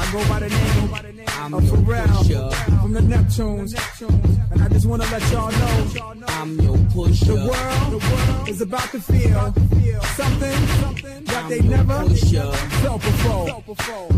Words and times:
I 0.00 0.12
go 0.12 0.28
by 0.28 0.38
the 0.40 0.48
name 0.48 1.26
I'm 1.28 1.52
of 1.52 1.62
Pharrell 1.64 2.80
from 2.80 2.92
the 2.94 3.00
Neptunes. 3.00 3.74
And 4.50 4.62
I 4.62 4.68
just 4.68 4.86
want 4.86 5.02
to 5.02 5.10
let 5.10 5.30
y'all 5.30 5.52
know 5.52 6.24
I'm 6.28 6.58
your 6.58 6.78
pusher. 6.94 7.26
the 7.26 7.34
world, 7.34 7.92
the 7.92 7.98
world 7.98 8.48
is 8.48 8.62
about 8.62 8.90
to 8.92 9.00
feel 9.00 9.52
something, 10.16 10.66
something 10.80 11.24
that 11.24 11.48
they 11.50 11.60
never 11.60 12.00
pusher. 12.08 12.50
felt 12.82 13.02
before. 13.02 14.10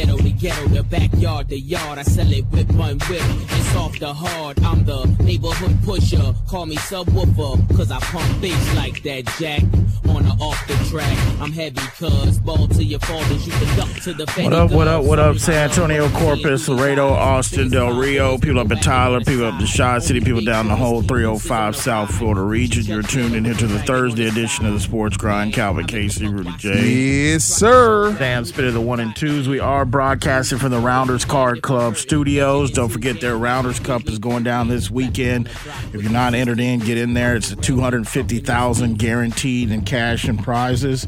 Come 0.00 0.10
on. 0.10 0.18
From 0.18 0.26
ghetto 0.26 0.28
to 0.28 0.30
ghetto, 0.30 0.68
the 0.68 0.82
backyard 0.82 1.48
to 1.48 1.58
yard. 1.58 1.98
I 1.98 2.02
sell 2.02 2.30
it 2.32 2.44
whip 2.46 2.68
one 2.72 2.98
whip. 2.98 3.22
It's 3.22 3.76
off 3.76 3.98
the 3.98 4.12
hard. 4.12 4.62
I'm 4.62 4.84
the 4.84 5.06
neighborhood 5.22 5.78
pusher. 5.84 6.34
Call 6.48 6.66
me 6.66 6.76
subwoofer, 6.76 7.76
cause 7.76 7.90
I 7.90 7.98
pump 8.00 8.40
bass 8.40 8.76
like 8.76 9.02
that 9.04 9.26
jack. 9.38 9.62
On 10.08 10.24
or 10.24 10.36
off 10.40 10.66
the 10.68 10.74
track. 10.88 11.18
I'm 11.40 11.52
heavy 11.52 11.80
cuz 11.98 12.38
ball 12.38 12.68
to 12.68 12.84
your 12.84 13.00
fathers. 13.00 13.46
You 13.46 13.52
can 13.52 13.76
duck 13.76 13.88
to 14.02 14.12
the 14.14 14.26
What 14.42 14.52
up, 14.52 14.70
what 14.70 14.88
up, 14.88 15.04
what 15.04 15.18
up, 15.18 15.38
San 15.38 15.68
Antonio, 15.68 16.08
Corpus, 16.10 16.68
Laredo, 16.68 17.08
Austin, 17.08 17.70
Del 17.70 17.96
Rio, 17.98 18.38
people 18.38 18.60
up 18.60 18.70
in 18.70 18.78
Tyler, 18.78 19.20
people 19.20 19.46
up 19.46 19.60
in 19.60 19.66
Shaw 19.66 19.98
City, 19.98 20.20
people 20.20 20.42
down 20.42 20.68
the 20.68 20.76
whole 20.76 21.02
305 21.02 21.74
South 21.76 22.14
Florida 22.14 22.42
region. 22.42 22.84
You're 22.84 23.02
tuned 23.02 23.34
in 23.34 23.44
here 23.44 23.54
to 23.54 23.66
the 23.66 23.80
Thursday 23.80 24.28
edition 24.28 24.66
of 24.66 24.74
the 24.74 24.80
Sports 24.80 25.16
Grind. 25.16 25.52
Calvin 25.52 25.86
Casey, 25.86 26.26
Rudy 26.26 26.52
J. 26.58 27.32
Yes, 27.32 27.44
sir. 27.44 28.14
Sam 28.16 28.44
Spit 28.44 28.66
of 28.66 28.74
the 28.74 28.80
one 28.80 29.00
and 29.00 29.14
twos. 29.16 29.48
We 29.48 29.58
are 29.58 29.85
broadcasting 29.86 30.58
from 30.58 30.70
the 30.70 30.78
Rounders 30.78 31.24
Card 31.24 31.62
Club 31.62 31.96
studios. 31.96 32.70
Don't 32.70 32.88
forget 32.88 33.20
their 33.20 33.36
Rounders 33.36 33.80
Cup 33.80 34.08
is 34.08 34.18
going 34.18 34.42
down 34.42 34.68
this 34.68 34.90
weekend. 34.90 35.48
If 35.92 36.02
you're 36.02 36.12
not 36.12 36.34
entered 36.34 36.60
in, 36.60 36.80
get 36.80 36.98
in 36.98 37.14
there. 37.14 37.36
It's 37.36 37.50
a 37.50 37.56
250,000 37.56 38.98
guaranteed 38.98 39.70
in 39.70 39.82
cash 39.82 40.24
and 40.24 40.42
prizes. 40.42 41.06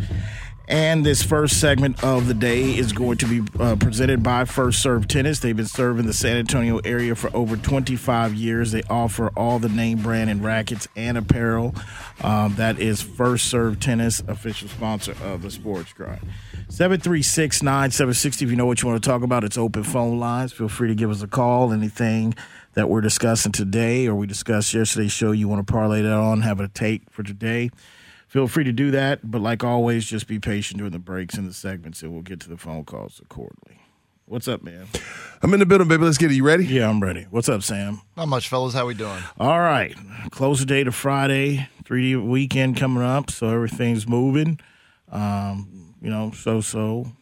And 0.69 1.05
this 1.05 1.23
first 1.23 1.61
segment 1.61 2.05
of 2.05 2.27
the 2.27 2.35
day 2.35 2.77
is 2.77 2.93
going 2.93 3.17
to 3.19 3.27
be 3.27 3.43
uh, 3.59 3.77
presented 3.77 4.23
by 4.23 4.45
First 4.45 4.83
Serve 4.83 5.09
Tennis. 5.09 5.39
They've 5.39 5.57
been 5.57 5.65
serving 5.65 6.05
the 6.05 6.13
San 6.13 6.37
Antonio 6.37 6.77
area 6.85 7.15
for 7.15 7.35
over 7.35 7.57
25 7.57 8.35
years. 8.35 8.71
They 8.71 8.83
offer 8.83 9.29
all 9.35 9.59
the 9.59 9.71
name 9.71 10.03
brand 10.03 10.29
and 10.29 10.45
rackets 10.45 10.87
and 10.95 11.17
apparel. 11.17 11.75
Um, 12.21 12.55
that 12.57 12.79
is 12.79 13.01
First 13.01 13.47
Serve 13.47 13.81
Tennis, 13.81 14.21
official 14.29 14.69
sponsor 14.69 15.17
of 15.25 15.41
the 15.41 15.51
Sports 15.51 15.95
Grind. 15.95 16.21
736 16.69 17.63
9760. 17.63 18.45
If 18.45 18.51
you 18.51 18.57
know 18.59 18.67
what 18.67 18.83
you 18.83 18.89
want 18.89 19.03
to 19.03 19.09
talk 19.09 19.23
about, 19.23 19.45
it's 19.45 19.57
open 19.57 19.85
phone 19.85 20.21
lines. 20.21 20.53
Feel 20.53 20.69
free 20.69 20.89
to 20.89 20.95
give 20.95 21.11
us 21.11 21.23
a 21.23 21.29
call. 21.29 21.73
Anything 21.73 22.35
that 22.75 22.91
we're 22.91 23.01
discussing 23.01 23.53
today 23.53 24.07
or 24.07 24.15
we 24.15 24.27
discussed 24.27 24.75
yesterday's 24.75 25.13
show 25.13 25.33
you 25.33 25.49
want 25.49 25.67
to 25.67 25.73
parlay 25.73 26.03
that 26.03 26.13
on, 26.13 26.43
have 26.43 26.61
a 26.61 26.69
take 26.69 27.11
for 27.11 27.23
today 27.23 27.71
feel 28.29 28.47
free 28.47 28.65
to 28.65 28.73
do 28.73 28.91
that. 28.93 29.29
But 29.29 29.41
like 29.41 29.65
always, 29.65 30.07
just 30.07 30.29
be 30.29 30.39
patient 30.39 30.79
during 30.79 30.93
the 30.93 30.99
breaks 30.99 31.35
and 31.35 31.49
the 31.49 31.55
segments, 31.55 32.03
and 32.03 32.13
we'll 32.13 32.23
get 32.23 32.41
to 32.41 32.49
the 32.49 32.57
phone 32.57 32.85
calls 32.85 33.21
accordingly. 33.23 33.81
What's 34.27 34.47
up, 34.47 34.63
man? 34.63 34.87
I'm 35.43 35.55
in 35.55 35.61
the 35.61 35.67
building, 35.67 35.89
baby. 35.89 36.05
Let's 36.05 36.19
get 36.19 36.31
it. 36.31 36.35
You 36.35 36.45
ready? 36.45 36.67
Yeah, 36.67 36.91
I'm 36.91 37.01
ready. 37.01 37.27
What's 37.31 37.49
up, 37.49 37.63
Sam? 37.63 38.03
Not 38.15 38.29
much, 38.29 38.49
fellas. 38.49 38.75
How 38.75 38.85
we 38.85 38.93
doing? 38.93 39.23
All 39.39 39.59
right. 39.59 39.97
Close 40.31 40.61
the 40.61 40.67
day 40.67 40.85
to 40.85 40.93
Friday. 40.93 41.67
3D 41.85 42.29
weekend 42.29 42.77
coming 42.77 43.03
up, 43.03 43.31
so 43.31 43.49
everything's 43.49 44.07
moving. 44.07 44.61
Um, 45.11 45.95
you 46.03 46.11
know, 46.11 46.31
so 46.33 46.61
so. 46.61 47.13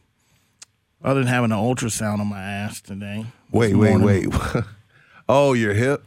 Other 1.04 1.20
than 1.20 1.28
having 1.28 1.52
an 1.52 1.58
ultrasound 1.58 2.18
on 2.18 2.26
my 2.26 2.42
ass 2.42 2.80
today. 2.80 3.26
Wait, 3.52 3.76
wait, 3.76 3.96
morning. 3.96 4.30
wait. 4.30 4.64
oh, 5.28 5.52
your 5.52 5.74
hip? 5.74 6.02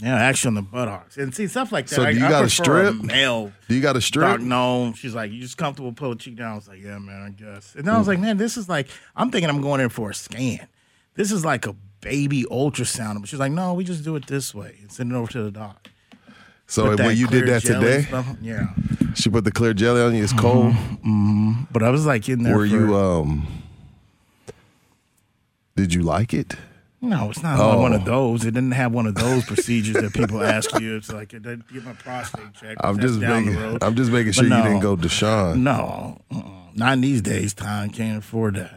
Yeah, 0.00 0.14
actually 0.14 0.48
on 0.48 0.54
the 0.54 0.62
buttocks. 0.62 1.16
And 1.16 1.34
see, 1.34 1.48
stuff 1.48 1.72
like 1.72 1.88
that. 1.88 1.94
So 1.94 2.04
do 2.04 2.16
you 2.16 2.24
I 2.24 2.28
got 2.28 2.44
a 2.44 2.46
prefer 2.46 2.92
strip? 2.92 3.02
male 3.02 3.52
Do 3.68 3.74
you 3.74 3.80
got 3.80 3.96
a 3.96 3.98
Doc, 3.98 4.02
strip? 4.02 4.40
no. 4.40 4.92
She's 4.94 5.14
like, 5.14 5.32
you 5.32 5.40
just 5.40 5.56
comfortable, 5.56 5.92
pull 5.92 6.10
the 6.10 6.16
cheek 6.16 6.36
down. 6.36 6.52
I 6.52 6.54
was 6.54 6.68
like, 6.68 6.80
yeah, 6.80 6.98
man, 6.98 7.22
I 7.22 7.30
guess. 7.30 7.74
And 7.74 7.84
then 7.84 7.94
I 7.94 7.98
was 7.98 8.06
hmm. 8.06 8.12
like, 8.12 8.20
man, 8.20 8.36
this 8.36 8.56
is 8.56 8.68
like, 8.68 8.88
I'm 9.16 9.30
thinking 9.30 9.50
I'm 9.50 9.60
going 9.60 9.80
in 9.80 9.88
for 9.88 10.10
a 10.10 10.14
scan. 10.14 10.68
This 11.14 11.32
is 11.32 11.44
like 11.44 11.66
a 11.66 11.74
baby 12.00 12.44
ultrasound. 12.44 13.20
But 13.20 13.28
she's 13.28 13.40
like, 13.40 13.50
no, 13.50 13.74
we 13.74 13.82
just 13.82 14.04
do 14.04 14.14
it 14.14 14.26
this 14.28 14.54
way 14.54 14.76
and 14.80 14.92
send 14.92 15.10
it 15.10 15.16
over 15.16 15.30
to 15.32 15.42
the 15.42 15.50
doc. 15.50 15.88
So 16.68 16.94
when 16.96 17.16
you 17.16 17.26
did 17.26 17.48
that 17.48 17.62
today, 17.62 18.02
stuff- 18.02 18.36
yeah. 18.40 18.68
she 19.14 19.30
put 19.30 19.44
the 19.44 19.50
clear 19.50 19.72
jelly 19.72 20.02
on 20.02 20.14
you. 20.14 20.22
It's 20.22 20.34
cold. 20.34 20.74
Mm-hmm, 20.74 20.94
mm-hmm. 20.94 21.62
But 21.72 21.82
I 21.82 21.90
was 21.90 22.06
like 22.06 22.28
in 22.28 22.42
there. 22.42 22.54
Were 22.54 22.68
for- 22.68 22.74
you? 22.74 22.94
um 22.94 23.46
Did 25.74 25.94
you 25.94 26.02
like 26.02 26.34
it? 26.34 26.54
No, 27.00 27.30
it's 27.30 27.42
not 27.42 27.58
like 27.58 27.78
one 27.78 27.92
of 27.92 28.02
Oh. 28.02 28.04
those. 28.04 28.44
It 28.44 28.52
didn't 28.54 28.72
have 28.72 28.92
one 28.92 29.06
of 29.06 29.14
those 29.14 29.44
procedures 29.44 29.94
that 29.94 30.12
people 30.14 30.42
ask 30.42 30.78
you. 30.80 30.96
It's 30.96 31.12
like, 31.12 31.32
it 31.32 31.42
didn't 31.42 31.72
get 31.72 31.84
my 31.84 31.92
prostate 31.92 32.52
checked. 32.54 32.80
I'm 32.82 32.98
just 32.98 33.20
making. 33.20 33.54
the 33.54 33.60
road. 33.60 33.82
I'm 33.84 33.94
just 33.94 34.10
making 34.10 34.32
sure 34.32 34.44
you 34.44 34.50
didn't 34.50 34.80
go 34.80 34.96
Deshaun. 34.96 35.58
No, 35.58 36.20
uh-uh. 36.34 36.42
not 36.74 36.94
in 36.94 37.00
these 37.00 37.22
days. 37.22 37.54
Time 37.54 37.90
can't 37.90 38.18
afford 38.18 38.56
that. 38.56 38.74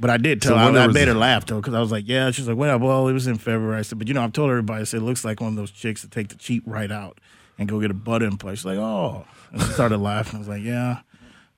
But 0.00 0.10
I 0.10 0.16
did 0.16 0.42
tell 0.42 0.52
So 0.52 0.72
her. 0.72 0.78
I, 0.80 0.84
I 0.84 0.86
made 0.88 1.06
her 1.06 1.14
laugh 1.14 1.46
though, 1.46 1.60
because 1.60 1.74
I 1.74 1.78
was 1.78 1.92
like, 1.92 2.02
"Yeah." 2.08 2.32
She's 2.32 2.48
like, 2.48 2.56
"Well, 2.56 2.76
well, 2.80 3.06
it 3.06 3.12
was 3.12 3.28
in 3.28 3.38
February." 3.38 3.78
I 3.78 3.82
said, 3.82 3.96
"But 4.00 4.08
you 4.08 4.14
know, 4.14 4.24
I've 4.24 4.32
told 4.32 4.50
everybody. 4.50 4.80
I 4.80 4.84
said 4.84 5.02
it 5.02 5.04
looks 5.04 5.24
like 5.24 5.40
one 5.40 5.50
of 5.50 5.56
those 5.56 5.70
chicks 5.70 6.02
that 6.02 6.10
take 6.10 6.30
the 6.30 6.34
cheap 6.34 6.64
right 6.66 6.90
out 6.90 7.20
and 7.60 7.68
go 7.68 7.80
get 7.80 7.92
a 7.92 7.94
butt 7.94 8.20
implant." 8.24 8.58
She's 8.58 8.64
like, 8.64 8.78
"Oh," 8.78 9.24
and 9.52 9.62
she 9.62 9.68
started 9.68 9.98
laughing. 9.98 10.34
I 10.34 10.38
was 10.40 10.48
like, 10.48 10.64
"Yeah," 10.64 11.02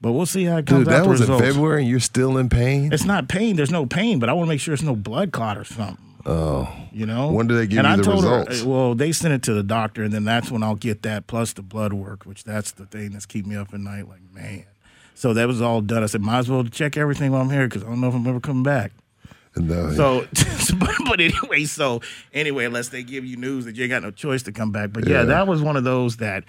but 0.01 0.12
we'll 0.12 0.27
see 0.27 0.45
how 0.45 0.59
it 0.59 0.67
comes 0.67 0.84
Dude, 0.87 0.95
out. 0.95 1.05
that 1.05 1.09
was 1.09 1.21
in. 1.29 1.39
February, 1.39 1.83
and 1.83 1.91
you're 1.91 2.01
still 2.01 2.37
in 2.39 2.49
pain. 2.49 2.93
It's 2.93 3.05
not 3.05 3.29
pain. 3.29 3.57
There's 3.57 3.71
no 3.71 3.87
pain, 3.87 4.19
but 4.19 4.29
I 4.29 4.33
want 4.33 4.47
to 4.47 4.49
make 4.49 4.61
sure 4.61 4.75
it's 4.75 4.83
no 4.83 4.97
blood 4.97 5.33
clot 5.33 5.57
or 5.59 5.65
something. 5.65 5.99
Oh, 6.29 6.69
You 6.93 7.07
know. 7.07 7.31
When 7.31 7.47
do 7.47 7.57
they 7.57 7.67
give 7.69 7.79
and 7.79 7.87
you 7.87 7.93
I 7.93 7.97
the 7.97 8.03
told 8.03 8.25
results? 8.25 8.61
Her, 8.62 8.69
well, 8.69 8.95
they 8.97 9.12
sent 9.12 9.33
it 9.33 9.43
to 9.45 9.53
the 9.55 9.62
doctor, 9.62 10.03
and 10.03 10.12
then 10.12 10.25
that's 10.25 10.51
when 10.51 10.62
I'll 10.62 10.75
get 10.75 11.03
that 11.03 11.27
plus 11.29 11.53
the 11.53 11.62
blood 11.62 11.93
work, 11.93 12.25
which 12.27 12.43
that's 12.45 12.73
the 12.73 12.84
thing 12.87 13.11
that's 13.12 13.27
keeping 13.27 13.51
me 13.53 13.57
up 13.57 13.73
at 13.73 13.81
night. 13.81 14.09
Like 14.09 14.21
man. 14.34 14.65
So 15.15 15.33
that 15.34 15.47
was 15.47 15.62
all 15.62 15.81
done. 15.81 16.03
I 16.03 16.07
said, 16.07 16.21
might 16.21 16.39
as 16.41 16.51
well 16.51 16.63
check 16.65 16.97
everything 16.99 17.33
while 17.33 17.41
I'm 17.41 17.49
here 17.51 17.67
because 17.69 17.83
I 17.83 17.87
don't 17.87 18.01
know 18.03 18.09
if 18.09 18.15
I'm 18.15 18.27
ever 18.27 18.39
coming 18.41 18.63
back. 18.65 18.93
and, 19.55 19.71
uh, 19.71 19.93
So, 19.95 20.27
but, 20.78 20.91
but 21.07 21.21
anyway, 21.21 21.65
so 21.65 22.03
anyway, 22.34 22.67
unless 22.67 22.91
they 22.91 23.03
give 23.03 23.25
you 23.25 23.37
news 23.39 23.65
that 23.65 23.77
you 23.77 23.84
ain't 23.84 23.91
got 23.93 24.03
no 24.03 24.11
choice 24.11 24.43
to 24.43 24.53
come 24.53 24.73
back. 24.73 24.93
But 24.93 25.07
yeah, 25.09 25.21
Yeah. 25.21 25.25
that 25.27 25.47
was 25.47 25.63
one 25.63 25.77
of 25.77 25.84
those 25.84 26.17
that 26.19 26.45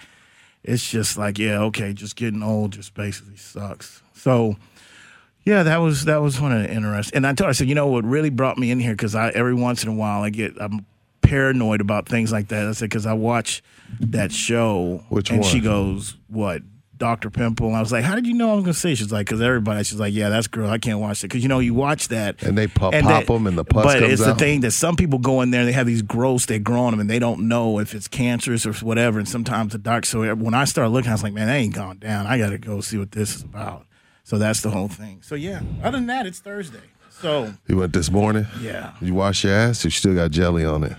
it's 0.64 0.88
just 0.88 1.16
like, 1.16 1.38
yeah, 1.38 1.60
okay, 1.62 1.92
just 1.92 2.16
getting 2.16 2.42
old 2.42 2.72
just 2.72 2.94
basically 2.94 3.36
sucks. 3.36 4.02
So, 4.14 4.56
yeah, 5.44 5.62
that 5.62 5.78
was 5.78 6.04
that 6.04 6.18
was 6.20 6.40
one 6.40 6.52
of 6.52 6.62
the 6.62 6.72
interesting. 6.72 7.16
And 7.16 7.26
I 7.26 7.30
told 7.30 7.46
her, 7.46 7.50
I 7.50 7.52
said, 7.52 7.68
you 7.68 7.74
know 7.74 7.86
what 7.86 8.04
really 8.04 8.30
brought 8.30 8.58
me 8.58 8.70
in 8.70 8.80
here 8.80 8.92
because 8.92 9.14
I 9.14 9.30
every 9.30 9.54
once 9.54 9.82
in 9.82 9.88
a 9.88 9.94
while 9.94 10.22
I 10.22 10.30
get 10.30 10.60
I'm 10.60 10.84
paranoid 11.22 11.80
about 11.80 12.08
things 12.08 12.32
like 12.32 12.48
that. 12.48 12.66
I 12.66 12.72
said 12.72 12.90
because 12.90 13.06
I 13.06 13.12
watch 13.12 13.62
that 14.00 14.32
show, 14.32 15.04
Which 15.08 15.30
and 15.30 15.44
she 15.44 15.60
goes, 15.60 16.16
what? 16.28 16.62
Dr. 16.98 17.30
Pimple. 17.30 17.68
And 17.68 17.76
I 17.76 17.80
was 17.80 17.92
like, 17.92 18.04
how 18.04 18.14
did 18.14 18.26
you 18.26 18.34
know 18.34 18.50
I 18.50 18.54
was 18.54 18.64
going 18.64 18.74
to 18.74 18.78
say? 18.78 18.94
She's 18.94 19.10
like, 19.12 19.26
because 19.26 19.40
everybody, 19.40 19.82
she's 19.84 19.98
like, 19.98 20.12
yeah, 20.12 20.28
that's 20.28 20.46
girl. 20.46 20.68
I 20.68 20.78
can't 20.78 20.98
watch 20.98 21.20
it. 21.24 21.28
Because, 21.28 21.42
you 21.42 21.48
know, 21.48 21.58
you 21.60 21.74
watch 21.74 22.08
that. 22.08 22.42
And 22.42 22.58
they 22.58 22.66
pop- 22.66 22.94
and 22.94 23.04
pop 23.06 23.30
'em 23.30 23.46
and 23.46 23.56
the 23.56 23.64
pus 23.64 23.84
But 23.84 24.02
it's 24.02 24.20
the 24.22 24.34
thing 24.34 24.60
that 24.60 24.72
some 24.72 24.96
people 24.96 25.18
go 25.18 25.40
in 25.40 25.50
there 25.50 25.60
and 25.60 25.68
they 25.68 25.72
have 25.72 25.86
these 25.86 26.02
growths, 26.02 26.46
they 26.46 26.58
grow 26.58 26.82
on 26.82 26.92
them 26.92 27.00
and 27.00 27.08
they 27.08 27.18
don't 27.18 27.48
know 27.48 27.78
if 27.78 27.94
it's 27.94 28.08
cancerous 28.08 28.66
or 28.66 28.72
whatever. 28.84 29.18
And 29.18 29.28
sometimes 29.28 29.72
the 29.72 29.78
doc, 29.78 30.04
so 30.06 30.34
when 30.34 30.54
I 30.54 30.64
started 30.64 30.90
looking, 30.90 31.10
I 31.10 31.14
was 31.14 31.22
like, 31.22 31.32
man, 31.32 31.46
that 31.46 31.54
ain't 31.56 31.74
gone 31.74 31.98
down. 31.98 32.26
I 32.26 32.36
got 32.38 32.50
to 32.50 32.58
go 32.58 32.80
see 32.80 32.98
what 32.98 33.12
this 33.12 33.36
is 33.36 33.42
about. 33.42 33.86
So 34.24 34.36
that's 34.38 34.60
the 34.60 34.70
whole 34.70 34.88
thing. 34.88 35.20
So 35.22 35.34
yeah, 35.34 35.60
other 35.82 35.96
than 35.98 36.06
that, 36.08 36.26
it's 36.26 36.38
Thursday. 36.40 36.80
So 37.10 37.54
you 37.66 37.76
went 37.78 37.92
this 37.92 38.10
morning. 38.10 38.46
yeah. 38.60 38.92
You 39.00 39.14
wash 39.14 39.42
your 39.42 39.54
ass. 39.54 39.84
You 39.84 39.90
still 39.90 40.14
got 40.14 40.30
jelly 40.30 40.64
on 40.64 40.84
it. 40.84 40.92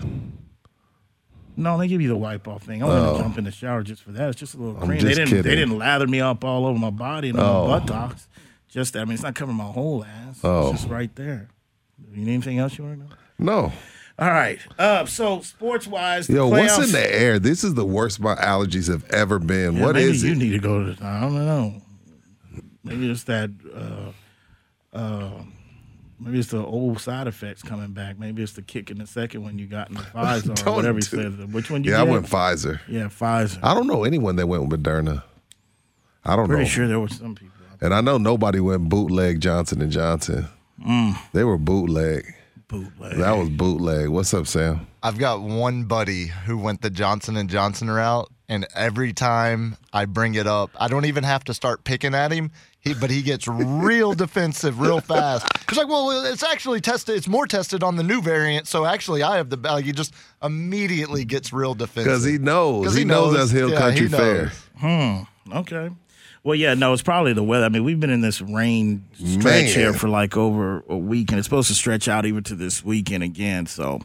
No, 1.60 1.76
they 1.78 1.88
give 1.88 2.00
you 2.00 2.08
the 2.08 2.16
wipe 2.16 2.48
off 2.48 2.62
thing. 2.62 2.82
I 2.82 2.86
wouldn't 2.86 3.18
jump 3.18 3.38
in 3.38 3.44
the 3.44 3.50
shower 3.50 3.82
just 3.82 4.02
for 4.02 4.12
that. 4.12 4.30
It's 4.30 4.38
just 4.40 4.54
a 4.54 4.56
little 4.56 4.80
Oh. 4.82 4.86
Cream. 4.86 5.00
They 5.00 5.14
didn't. 5.14 5.42
They 5.42 5.54
didn't 5.56 5.78
lather 5.78 6.06
me 6.06 6.20
up 6.20 6.42
all 6.44 6.64
over 6.66 6.78
my 6.78 6.90
body 6.90 7.28
and 7.30 7.38
Oh. 7.38 7.68
my 7.68 7.78
buttocks. 7.80 8.26
Just 8.68 8.96
I 8.96 9.04
mean, 9.04 9.14
it's 9.14 9.22
not 9.22 9.34
covering 9.34 9.58
my 9.58 9.64
whole 9.64 10.04
ass. 10.04 10.40
Oh. 10.42 10.70
It's 10.72 10.80
just 10.80 10.90
right 10.90 11.14
there. 11.16 11.48
You 12.12 12.24
need 12.24 12.32
anything 12.34 12.58
else 12.58 12.78
you 12.78 12.84
want 12.84 13.00
to 13.00 13.04
know? 13.04 13.14
No. 13.38 13.72
All 14.18 14.28
right. 14.30 14.58
Uh, 14.78 15.06
so 15.06 15.40
sports 15.40 15.86
wise, 15.86 16.28
Yo, 16.28 16.46
what's 16.48 16.76
in 16.78 16.92
the 16.92 17.14
air? 17.14 17.38
This 17.38 17.64
is 17.64 17.74
the 17.74 17.86
worst 17.86 18.20
my 18.20 18.34
allergies 18.36 18.88
have 18.88 19.04
ever 19.10 19.38
been. 19.38 19.76
Yeah, 19.76 19.84
what 19.84 19.94
maybe 19.96 20.10
is 20.10 20.22
you 20.22 20.32
it? 20.32 20.38
need 20.38 20.50
to 20.52 20.58
go 20.58 20.92
to. 20.94 21.04
I 21.04 21.20
don't 21.20 21.34
know. 21.34 21.82
Maybe 22.84 23.10
it's 23.10 23.24
that. 23.24 23.50
Uh, 23.74 24.96
uh, 24.96 25.30
maybe 26.20 26.38
it's 26.38 26.50
the 26.50 26.64
old 26.64 27.00
side 27.00 27.26
effects 27.26 27.62
coming 27.62 27.92
back. 27.92 28.18
Maybe 28.18 28.42
it's 28.42 28.52
the 28.52 28.62
kick 28.62 28.90
in 28.90 28.98
the 28.98 29.06
second 29.06 29.42
one 29.42 29.58
you 29.58 29.66
got 29.66 29.88
in 29.88 29.94
the 29.96 30.00
Pfizer 30.14 30.66
or 30.66 30.74
whatever 30.76 30.98
he 30.98 31.02
says. 31.02 31.34
said. 31.36 31.52
Which 31.52 31.70
one 31.70 31.82
you 31.84 31.92
yeah, 31.92 32.00
I 32.00 32.04
went 32.04 32.26
Pfizer. 32.26 32.80
Yeah, 32.86 33.04
Pfizer. 33.08 33.58
I 33.62 33.74
don't 33.74 33.86
know 33.86 34.04
anyone 34.04 34.36
that 34.36 34.46
went 34.46 34.68
with 34.68 34.82
Moderna. 34.82 35.22
I 36.24 36.36
don't 36.36 36.46
Pretty 36.48 36.64
know. 36.64 36.68
sure 36.68 36.86
there 36.86 37.00
were 37.00 37.08
some 37.08 37.34
people. 37.34 37.54
And 37.80 37.94
I 37.94 38.02
know 38.02 38.18
nobody 38.18 38.60
went 38.60 38.88
bootleg 38.90 39.40
Johnson 39.40 39.80
and 39.80 39.90
Johnson. 39.90 40.46
Mm. 40.86 41.16
They 41.32 41.44
were 41.44 41.56
bootleg. 41.56 42.34
Bootleg. 42.68 43.16
That 43.16 43.32
was 43.32 43.48
bootleg. 43.48 44.08
What's 44.10 44.32
up, 44.34 44.46
Sam? 44.46 44.86
I've 45.02 45.18
got 45.18 45.40
one 45.40 45.84
buddy 45.84 46.26
who 46.26 46.58
went 46.58 46.82
the 46.82 46.90
Johnson 46.90 47.36
and 47.38 47.48
Johnson 47.48 47.90
route, 47.90 48.30
and 48.50 48.66
every 48.74 49.12
time 49.14 49.76
I 49.94 50.04
bring 50.04 50.34
it 50.34 50.46
up, 50.46 50.70
I 50.78 50.88
don't 50.88 51.06
even 51.06 51.24
have 51.24 51.42
to 51.44 51.54
start 51.54 51.84
picking 51.84 52.14
at 52.14 52.30
him. 52.32 52.50
He, 52.82 52.94
but 52.94 53.10
he 53.10 53.20
gets 53.22 53.46
real 53.46 54.14
defensive 54.14 54.80
real 54.80 55.00
fast. 55.12 55.46
He's 55.68 55.76
like, 55.76 55.88
"Well, 55.88 56.24
it's 56.32 56.42
actually 56.42 56.80
tested. 56.80 57.16
It's 57.16 57.28
more 57.28 57.46
tested 57.46 57.82
on 57.82 57.96
the 57.96 58.02
new 58.02 58.22
variant. 58.22 58.66
So 58.66 58.86
actually, 58.86 59.22
I 59.22 59.36
have 59.36 59.50
the 59.50 59.56
like." 59.58 59.84
He 59.84 59.92
just 59.92 60.14
immediately 60.42 61.24
gets 61.26 61.52
real 61.52 61.74
defensive 61.74 62.04
Because 62.04 62.24
he 62.24 62.38
knows. 62.38 62.86
'Cause 62.86 62.94
He, 62.96 63.04
knows, 63.04 63.36
that's 63.36 63.50
Hill 63.50 63.70
Yeah, 63.70 63.78
Country 63.78 64.06
he 64.08 64.12
Fair. 64.12 64.52
knows. 64.82 65.26
Okay. 65.52 65.90
Well, 66.42 66.54
yeah, 66.54 66.72
no, 66.72 66.94
it's 66.94 67.02
probably 67.02 67.34
the 67.34 67.42
weather. 67.42 67.66
I 67.66 67.68
mean, 67.68 67.84
we've 67.84 68.00
been 68.00 68.08
in 68.08 68.22
this 68.22 68.40
rain 68.40 69.04
stretch 69.12 69.42
Man. 69.44 69.64
here 69.66 69.92
for 69.92 70.08
like 70.08 70.38
over 70.38 70.82
a 70.88 70.96
week, 70.96 71.30
and 71.32 71.38
it's 71.38 71.46
supposed 71.46 71.68
to 71.68 71.74
stretch 71.74 72.08
out 72.08 72.24
even 72.24 72.42
to 72.44 72.54
this 72.54 72.82
weekend 72.82 73.22
again. 73.22 73.66
So, 73.66 74.00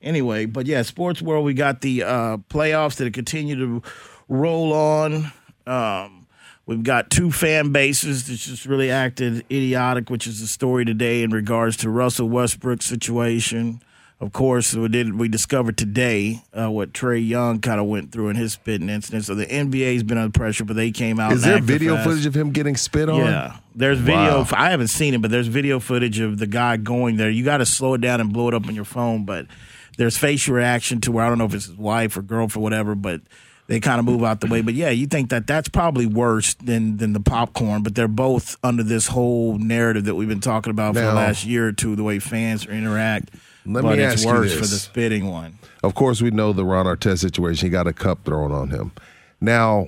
anyway, 0.00 0.46
but 0.46 0.66
yeah, 0.66 0.82
sports 0.82 1.20
world, 1.20 1.44
we 1.44 1.52
got 1.52 1.80
the 1.80 2.04
uh, 2.04 2.36
playoffs 2.48 2.94
that 2.98 3.12
continue 3.12 3.56
to 3.56 3.82
roll 4.28 4.72
on. 4.72 5.32
Um, 5.66 6.19
we've 6.66 6.82
got 6.82 7.10
two 7.10 7.30
fan 7.32 7.72
bases 7.72 8.26
that 8.28 8.36
just 8.36 8.66
really 8.66 8.90
acted 8.90 9.44
idiotic, 9.50 10.10
which 10.10 10.26
is 10.26 10.40
the 10.40 10.46
story 10.46 10.84
today 10.84 11.22
in 11.22 11.30
regards 11.30 11.76
to 11.78 11.90
Russell 11.90 12.28
Westbrook's 12.28 12.86
situation. 12.86 13.82
Of 14.20 14.34
course, 14.34 14.74
we 14.74 14.86
did 14.88 15.18
we 15.18 15.28
discovered 15.28 15.78
today 15.78 16.42
uh, 16.52 16.70
what 16.70 16.92
Trae 16.92 17.26
Young 17.26 17.58
kind 17.58 17.80
of 17.80 17.86
went 17.86 18.12
through 18.12 18.28
in 18.28 18.36
his 18.36 18.52
spitting 18.52 18.90
incident. 18.90 19.24
So 19.24 19.34
the 19.34 19.46
NBA's 19.46 20.02
been 20.02 20.18
under 20.18 20.30
pressure, 20.30 20.66
but 20.66 20.76
they 20.76 20.90
came 20.90 21.18
out. 21.18 21.32
Is 21.32 21.42
there 21.42 21.58
video 21.58 21.94
fast. 21.94 22.06
footage 22.06 22.26
of 22.26 22.36
him 22.36 22.50
getting 22.50 22.76
spit 22.76 23.08
on? 23.08 23.16
Yeah, 23.20 23.56
there's 23.74 23.98
video. 23.98 24.42
Wow. 24.42 24.48
I 24.52 24.70
haven't 24.70 24.88
seen 24.88 25.14
it, 25.14 25.22
but 25.22 25.30
there's 25.30 25.46
video 25.46 25.80
footage 25.80 26.20
of 26.20 26.36
the 26.36 26.46
guy 26.46 26.76
going 26.76 27.16
there. 27.16 27.30
You 27.30 27.46
got 27.46 27.58
to 27.58 27.66
slow 27.66 27.94
it 27.94 28.02
down 28.02 28.20
and 28.20 28.30
blow 28.30 28.48
it 28.48 28.54
up 28.54 28.68
on 28.68 28.74
your 28.74 28.84
phone, 28.84 29.24
but 29.24 29.46
there's 29.96 30.18
facial 30.18 30.54
reaction 30.54 31.00
to 31.00 31.12
where 31.12 31.24
I 31.24 31.30
don't 31.30 31.38
know 31.38 31.46
if 31.46 31.54
it's 31.54 31.66
his 31.66 31.76
wife 31.76 32.14
or 32.14 32.22
girlfriend, 32.22 32.60
or 32.60 32.62
whatever, 32.62 32.94
but 32.94 33.22
they 33.70 33.78
kind 33.78 34.00
of 34.00 34.04
move 34.04 34.24
out 34.24 34.40
the 34.40 34.48
way. 34.48 34.58
Mm-hmm. 34.58 34.66
But 34.66 34.74
yeah, 34.74 34.90
you 34.90 35.06
think 35.06 35.30
that 35.30 35.46
that's 35.46 35.68
probably 35.68 36.04
worse 36.04 36.54
than 36.54 36.96
than 36.96 37.12
the 37.12 37.20
popcorn, 37.20 37.84
but 37.84 37.94
they're 37.94 38.08
both 38.08 38.56
under 38.64 38.82
this 38.82 39.06
whole 39.06 39.58
narrative 39.58 40.06
that 40.06 40.16
we've 40.16 40.28
been 40.28 40.40
talking 40.40 40.72
about 40.72 40.96
for 40.96 41.02
the 41.02 41.14
last 41.14 41.46
year 41.46 41.68
or 41.68 41.72
two, 41.72 41.94
the 41.94 42.02
way 42.02 42.18
fans 42.18 42.66
interact. 42.66 43.30
Let 43.64 43.82
but 43.82 43.96
me 43.96 44.02
it's 44.02 44.14
ask 44.14 44.26
you 44.26 44.34
worse 44.34 44.52
for 44.52 44.62
this. 44.62 44.70
the 44.70 44.76
spitting 44.76 45.30
one. 45.30 45.56
Of 45.84 45.94
course, 45.94 46.20
we 46.20 46.32
know 46.32 46.52
the 46.52 46.64
Ron 46.64 46.86
Artest 46.86 47.20
situation. 47.20 47.66
He 47.66 47.70
got 47.70 47.86
a 47.86 47.92
cup 47.92 48.24
thrown 48.24 48.50
on 48.50 48.70
him. 48.70 48.90
Now, 49.40 49.86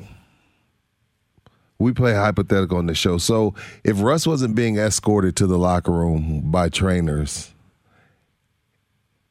we 1.81 1.93
play 1.93 2.15
hypothetical 2.15 2.79
on 2.79 2.87
the 2.87 2.95
show. 2.95 3.19
So, 3.19 3.53
if 3.83 4.01
Russ 4.01 4.29
wasn't 4.29 4.55
being 4.55 4.79
escorted 4.79 5.35
to 5.37 5.49
the 5.49 5.59
locker 5.59 5.91
room 5.91 6.53
by 6.53 6.69
trainers 6.69 7.53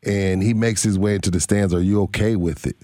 and 0.03 0.43
he 0.43 0.53
makes 0.53 0.83
his 0.83 0.99
way 0.99 1.15
into 1.15 1.31
the 1.31 1.39
stands, 1.39 1.73
are 1.73 1.81
you 1.81 2.01
okay 2.01 2.35
with 2.35 2.67
it? 2.67 2.75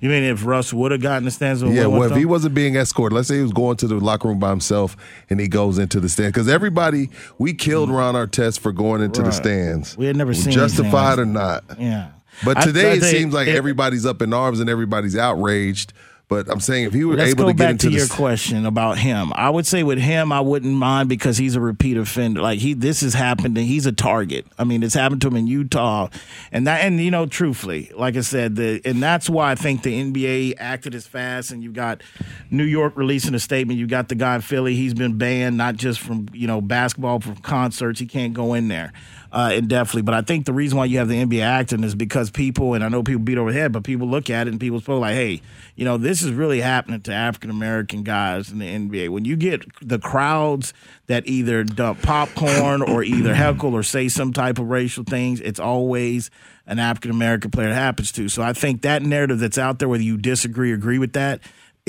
You 0.00 0.08
mean 0.08 0.22
if 0.22 0.46
Russ 0.46 0.72
would 0.72 0.92
have 0.92 1.02
gotten 1.02 1.24
the 1.24 1.30
stands? 1.30 1.60
and 1.60 1.74
Yeah, 1.74 1.86
well, 1.86 2.10
if 2.10 2.16
he 2.16 2.24
wasn't 2.24 2.54
being 2.54 2.76
escorted, 2.76 3.14
let's 3.14 3.28
say 3.28 3.36
he 3.36 3.42
was 3.42 3.52
going 3.52 3.76
to 3.78 3.86
the 3.86 3.96
locker 3.96 4.28
room 4.28 4.38
by 4.38 4.50
himself 4.50 4.96
and 5.28 5.38
he 5.38 5.46
goes 5.46 5.78
into 5.78 6.00
the 6.00 6.08
stand. 6.08 6.32
Because 6.32 6.48
everybody, 6.48 7.10
we 7.38 7.52
killed 7.52 7.90
mm. 7.90 7.98
Ron 7.98 8.14
Artest 8.14 8.60
for 8.60 8.72
going 8.72 9.02
into 9.02 9.22
the 9.22 9.30
stands. 9.30 9.96
We 9.98 10.06
had 10.06 10.16
never 10.16 10.32
seen 10.32 10.52
Justified 10.52 11.18
or 11.18 11.26
not. 11.26 11.64
yeah. 11.78 12.12
But 12.44 12.62
today 12.62 12.92
I 12.92 12.94
it 12.94 13.02
seems 13.02 13.34
like 13.34 13.48
it- 13.48 13.56
everybody's 13.56 14.06
up 14.06 14.22
in 14.22 14.32
arms 14.32 14.60
and 14.60 14.70
everybody's 14.70 15.16
outraged. 15.16 15.92
But 16.30 16.48
I'm 16.48 16.60
saying 16.60 16.84
if 16.84 16.92
he 16.92 17.04
were 17.04 17.16
Let's 17.16 17.32
able 17.32 17.46
to 17.46 17.52
get 17.52 17.58
back 17.58 17.70
into 17.72 17.90
to 17.90 17.92
your 17.92 18.06
question 18.06 18.64
about 18.64 18.98
him. 18.98 19.32
I 19.34 19.50
would 19.50 19.66
say 19.66 19.82
with 19.82 19.98
him, 19.98 20.30
I 20.30 20.40
wouldn't 20.40 20.72
mind 20.72 21.08
because 21.08 21.38
he's 21.38 21.56
a 21.56 21.60
repeat 21.60 21.96
offender. 21.96 22.40
Like 22.40 22.60
he, 22.60 22.72
this 22.72 23.00
has 23.00 23.14
happened, 23.14 23.58
and 23.58 23.66
he's 23.66 23.84
a 23.84 23.90
target. 23.90 24.46
I 24.56 24.62
mean, 24.62 24.84
it's 24.84 24.94
happened 24.94 25.22
to 25.22 25.26
him 25.26 25.34
in 25.34 25.48
Utah, 25.48 26.08
and 26.52 26.68
that, 26.68 26.82
and 26.82 27.00
you 27.00 27.10
know, 27.10 27.26
truthfully, 27.26 27.90
like 27.96 28.16
I 28.16 28.20
said, 28.20 28.54
the 28.54 28.80
and 28.84 29.02
that's 29.02 29.28
why 29.28 29.50
I 29.50 29.56
think 29.56 29.82
the 29.82 29.92
NBA 29.92 30.54
acted 30.58 30.94
as 30.94 31.04
fast. 31.04 31.50
And 31.50 31.64
you 31.64 31.72
got 31.72 32.00
New 32.48 32.62
York 32.62 32.92
releasing 32.96 33.34
a 33.34 33.40
statement. 33.40 33.80
You 33.80 33.88
got 33.88 34.08
the 34.08 34.14
guy 34.14 34.36
in 34.36 34.40
Philly. 34.40 34.76
He's 34.76 34.94
been 34.94 35.18
banned 35.18 35.56
not 35.56 35.74
just 35.74 35.98
from 35.98 36.28
you 36.32 36.46
know 36.46 36.60
basketball, 36.60 37.18
from 37.18 37.38
concerts. 37.38 37.98
He 37.98 38.06
can't 38.06 38.34
go 38.34 38.54
in 38.54 38.68
there. 38.68 38.92
Uh, 39.32 39.60
but 39.60 40.14
I 40.14 40.22
think 40.22 40.46
the 40.46 40.52
reason 40.52 40.76
why 40.76 40.86
you 40.86 40.98
have 40.98 41.08
the 41.08 41.22
NBA 41.22 41.42
acting 41.42 41.84
is 41.84 41.94
because 41.94 42.30
people, 42.30 42.74
and 42.74 42.82
I 42.82 42.88
know 42.88 43.02
people 43.02 43.22
beat 43.22 43.38
over 43.38 43.52
the 43.52 43.58
head, 43.58 43.72
but 43.72 43.84
people 43.84 44.08
look 44.08 44.28
at 44.28 44.46
it 44.46 44.50
and 44.50 44.60
people 44.60 44.80
feel 44.80 44.98
like, 44.98 45.14
hey, 45.14 45.40
you 45.76 45.84
know, 45.84 45.96
this 45.96 46.22
is 46.22 46.32
really 46.32 46.60
happening 46.60 47.00
to 47.02 47.12
African 47.12 47.50
American 47.50 48.02
guys 48.02 48.50
in 48.50 48.58
the 48.58 48.66
NBA. 48.66 49.10
When 49.10 49.24
you 49.24 49.36
get 49.36 49.64
the 49.80 49.98
crowds 49.98 50.74
that 51.06 51.26
either 51.26 51.62
dump 51.62 52.02
popcorn 52.02 52.82
or 52.82 53.04
either 53.04 53.34
heckle 53.34 53.74
or 53.74 53.82
say 53.82 54.08
some 54.08 54.32
type 54.32 54.58
of 54.58 54.68
racial 54.68 55.04
things, 55.04 55.40
it's 55.40 55.60
always 55.60 56.30
an 56.66 56.78
African 56.78 57.10
American 57.10 57.50
player 57.50 57.72
happens 57.72 58.12
to. 58.12 58.28
So 58.28 58.42
I 58.42 58.52
think 58.52 58.82
that 58.82 59.02
narrative 59.02 59.38
that's 59.38 59.58
out 59.58 59.78
there, 59.78 59.88
whether 59.88 60.02
you 60.02 60.16
disagree 60.16 60.72
or 60.72 60.74
agree 60.74 60.98
with 60.98 61.12
that, 61.14 61.40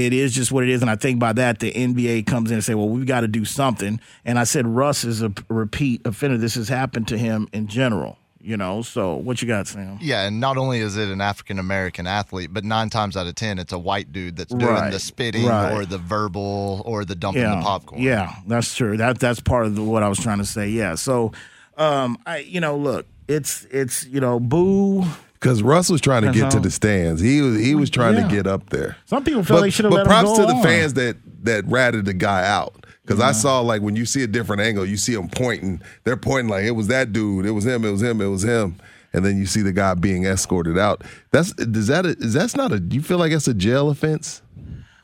it 0.05 0.13
is 0.13 0.33
just 0.33 0.51
what 0.51 0.63
it 0.63 0.69
is. 0.69 0.81
And 0.81 0.89
I 0.89 0.95
think 0.95 1.19
by 1.19 1.33
that, 1.33 1.59
the 1.59 1.71
NBA 1.71 2.25
comes 2.25 2.51
in 2.51 2.55
and 2.55 2.63
say, 2.63 2.75
well, 2.75 2.89
we've 2.89 3.05
got 3.05 3.21
to 3.21 3.27
do 3.27 3.45
something. 3.45 3.99
And 4.25 4.39
I 4.39 4.43
said, 4.43 4.67
Russ 4.67 5.03
is 5.03 5.21
a 5.21 5.33
repeat 5.49 6.01
offender. 6.05 6.37
This 6.37 6.55
has 6.55 6.67
happened 6.69 7.07
to 7.09 7.17
him 7.17 7.47
in 7.53 7.67
general, 7.67 8.17
you 8.39 8.57
know? 8.57 8.81
So 8.81 9.15
what 9.15 9.41
you 9.41 9.47
got, 9.47 9.67
Sam? 9.67 9.97
Yeah, 10.01 10.25
and 10.27 10.39
not 10.39 10.57
only 10.57 10.79
is 10.79 10.97
it 10.97 11.09
an 11.09 11.21
African 11.21 11.59
American 11.59 12.07
athlete, 12.07 12.53
but 12.53 12.63
nine 12.63 12.89
times 12.89 13.15
out 13.17 13.27
of 13.27 13.35
ten, 13.35 13.59
it's 13.59 13.73
a 13.73 13.79
white 13.79 14.11
dude 14.11 14.35
that's 14.37 14.53
doing 14.53 14.65
Right, 14.73 14.91
the 14.91 14.99
spitting 14.99 15.45
right. 15.45 15.71
or 15.73 15.85
the 15.85 15.97
verbal 15.97 16.81
or 16.85 17.05
the 17.05 17.15
dumping 17.15 17.43
the 17.43 17.61
popcorn. 17.61 18.01
Yeah, 18.01 18.33
that's 18.47 18.73
true. 18.75 18.97
That 18.97 19.19
that's 19.19 19.39
part 19.39 19.65
of 19.65 19.75
the, 19.75 19.83
what 19.83 20.03
I 20.03 20.09
was 20.09 20.19
trying 20.19 20.39
to 20.39 20.45
say. 20.45 20.69
Yeah. 20.69 20.95
So, 20.95 21.31
um, 21.77 22.17
I 22.25 22.37
you 22.39 22.59
know, 22.59 22.75
look, 22.77 23.05
it's 23.27 23.65
it's 23.71 24.05
you 24.05 24.19
know, 24.19 24.39
boo. 24.39 25.03
Because 25.41 25.63
Russ 25.63 25.89
was 25.89 25.99
trying 25.99 26.21
to 26.21 26.31
get 26.31 26.51
to 26.51 26.59
the 26.59 26.69
stands. 26.71 27.19
He 27.19 27.41
was 27.41 27.59
he 27.59 27.73
was 27.75 27.89
trying 27.89 28.15
Yeah. 28.15 28.27
to 28.27 28.35
get 28.35 28.47
up 28.47 28.69
there. 28.69 28.95
Some 29.05 29.23
people 29.23 29.43
feel 29.43 29.57
but, 29.57 29.61
they 29.63 29.69
should 29.71 29.85
have 29.85 29.91
but 29.91 30.05
let 30.07 30.19
him 30.19 30.23
props 30.25 30.39
to 30.39 30.45
the 30.45 30.53
on. 30.53 30.63
fans 30.63 30.93
that 30.93 31.17
that 31.43 31.65
ratted 31.67 32.05
the 32.05 32.13
guy 32.13 32.47
out. 32.47 32.85
Because 33.03 33.19
I 33.19 33.31
saw 33.31 33.59
like 33.61 33.81
when 33.81 33.95
you 33.95 34.05
see 34.05 34.23
a 34.23 34.27
different 34.27 34.61
angle, 34.61 34.85
you 34.85 34.95
see 34.95 35.15
them 35.15 35.27
pointing. 35.27 35.81
They're 36.03 36.15
pointing 36.15 36.49
like 36.49 36.63
it 36.63 36.71
was 36.71 36.87
that 36.87 37.11
dude. 37.11 37.45
It 37.45 37.51
was 37.51 37.65
him. 37.65 37.83
It 37.83 37.91
was 37.91 38.01
him. 38.01 38.21
It 38.21 38.27
was 38.27 38.43
him. 38.43 38.75
And 39.13 39.25
then 39.25 39.37
you 39.37 39.45
see 39.45 39.61
the 39.61 39.73
guy 39.73 39.95
being 39.95 40.25
escorted 40.25 40.77
out. 40.77 41.03
That's 41.31 41.51
does 41.53 41.87
that 41.87 42.05
is 42.05 42.33
that's 42.33 42.55
not 42.55 42.71
a? 42.71 42.79
Do 42.79 42.95
you 42.95 43.01
feel 43.01 43.17
like 43.17 43.31
that's 43.31 43.47
a 43.47 43.53
jail 43.53 43.89
offense? 43.89 44.41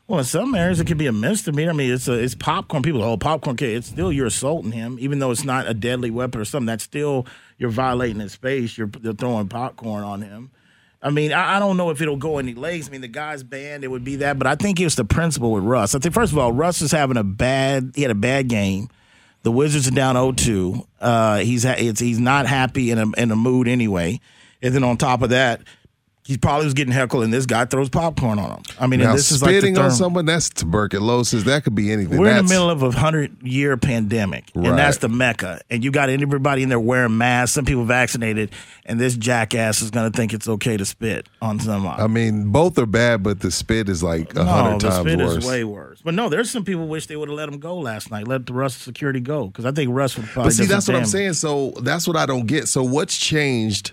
Well, 0.06 0.20
in 0.20 0.24
some 0.24 0.54
areas 0.54 0.80
it 0.80 0.86
could 0.86 0.96
be 0.96 1.06
a 1.06 1.12
misdemeanor. 1.12 1.72
I 1.72 1.74
mean, 1.74 1.92
it's 1.92 2.08
a, 2.08 2.14
it's 2.14 2.34
popcorn. 2.34 2.82
People, 2.82 3.02
oh, 3.02 3.18
popcorn 3.18 3.56
kid. 3.56 3.76
It's 3.76 3.88
still 3.88 4.10
you're 4.10 4.24
assaulting 4.26 4.72
him, 4.72 4.96
even 5.00 5.18
though 5.18 5.30
it's 5.30 5.44
not 5.44 5.68
a 5.68 5.74
deadly 5.74 6.10
weapon 6.10 6.40
or 6.40 6.46
something. 6.46 6.64
That's 6.64 6.84
still 6.84 7.26
you're 7.58 7.70
violating 7.70 8.20
his 8.20 8.32
space. 8.32 8.78
You're, 8.78 8.90
you're 9.02 9.14
throwing 9.14 9.48
popcorn 9.48 10.04
on 10.04 10.22
him. 10.22 10.50
I 11.02 11.10
mean, 11.10 11.32
I, 11.32 11.56
I 11.56 11.58
don't 11.58 11.76
know 11.76 11.90
if 11.90 12.00
it'll 12.00 12.16
go 12.16 12.38
any 12.38 12.54
legs. 12.54 12.88
I 12.88 12.92
mean, 12.92 13.00
the 13.00 13.08
guy's 13.08 13.42
banned. 13.42 13.84
It 13.84 13.88
would 13.88 14.04
be 14.04 14.16
that, 14.16 14.38
but 14.38 14.46
I 14.46 14.54
think 14.54 14.80
it's 14.80 14.96
the 14.96 15.04
principle 15.04 15.52
with 15.52 15.64
Russ. 15.64 15.94
I 15.94 15.98
think 15.98 16.14
first 16.14 16.32
of 16.32 16.38
all, 16.38 16.52
Russ 16.52 16.82
is 16.82 16.90
having 16.90 17.16
a 17.16 17.24
bad. 17.24 17.92
He 17.94 18.02
had 18.02 18.10
a 18.10 18.16
bad 18.16 18.48
game. 18.48 18.88
The 19.42 19.52
Wizards 19.52 19.86
are 19.86 19.92
down 19.92 20.16
0-2. 20.16 20.86
Uh, 21.00 21.38
he's 21.38 21.62
he's 21.62 22.18
not 22.18 22.46
happy 22.46 22.90
in 22.90 22.98
a 22.98 23.10
in 23.16 23.30
a 23.30 23.36
mood 23.36 23.68
anyway. 23.68 24.20
And 24.60 24.74
then 24.74 24.82
on 24.82 24.96
top 24.96 25.22
of 25.22 25.30
that, 25.30 25.62
he 26.28 26.36
probably 26.36 26.66
was 26.66 26.74
getting 26.74 26.92
heckled, 26.92 27.24
and 27.24 27.32
this 27.32 27.46
guy 27.46 27.64
throws 27.64 27.88
popcorn 27.88 28.38
on 28.38 28.50
him. 28.50 28.62
I 28.78 28.86
mean, 28.86 29.00
and 29.00 29.08
Now 29.08 29.16
this 29.16 29.32
is 29.32 29.40
like 29.40 29.48
spitting 29.52 29.78
on 29.78 29.90
someone 29.90 30.26
that's 30.26 30.50
tuberculosis. 30.50 31.44
That 31.44 31.64
could 31.64 31.74
be 31.74 31.90
anything. 31.90 32.18
we're 32.18 32.28
in 32.28 32.36
the 32.44 32.52
middle 32.52 32.68
of 32.68 32.82
a 32.82 32.90
hundred 32.90 33.42
year 33.42 33.78
pandemic, 33.78 34.44
Right. 34.54 34.68
and 34.68 34.78
that's 34.78 34.98
the 34.98 35.08
mecca. 35.08 35.62
And 35.70 35.82
you 35.82 35.90
got 35.90 36.10
everybody 36.10 36.62
in 36.62 36.68
there 36.68 36.78
wearing 36.78 37.16
masks. 37.16 37.54
Some 37.54 37.64
people 37.64 37.86
vaccinated, 37.86 38.50
and 38.84 39.00
this 39.00 39.16
jackass 39.16 39.80
is 39.80 39.90
going 39.90 40.12
to 40.12 40.14
think 40.14 40.34
it's 40.34 40.46
okay 40.46 40.76
to 40.76 40.84
spit 40.84 41.26
on 41.40 41.60
someone. 41.60 41.98
I 41.98 42.08
mean, 42.08 42.52
both 42.52 42.78
are 42.78 42.84
bad, 42.84 43.22
but 43.22 43.40
the 43.40 43.50
spit 43.50 43.88
is 43.88 44.02
like 44.02 44.36
a 44.36 44.44
hundred 44.44 44.44
no, 44.44 44.52
hundred 44.52 44.80
the 44.82 44.88
times 44.90 45.00
spit 45.00 45.18
worse. 45.18 45.36
is 45.38 45.46
way 45.46 45.64
worse. 45.64 46.02
But 46.04 46.12
no, 46.12 46.28
there's 46.28 46.50
some 46.50 46.62
people 46.62 46.88
wish 46.88 47.06
they 47.06 47.16
would 47.16 47.30
have 47.30 47.38
let 47.38 47.48
him 47.48 47.58
go 47.58 47.78
last 47.78 48.10
night. 48.10 48.28
Let 48.28 48.44
the 48.44 48.52
Russ 48.52 48.76
security 48.76 49.20
go 49.20 49.46
because 49.46 49.64
I 49.64 49.72
think 49.72 49.94
Russ 49.94 50.18
would 50.18 50.26
probably. 50.26 50.50
But 50.50 50.56
see, 50.56 50.66
that's 50.66 50.86
what 50.88 50.96
I'm 50.98 51.06
saying. 51.06 51.32
So 51.32 51.70
that's 51.80 52.06
what 52.06 52.18
I 52.18 52.26
don't 52.26 52.46
get. 52.46 52.68
So 52.68 52.82
what's 52.82 53.16
changed 53.16 53.92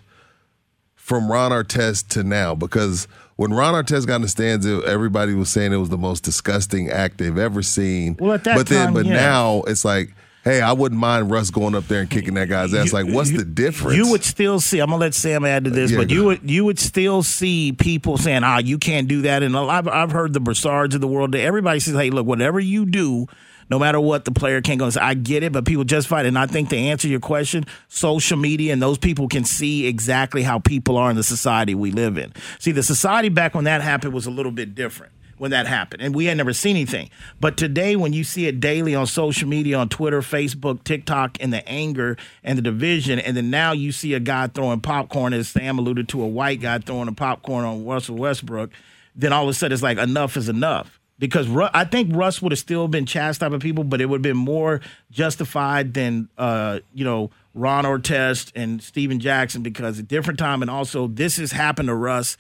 from 1.06 1.32
Ron 1.32 1.52
Artest 1.52 2.08
to 2.10 2.24
now? 2.24 2.56
Because 2.56 3.08
when 3.36 3.54
Ron 3.54 3.76
Artest 3.76 4.08
got 4.08 4.16
in 4.16 4.22
the 4.24 4.28
stands, 4.28 4.66
everybody 4.66 5.36
was 5.36 5.52
saying 5.52 5.72
it 5.72 5.78
was 5.78 5.90
the 5.90 6.00
most 6.00 6.24
disgusting 6.24 6.90
act 6.90 7.20
they've 7.20 7.38
ever 7.38 7.62
seen. 7.62 8.18
Well, 8.20 8.34
at 8.34 8.44
that 8.46 8.58
but 8.58 8.68
then, 8.68 8.92
but 8.92 9.06
yeah. 9.06 9.14
now 9.14 9.62
it's 9.68 9.86
like, 9.86 10.16
hey, 10.44 10.62
I 10.62 10.74
wouldn't 10.74 11.00
mind 11.00 11.30
Russ 11.30 11.52
going 11.52 11.76
up 11.76 11.88
there 11.88 12.02
and 12.02 12.10
kicking 12.10 12.34
that 12.34 12.50
guy's 12.50 12.74
ass. 12.74 12.88
You- 12.88 12.92
like, 12.94 13.14
what's 13.14 13.30
you- 13.30 13.38
the 13.38 13.46
difference? 13.46 13.98
You 13.98 14.10
would 14.10 14.24
still 14.24 14.60
see. 14.60 14.80
I'm 14.80 14.88
gonna 14.90 15.00
let 15.00 15.14
Sam 15.14 15.46
add 15.46 15.66
to 15.66 15.70
this, 15.70 15.92
Yeah, 15.92 15.98
but 15.98 16.10
you 16.10 16.24
would 16.24 16.50
you 16.50 16.66
would 16.66 16.80
still 16.80 17.22
see 17.22 17.72
people 17.72 18.18
saying, 18.18 18.44
"Ah, 18.44 18.58
you 18.58 18.80
can't 18.80 19.08
do 19.08 19.22
that." 19.24 19.44
And 19.44 19.54
lot, 19.54 19.88
I've 19.88 20.12
heard 20.12 20.34
the 20.34 20.40
Broussards 20.40 20.96
of 20.96 21.02
the 21.02 21.08
world. 21.08 21.36
Everybody 21.36 21.80
says, 21.82 21.94
"Hey, 21.94 22.10
look, 22.10 22.26
whatever 22.26 22.60
you 22.60 22.88
do." 22.88 23.28
No 23.70 23.80
matter 23.80 24.00
what, 24.00 24.26
the 24.26 24.32
player 24.32 24.62
can't 24.62 24.80
go. 24.80 24.90
I 25.02 25.16
get 25.16 25.42
it, 25.42 25.52
but 25.52 25.66
people 25.66 25.84
justify 25.84 26.22
it. 26.22 26.28
And 26.28 26.38
I 26.38 26.46
think 26.46 26.70
to 26.70 26.78
answer 26.78 27.08
your 27.08 27.20
question, 27.20 27.66
social 27.88 28.38
media 28.38 28.74
and 28.74 28.82
those 28.82 28.98
people 28.98 29.28
can 29.28 29.44
see 29.44 29.88
exactly 29.88 30.44
how 30.44 30.60
people 30.60 30.98
are 30.98 31.10
in 31.10 31.16
the 31.16 31.24
society 31.24 31.74
we 31.74 31.92
live 31.92 32.18
in. 32.18 32.32
See, 32.60 32.72
the 32.72 32.84
society 32.84 33.30
back 33.30 33.56
when 33.56 33.64
that 33.64 33.82
happened 33.82 34.14
was 34.14 34.28
a 34.28 34.32
little 34.32 34.52
bit 34.52 34.76
different. 34.76 35.14
when 35.38 35.52
that 35.52 35.68
happened, 35.68 36.02
and 36.02 36.16
we 36.16 36.26
had 36.26 36.38
never 36.38 36.54
seen 36.54 36.76
anything. 36.76 37.10
But 37.40 37.58
today, 37.58 37.96
when 37.96 38.14
you 38.14 38.24
see 38.24 38.48
it 38.48 38.60
daily 38.60 38.96
on 38.96 39.06
social 39.08 39.48
media, 39.48 39.78
on 39.78 39.90
Twitter, 39.90 40.22
Facebook, 40.22 40.84
TikTok, 40.84 41.38
and 41.42 41.52
the 41.52 41.68
anger 41.68 42.18
and 42.44 42.58
the 42.58 42.62
division, 42.62 43.20
and 43.20 43.36
then 43.36 43.50
now 43.50 43.74
you 43.74 43.92
see 43.92 44.14
a 44.14 44.20
guy 44.20 44.48
throwing 44.48 44.80
popcorn, 44.80 45.34
as 45.34 45.50
Sam 45.50 45.78
alluded 45.78 46.08
to, 46.10 46.22
a 46.22 46.28
white 46.28 46.62
guy 46.62 46.80
throwing 46.80 47.08
a 47.08 47.14
popcorn 47.14 47.66
on 47.66 47.86
Russell 47.86 48.16
Westbrook, 48.16 48.72
then 49.16 49.34
all 49.34 49.44
of 49.44 49.50
a 49.50 49.54
sudden 49.54 49.74
it's 49.74 49.84
like 49.84 49.98
enough 49.98 50.38
is 50.38 50.50
enough. 50.50 51.00
Because 51.18 51.48
Ru- 51.48 51.70
I 51.74 51.86
think 51.86 52.14
Russ 52.16 52.42
would 52.42 52.52
have 52.52 52.60
still 52.60 52.88
been 52.90 53.06
chastised 53.06 53.52
by 53.52 53.58
people, 53.58 53.84
but 53.86 54.02
it 54.02 54.08
would 54.08 54.18
have 54.18 54.22
been 54.24 54.36
more 54.38 54.82
justified 55.12 55.94
than 55.94 56.30
uh, 56.38 56.80
you 56.94 57.06
know 57.06 57.32
Ron 57.54 57.86
Artest 57.86 58.52
and 58.56 58.82
Stephen 58.84 59.20
Jackson 59.20 59.62
because 59.64 59.98
a 59.98 60.04
different 60.04 60.40
time, 60.40 60.62
and 60.62 60.70
also 60.70 61.08
this 61.08 61.38
has 61.38 61.52
happened 61.54 61.88
to 61.88 61.96
Russ 61.96 62.36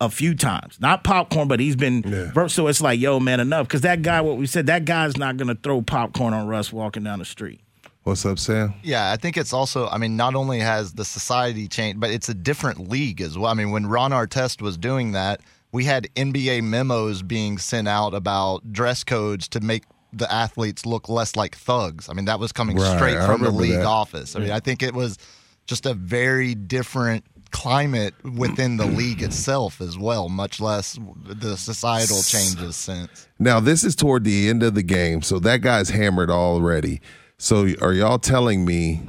a 0.00 0.10
few 0.10 0.34
times. 0.34 0.78
Not 0.80 1.04
popcorn, 1.04 1.48
but 1.48 1.60
he's 1.60 1.76
been 1.76 2.02
Yeah. 2.04 2.46
so 2.48 2.66
it's 2.66 2.80
like, 2.80 3.00
yo, 3.00 3.18
man, 3.20 3.40
enough. 3.40 3.66
Because 3.68 3.80
that 3.82 4.02
guy, 4.02 4.20
what 4.20 4.36
we 4.36 4.46
said, 4.46 4.66
that 4.66 4.84
guy's 4.84 5.16
not 5.16 5.36
gonna 5.36 5.54
throw 5.54 5.80
popcorn 5.80 6.34
on 6.34 6.46
Russ 6.48 6.72
walking 6.72 7.04
down 7.04 7.20
the 7.20 7.24
street. 7.24 7.60
What's 8.02 8.24
up, 8.26 8.38
Sam? 8.38 8.74
Yeah, 8.84 9.10
I 9.10 9.16
think 9.16 9.36
it's 9.36 9.52
also. 9.52 9.88
I 9.88 9.98
mean, 9.98 10.16
not 10.16 10.34
only 10.34 10.60
has 10.60 10.92
the 10.92 11.04
society 11.04 11.66
changed, 11.66 11.98
but 11.98 12.10
it's 12.10 12.28
a 12.28 12.34
different 12.34 12.88
league 12.88 13.20
as 13.20 13.36
well. 13.36 13.50
I 13.50 13.54
mean, 13.54 13.70
when 13.72 13.86
Ron 13.86 14.12
Artest 14.12 14.60
was 14.62 14.76
doing 14.76 15.12
that, 15.12 15.40
we 15.76 15.84
had 15.84 16.08
NBA 16.16 16.62
memos 16.62 17.20
being 17.20 17.58
sent 17.58 17.86
out 17.86 18.14
about 18.14 18.72
dress 18.72 19.04
codes 19.04 19.46
to 19.48 19.60
make 19.60 19.84
the 20.10 20.30
athletes 20.32 20.86
look 20.86 21.10
less 21.10 21.36
like 21.36 21.54
thugs. 21.54 22.08
I 22.08 22.14
mean, 22.14 22.24
that 22.24 22.40
was 22.40 22.50
coming 22.50 22.78
Right, 22.78 22.96
straight 22.96 23.18
I 23.18 23.26
from 23.26 23.42
the 23.42 23.50
league 23.50 23.72
that. 23.72 23.84
office. 23.84 24.34
I 24.34 24.38
mean, 24.40 24.52
I 24.52 24.58
think 24.60 24.82
it 24.82 24.94
was 24.94 25.18
just 25.66 25.84
a 25.84 25.92
very 25.92 26.54
different 26.54 27.24
climate 27.50 28.14
within 28.24 28.78
the 28.78 28.86
league 28.86 29.20
itself 29.22 29.82
as 29.82 29.98
well, 29.98 30.30
much 30.30 30.60
less 30.60 30.98
the 31.26 31.58
societal 31.58 32.22
changes 32.22 32.74
since. 32.74 33.28
Now 33.38 33.60
this 33.60 33.84
is 33.84 33.94
toward 33.94 34.24
the 34.24 34.48
end 34.48 34.62
of 34.62 34.74
the 34.74 34.82
game, 34.82 35.20
so 35.20 35.38
that 35.40 35.60
guy's 35.60 35.90
hammered 35.90 36.30
already. 36.30 37.02
So 37.36 37.68
are 37.82 37.92
y'all 37.92 38.18
telling 38.18 38.64
me 38.64 39.02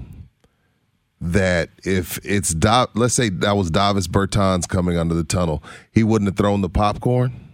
that 1.20 1.70
if 1.84 2.20
it's 2.24 2.54
Do- 2.54 2.88
let's 2.94 3.14
say 3.14 3.30
that 3.30 3.54
was 3.54 3.72
Davis 3.72 4.08
Bertans 4.08 4.68
coming 4.68 4.98
under 4.98 5.16
the 5.16 5.24
tunnel, 5.24 5.64
he 5.92 6.04
wouldn't 6.04 6.28
have 6.30 6.38
thrown 6.38 6.62
the 6.62 6.70
popcorn? 6.70 7.48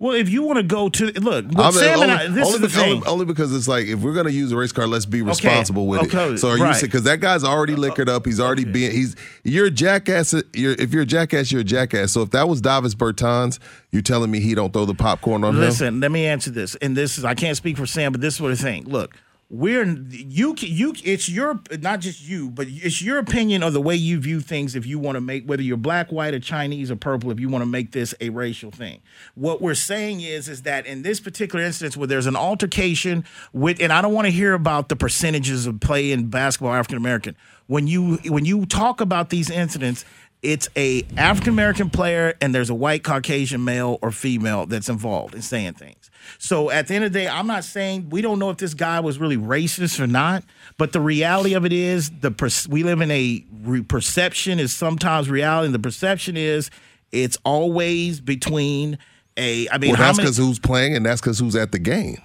Well, 0.00 0.14
if 0.14 0.28
you 0.28 0.44
want 0.44 0.58
to 0.58 0.62
go 0.62 0.88
to 0.88 1.06
look, 1.20 1.44
I 1.44 1.48
mean, 1.48 1.72
Sam 1.72 2.02
and 2.02 2.10
only, 2.10 2.24
I, 2.24 2.26
this 2.28 2.48
is 2.48 2.60
the 2.60 2.68
because, 2.68 2.82
thing. 2.82 3.02
only, 3.04 3.24
because 3.24 3.52
it's 3.52 3.66
like 3.66 3.86
if 3.86 3.98
we're 3.98 4.14
gonna 4.14 4.30
use 4.30 4.52
a 4.52 4.56
race 4.56 4.70
car, 4.70 4.86
let's 4.86 5.06
be 5.06 5.22
responsible 5.22 5.88
with 5.88 6.02
okay, 6.02 6.34
it. 6.34 6.38
So 6.38 6.50
are 6.50 6.56
you 6.56 6.80
because 6.80 7.02
that 7.02 7.18
guy's 7.18 7.42
already 7.42 7.72
uh, 7.72 7.78
uh, 7.78 7.80
liquored 7.80 8.08
up? 8.08 8.24
He's 8.24 8.38
already 8.38 8.64
being 8.64 8.92
he's 8.92 9.16
you're 9.42 9.66
a 9.66 9.70
jackass. 9.72 10.34
You're 10.54 10.74
if 10.74 10.92
you're 10.92 11.02
a 11.02 11.06
jackass, 11.06 11.50
you're 11.50 11.62
a 11.62 11.64
jackass. 11.64 12.12
So 12.12 12.22
if 12.22 12.30
that 12.30 12.48
was 12.48 12.60
Davis 12.60 12.94
Bertans, 12.94 13.58
you're 13.90 14.02
telling 14.02 14.30
me 14.30 14.38
he 14.38 14.54
don't 14.54 14.72
throw 14.72 14.84
the 14.84 14.94
popcorn 14.94 15.42
on 15.42 15.54
him? 15.56 15.60
Listen, 15.60 15.98
let 15.98 16.12
me 16.12 16.26
answer 16.26 16.52
this. 16.52 16.76
And 16.76 16.96
this 16.96 17.18
is 17.18 17.24
I 17.24 17.34
can't 17.34 17.56
speak 17.56 17.76
for 17.76 17.86
Sam, 17.86 18.12
but 18.12 18.20
this 18.20 18.34
is 18.34 18.40
what 18.40 18.52
I 18.52 18.54
think. 18.54 18.86
Look, 18.86 19.16
we're 19.50 19.86
you 20.10 20.54
you 20.58 20.92
it's 21.04 21.26
your 21.26 21.60
not 21.80 22.00
just 22.00 22.28
you, 22.28 22.50
but 22.50 22.66
it's 22.68 23.00
your 23.00 23.18
opinion 23.18 23.62
of 23.62 23.72
the 23.72 23.80
way 23.80 23.94
you 23.94 24.20
view 24.20 24.40
things. 24.40 24.76
If 24.76 24.84
you 24.84 24.98
want 24.98 25.16
to 25.16 25.22
make 25.22 25.46
whether 25.46 25.62
you're 25.62 25.78
black, 25.78 26.12
white, 26.12 26.34
or 26.34 26.38
Chinese 26.38 26.90
or 26.90 26.96
purple, 26.96 27.30
if 27.30 27.40
you 27.40 27.48
want 27.48 27.62
to 27.62 27.66
make 27.66 27.92
this 27.92 28.14
a 28.20 28.28
racial 28.28 28.70
thing, 28.70 29.00
what 29.34 29.62
we're 29.62 29.74
saying 29.74 30.20
is 30.20 30.50
is 30.50 30.62
that 30.62 30.84
in 30.84 31.00
this 31.00 31.18
particular 31.18 31.64
instance 31.64 31.96
where 31.96 32.06
there's 32.06 32.26
an 32.26 32.36
altercation 32.36 33.24
with, 33.54 33.80
and 33.80 33.90
I 33.90 34.02
don't 34.02 34.12
want 34.12 34.26
to 34.26 34.32
hear 34.32 34.52
about 34.52 34.90
the 34.90 34.96
percentages 34.96 35.66
of 35.66 35.80
play 35.80 36.12
in 36.12 36.28
basketball 36.28 36.74
African 36.74 36.98
American. 36.98 37.34
When 37.68 37.86
you 37.86 38.16
when 38.26 38.44
you 38.44 38.66
talk 38.66 39.00
about 39.00 39.30
these 39.30 39.48
incidents, 39.48 40.04
it's 40.42 40.68
a 40.76 41.04
African 41.16 41.54
American 41.54 41.88
player 41.88 42.34
and 42.42 42.54
there's 42.54 42.68
a 42.70 42.74
white 42.74 43.02
Caucasian 43.02 43.64
male 43.64 43.98
or 44.02 44.12
female 44.12 44.66
that's 44.66 44.90
involved 44.90 45.34
in 45.34 45.40
saying 45.40 45.74
things. 45.74 45.97
So 46.38 46.70
at 46.70 46.88
the 46.88 46.94
end 46.94 47.04
of 47.04 47.12
the 47.12 47.20
day, 47.20 47.28
I'm 47.28 47.46
not 47.46 47.64
saying 47.64 48.10
we 48.10 48.20
don't 48.22 48.38
know 48.38 48.50
if 48.50 48.58
this 48.58 48.74
guy 48.74 49.00
was 49.00 49.18
really 49.18 49.36
racist 49.36 49.98
or 50.00 50.06
not, 50.06 50.44
but 50.76 50.92
the 50.92 51.00
reality 51.00 51.54
of 51.54 51.64
it 51.64 51.72
is 51.72 52.10
the 52.10 52.30
per- 52.30 52.48
we 52.68 52.82
live 52.82 53.00
in 53.00 53.10
a 53.10 53.44
re- 53.62 53.82
perception 53.82 54.58
is 54.58 54.74
sometimes 54.74 55.30
reality, 55.30 55.66
and 55.66 55.74
the 55.74 55.78
perception 55.78 56.36
is 56.36 56.70
it's 57.12 57.38
always 57.44 58.20
between 58.20 58.98
a. 59.36 59.68
I 59.70 59.78
mean, 59.78 59.92
Well, 59.92 59.98
that's 59.98 60.18
because 60.18 60.36
who's 60.36 60.58
playing, 60.58 60.94
and 60.96 61.06
that's 61.06 61.20
because 61.20 61.38
who's 61.38 61.56
at 61.56 61.72
the 61.72 61.78
game. 61.78 62.20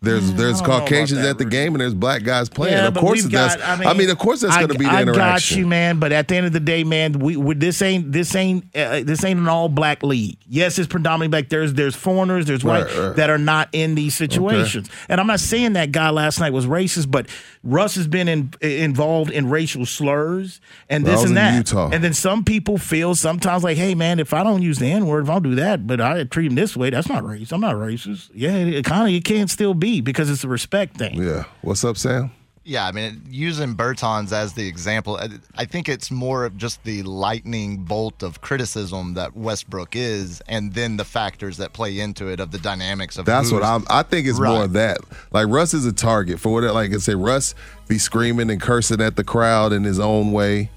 There's 0.00 0.32
there's 0.34 0.60
don't 0.60 0.68
know 0.68 0.76
about 0.76 0.88
Caucasians 0.88 1.24
at 1.24 1.38
the 1.38 1.44
game, 1.44 1.74
and 1.74 1.80
there's 1.80 1.92
black 1.94 2.22
guys 2.22 2.48
playing. 2.48 2.76
Yeah, 2.76 2.86
of 2.86 2.94
course, 2.94 3.24
that's. 3.24 3.56
got- 3.56 3.84
I 3.84 3.94
mean, 3.94 4.08
of 4.10 4.18
course, 4.18 4.42
that's 4.42 4.56
going 4.56 4.68
to 4.68 4.78
be 4.78 4.84
the 4.84 4.90
I 4.92 5.02
interaction. 5.02 5.56
got 5.56 5.58
you, 5.58 5.66
man. 5.66 5.98
But 5.98 6.12
at 6.12 6.28
the 6.28 6.36
end 6.36 6.46
of 6.46 6.52
the 6.52 6.60
day, 6.60 6.84
man, 6.84 7.14
we, 7.18 7.36
we 7.36 7.56
this 7.56 7.82
ain't 7.82 8.12
this 8.12 8.36
ain't 8.36 8.64
uh, 8.76 9.02
this 9.02 9.24
ain't 9.24 9.40
an 9.40 9.48
all 9.48 9.68
black 9.68 10.04
league. 10.04 10.38
Yes, 10.46 10.78
it's 10.78 10.86
predominantly 10.86 11.28
black. 11.28 11.48
There's 11.48 11.74
there's 11.74 11.96
foreigners, 11.96 12.46
there's 12.46 12.62
white 12.62 12.84
Right, 12.96 13.16
that 13.16 13.28
are 13.28 13.38
not 13.38 13.70
in 13.72 13.96
these 13.96 14.14
situations. 14.14 14.88
And 15.08 15.20
I'm 15.20 15.26
not 15.26 15.40
saying 15.40 15.72
that 15.72 15.90
guy 15.90 16.10
last 16.10 16.38
night 16.38 16.52
was 16.52 16.66
racist, 16.66 17.10
but 17.10 17.26
Russ 17.64 17.96
has 17.96 18.06
been 18.06 18.28
in, 18.28 18.52
involved 18.60 19.32
in 19.32 19.50
racial 19.50 19.84
slurs 19.84 20.60
and 20.88 21.06
I 21.08 21.10
this 21.10 21.24
and 21.24 21.36
that. 21.36 21.56
Utah. 21.56 21.90
And 21.92 22.04
then 22.04 22.14
some 22.14 22.44
people 22.44 22.78
feel 22.78 23.16
sometimes 23.16 23.64
like, 23.64 23.76
hey, 23.76 23.96
man, 23.96 24.20
if 24.20 24.32
I 24.32 24.44
don't 24.44 24.62
use 24.62 24.78
the 24.78 24.86
N 24.86 25.06
word, 25.06 25.24
if 25.24 25.30
I 25.30 25.34
don't 25.34 25.42
do 25.42 25.54
that, 25.56 25.88
but 25.88 26.00
I 26.00 26.22
treat 26.22 26.46
him 26.46 26.54
this 26.54 26.76
way, 26.76 26.90
that's 26.90 27.08
not 27.08 27.24
racist. 27.24 27.50
I'm 27.52 27.60
not 27.60 27.74
racist. 27.74 28.30
Yeah, 28.32 28.52
it 28.54 28.84
kind 28.84 29.08
of 29.08 29.14
it 29.14 29.24
can't 29.24 29.50
still 29.50 29.74
be 29.74 29.87
because 30.00 30.30
it's 30.30 30.44
a 30.44 30.48
respect 30.48 30.96
thing. 30.96 31.20
Yeah. 31.22 31.44
What's 31.62 31.84
up, 31.84 31.96
Sam? 31.96 32.30
Yeah, 32.64 32.86
I 32.86 32.92
mean, 32.92 33.22
using 33.30 33.74
Bertans 33.74 34.30
as 34.30 34.52
the 34.52 34.68
example, 34.68 35.16
I- 35.16 35.30
I 35.56 35.64
think 35.64 35.88
it's 35.88 36.10
more 36.10 36.44
of 36.44 36.58
just 36.58 36.84
the 36.84 37.02
lightning 37.02 37.78
bolt 37.84 38.22
of 38.22 38.42
criticism 38.42 39.14
that 39.14 39.34
Westbrook 39.34 39.96
is, 39.96 40.42
and 40.48 40.74
then 40.74 40.98
the 40.98 41.04
factors 41.06 41.56
that 41.56 41.72
play 41.72 41.98
into 41.98 42.28
it 42.28 42.40
of 42.40 42.50
the 42.50 42.58
dynamics 42.58 43.16
of. 43.16 43.24
That's 43.24 43.50
what 43.50 43.62
I'm. 43.64 43.84
I 43.88 44.02
think 44.02 44.26
it's 44.26 44.38
more 44.38 44.64
of 44.64 44.74
that. 44.74 44.98
Like 45.32 45.46
Russ 45.48 45.72
is 45.72 45.86
a 45.86 45.94
target 45.94 46.40
for 46.40 46.52
what. 46.52 46.62
it- 46.62 46.72
Like 46.72 46.92
I 46.92 46.98
say, 46.98 47.14
Russ 47.14 47.54
be 47.88 47.96
screaming 47.96 48.50
and 48.50 48.60
cursing 48.60 49.00
at 49.00 49.16
the 49.16 49.24
crowd 49.24 49.72
in 49.72 49.84
his 49.84 49.98
own 49.98 50.32
way, 50.32 50.70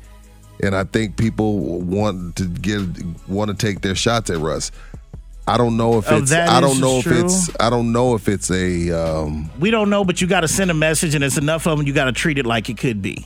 and 0.63 0.74
I 0.74 0.86
think 0.86 1.18
people 1.18 1.60
want 1.82 2.38
to 2.38 2.46
give 2.46 3.27
want 3.30 3.50
to 3.51 3.53
take 3.58 3.82
their 3.82 3.96
shots 3.96 4.30
at 4.30 4.38
Russ. 4.38 4.72
I 5.48 5.57
don't 5.57 5.75
know 5.75 5.98
if 5.98 6.10
Oh, 6.12 6.17
it's. 6.17 6.29
that 6.29 6.50
I 6.50 6.62
don't 6.62 6.79
know 6.79 6.98
if 6.98 7.03
true. 7.03 7.25
it's. 7.25 7.50
I 7.60 7.69
don't 7.69 7.91
know 7.91 8.15
if 8.15 8.27
it's 8.29 8.50
a. 8.51 8.91
Um, 8.91 9.50
we 9.60 9.71
don't 9.71 9.89
know, 9.89 10.05
but 10.05 10.21
you 10.21 10.27
got 10.27 10.41
to 10.41 10.48
send 10.48 10.69
a 10.71 10.75
message, 10.75 11.15
and 11.15 11.24
it's 11.24 11.38
enough 11.38 11.65
of 11.67 11.77
them. 11.77 11.88
You 11.88 11.93
got 11.93 12.05
to 12.05 12.12
treat 12.12 12.38
it 12.38 12.45
like 12.45 12.69
it 12.69 12.77
could 12.77 13.01
be. 13.01 13.25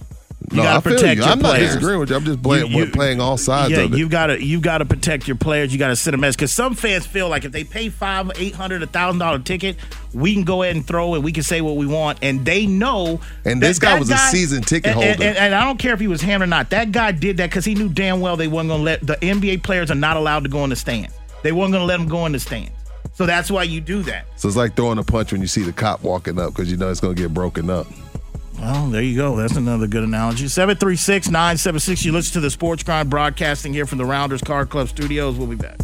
You 0.52 0.58
no, 0.58 0.64
got 0.64 0.72
I 0.72 0.76
to 0.76 0.82
feel 0.82 0.94
protect 0.98 1.18
you. 1.18 1.24
your 1.24 1.32
I'm 1.32 1.40
not 1.40 1.58
disagreeing 1.58 2.00
with 2.00 2.10
you. 2.12 2.16
I'm 2.16 2.24
just 2.24 2.42
playing, 2.44 2.72
You- 2.72 2.86
you- 2.86 2.92
playing 2.92 3.20
all 3.20 3.36
sides 3.36 3.72
yeah, 3.72 3.80
of 3.80 3.94
it. 3.94 3.98
you 3.98 4.08
got 4.08 4.28
to 4.28 4.44
you 4.44 4.60
got 4.60 4.78
to 4.78 4.86
protect 4.86 5.28
your 5.28 5.38
players. 5.38 5.74
You 5.74 5.80
got 5.80 5.88
to 5.88 5.96
send 5.96 6.14
a 6.14 6.18
message 6.18 6.38
because 6.38 6.52
some 6.52 6.76
fans 6.76 7.06
feel 7.08 7.30
like 7.30 7.46
if 7.46 7.52
they 7.52 7.64
pay 7.64 7.90
five, 7.90 8.30
eight 8.38 8.54
hundred, 8.54 8.84
a 8.84 8.88
thousand 8.88 9.20
dollar 9.20 9.40
ticket, 9.40 9.76
we 10.14 10.34
can 10.36 10.44
go 10.44 10.62
ahead 10.62 10.76
and 10.76 10.86
throw 10.86 11.16
it. 11.16 11.24
we 11.24 11.32
can 11.32 11.42
say 11.44 11.62
what 11.62 11.76
we 11.78 11.88
want, 11.88 12.20
and 12.22 12.46
they 12.46 12.66
know. 12.68 13.20
And 13.44 13.62
that 13.62 13.68
this 13.68 13.80
guy 13.80 13.98
was 14.00 14.10
a 14.12 14.18
season 14.18 14.62
ticket 14.62 14.92
and- 14.94 15.02
and- 15.04 15.16
holder. 15.16 15.30
and, 15.30 15.38
and 15.38 15.56
I 15.56 15.66
don't 15.66 15.80
care 15.80 15.94
if 15.96 16.00
he 16.00 16.08
was 16.08 16.22
ham 16.22 16.42
or 16.44 16.48
not. 16.48 16.70
That 16.70 16.92
guy 16.92 17.12
did 17.12 17.38
that 17.38 17.50
because 17.50 17.66
he 17.66 17.74
knew 17.74 17.90
damn 17.90 18.20
well 18.22 18.38
they 18.38 18.48
weren't 18.48 18.70
going 18.70 18.80
to 18.82 18.86
let 18.86 19.06
the 19.06 19.16
NBA 19.18 19.64
players 19.64 19.90
are 19.92 19.96
not 19.96 20.16
allowed 20.16 20.44
to 20.44 20.50
go 20.50 20.64
in 20.64 20.70
the 20.70 20.76
stand. 20.76 21.08
They 21.46 21.52
weren't 21.52 21.72
going 21.72 21.84
to 21.84 21.86
let 21.86 21.98
them 21.98 22.08
go 22.08 22.26
in 22.26 22.32
the 22.32 22.40
stand. 22.40 22.72
So 23.14 23.28
that's 23.28 23.52
why 23.52 23.62
you 23.64 23.80
do 23.80 24.02
that. 24.02 24.26
so 24.36 24.48
it's 24.48 24.58
like 24.58 24.76
throwing 24.76 24.98
a 24.98 25.04
punch 25.04 25.32
when 25.32 25.42
you 25.42 25.48
see 25.48 25.62
the 25.62 25.72
cop 25.72 26.02
walking 26.02 26.40
up 26.40 26.54
because 26.54 26.72
you 26.72 26.76
know 26.76 26.90
it's 26.90 27.00
going 27.00 27.16
to 27.16 27.22
get 27.22 27.36
broken 27.36 27.70
up. 27.70 27.86
Well, 28.58 28.88
there 28.88 29.04
you 29.04 29.16
go. 29.16 29.36
That's 29.36 29.56
another 29.56 29.86
good 29.86 30.04
analogy. 30.04 30.48
736 30.48 31.28
976. 31.28 32.04
You 32.04 32.14
listen 32.14 32.34
to 32.34 32.40
the 32.40 32.50
Sports 32.50 32.82
Grind 32.82 33.12
broadcasting 33.12 33.74
here 33.74 33.86
from 33.86 34.00
the 34.00 34.06
Rounders 34.06 34.42
Card 34.42 34.72
Club 34.72 34.88
studios. 34.90 35.38
We'll 35.38 35.46
be 35.46 35.56
back. 35.56 35.78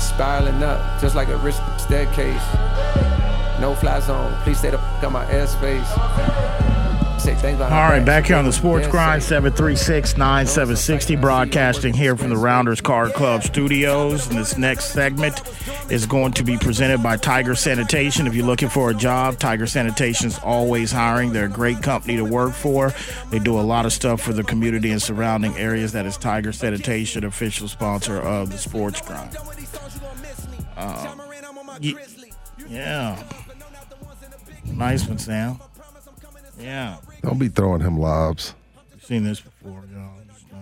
spiraling 0.00 0.62
up 0.64 1.00
just 1.00 1.14
like 1.14 1.28
a 1.28 1.36
rich 1.36 1.54
staircase. 1.78 3.15
No 3.60 3.74
fly 3.74 4.00
zone. 4.00 4.34
Please 4.42 4.58
stay 4.58 4.70
the 4.70 4.78
fuck 4.78 5.04
out 5.04 5.12
my 5.12 5.24
airspace. 5.26 5.86
Say 7.20 7.34
things 7.34 7.58
behind 7.58 7.74
All 7.74 7.90
back. 7.90 8.04
back 8.04 8.26
here 8.26 8.36
on 8.36 8.44
the 8.44 8.52
Sports 8.52 8.86
Grind, 8.86 9.22
safe. 9.22 9.30
736 9.30 10.16
960, 10.18 11.16
broadcasting 11.16 11.94
here 11.94 12.14
from 12.14 12.28
the 12.28 12.36
Rounders 12.36 12.80
Card 12.82 13.14
Club 13.14 13.42
studios. 13.42 14.28
And 14.28 14.38
this 14.38 14.58
next 14.58 14.92
segment 14.92 15.40
is 15.90 16.04
going 16.06 16.32
to 16.32 16.44
be 16.44 16.58
presented 16.58 17.02
by 17.02 17.16
Tiger 17.16 17.54
Sanitation. 17.54 18.26
If 18.26 18.34
you're 18.34 18.46
looking 18.46 18.68
for 18.68 18.90
a 18.90 18.94
job, 18.94 19.38
Tiger 19.38 19.66
Sanitation 19.66 20.26
is 20.26 20.38
always 20.40 20.92
hiring. 20.92 21.32
They're 21.32 21.46
a 21.46 21.48
great 21.48 21.82
company 21.82 22.16
to 22.16 22.24
work 22.24 22.52
for. 22.52 22.92
They 23.30 23.38
do 23.38 23.58
a 23.58 23.62
lot 23.62 23.86
of 23.86 23.92
stuff 23.94 24.20
for 24.20 24.34
the 24.34 24.44
community 24.44 24.90
and 24.90 25.00
surrounding 25.02 25.56
areas. 25.56 25.92
That 25.92 26.04
is 26.04 26.18
Tiger 26.18 26.52
Sanitation, 26.52 27.24
official 27.24 27.66
sponsor 27.66 28.20
of 28.20 28.52
the 28.52 28.58
Sports 28.58 29.00
Grind. 29.00 29.36
Um, 30.76 31.20
yeah. 32.68 33.22
Nice 34.74 35.06
one, 35.06 35.18
Sam. 35.18 35.58
Yeah. 36.58 36.98
Don't 37.22 37.38
be 37.38 37.48
throwing 37.48 37.80
him 37.80 37.98
lobs. 37.98 38.54
Seen 39.02 39.24
this 39.24 39.40
before, 39.40 39.84
y'all. 39.92 40.10
Just 40.32 40.50
know 40.52 40.58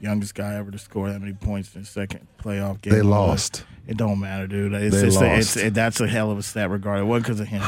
youngest 0.00 0.34
guy 0.34 0.54
ever 0.54 0.70
to 0.70 0.78
score 0.78 1.10
that 1.10 1.20
many 1.20 1.34
points 1.34 1.74
in 1.74 1.82
a 1.82 1.84
second 1.84 2.26
playoff 2.42 2.80
game. 2.80 2.94
They 2.94 3.02
lost. 3.02 3.64
It 3.86 3.96
don't 3.96 4.18
matter, 4.20 4.46
dude. 4.46 4.72
It's, 4.72 4.96
They 5.00 5.06
it's, 5.08 5.16
lost. 5.16 5.26
it's 5.26 5.56
it, 5.56 5.74
that's 5.74 6.00
a 6.00 6.06
hell 6.06 6.30
of 6.30 6.38
a 6.38 6.42
stat. 6.42 6.70
Regard 6.70 7.00
it 7.00 7.04
wasn't 7.04 7.24
because 7.26 7.40
of 7.40 7.48
him. 7.48 7.62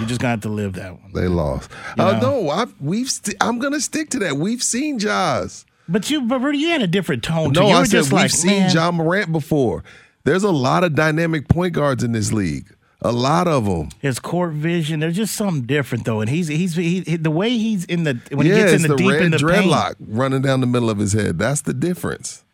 You 0.00 0.06
just 0.06 0.20
got 0.20 0.42
to 0.42 0.48
live 0.48 0.72
that 0.74 1.00
one. 1.00 1.12
They 1.12 1.28
lost. 1.28 1.70
You 1.96 2.04
Oh 2.04 2.12
know? 2.12 2.20
no, 2.20 2.50
I've, 2.50 2.74
we've. 2.80 3.10
St- 3.10 3.36
I'm 3.40 3.58
gonna 3.58 3.80
stick 3.80 4.10
to 4.10 4.18
that. 4.20 4.36
We've 4.36 4.62
seen 4.62 4.98
Jaws. 4.98 5.64
But 5.88 6.10
you, 6.10 6.22
but 6.22 6.40
Rudy, 6.40 6.58
you 6.58 6.68
had 6.70 6.82
a 6.82 6.86
different 6.88 7.22
tone. 7.22 7.52
No, 7.52 7.68
you 7.68 7.74
I 7.74 7.84
said 7.84 7.98
just 7.98 8.12
we've 8.12 8.22
like, 8.22 8.30
seen 8.30 8.68
Ja 8.70 8.90
Morant 8.90 9.30
before. 9.30 9.84
There's 10.24 10.42
a 10.42 10.50
lot 10.50 10.82
of 10.82 10.94
dynamic 10.96 11.46
point 11.46 11.74
guards 11.74 12.02
in 12.02 12.10
this 12.12 12.32
league. 12.32 12.74
A 13.08 13.12
lot 13.12 13.46
of 13.48 13.64
them. 13.66 13.88
his 14.00 14.18
court 14.18 14.52
vision. 14.52 15.00
There's 15.00 15.16
just 15.16 15.34
something 15.34 15.62
different 15.62 16.04
though, 16.04 16.20
and 16.20 16.28
he's 16.28 16.48
he's 16.48 16.74
he, 16.74 17.00
he- 17.02 17.16
the 17.16 17.30
way 17.30 17.50
he's 17.50 17.84
in 17.84 18.04
the 18.04 18.20
when 18.30 18.46
yeah, 18.46 18.54
he 18.56 18.60
gets 18.62 18.72
in 18.74 18.82
the, 18.82 18.88
the, 18.88 18.96
deep 18.96 19.10
red 19.12 19.22
in 19.22 19.30
the 19.30 19.38
paint. 19.38 19.66
dreadlock 19.66 19.94
running 20.00 20.42
down 20.42 20.60
the 20.60 20.66
middle 20.66 20.90
of 20.90 20.98
his 20.98 21.12
head. 21.12 21.38
That's 21.38 21.60
the 21.62 21.74
difference. 21.74 22.44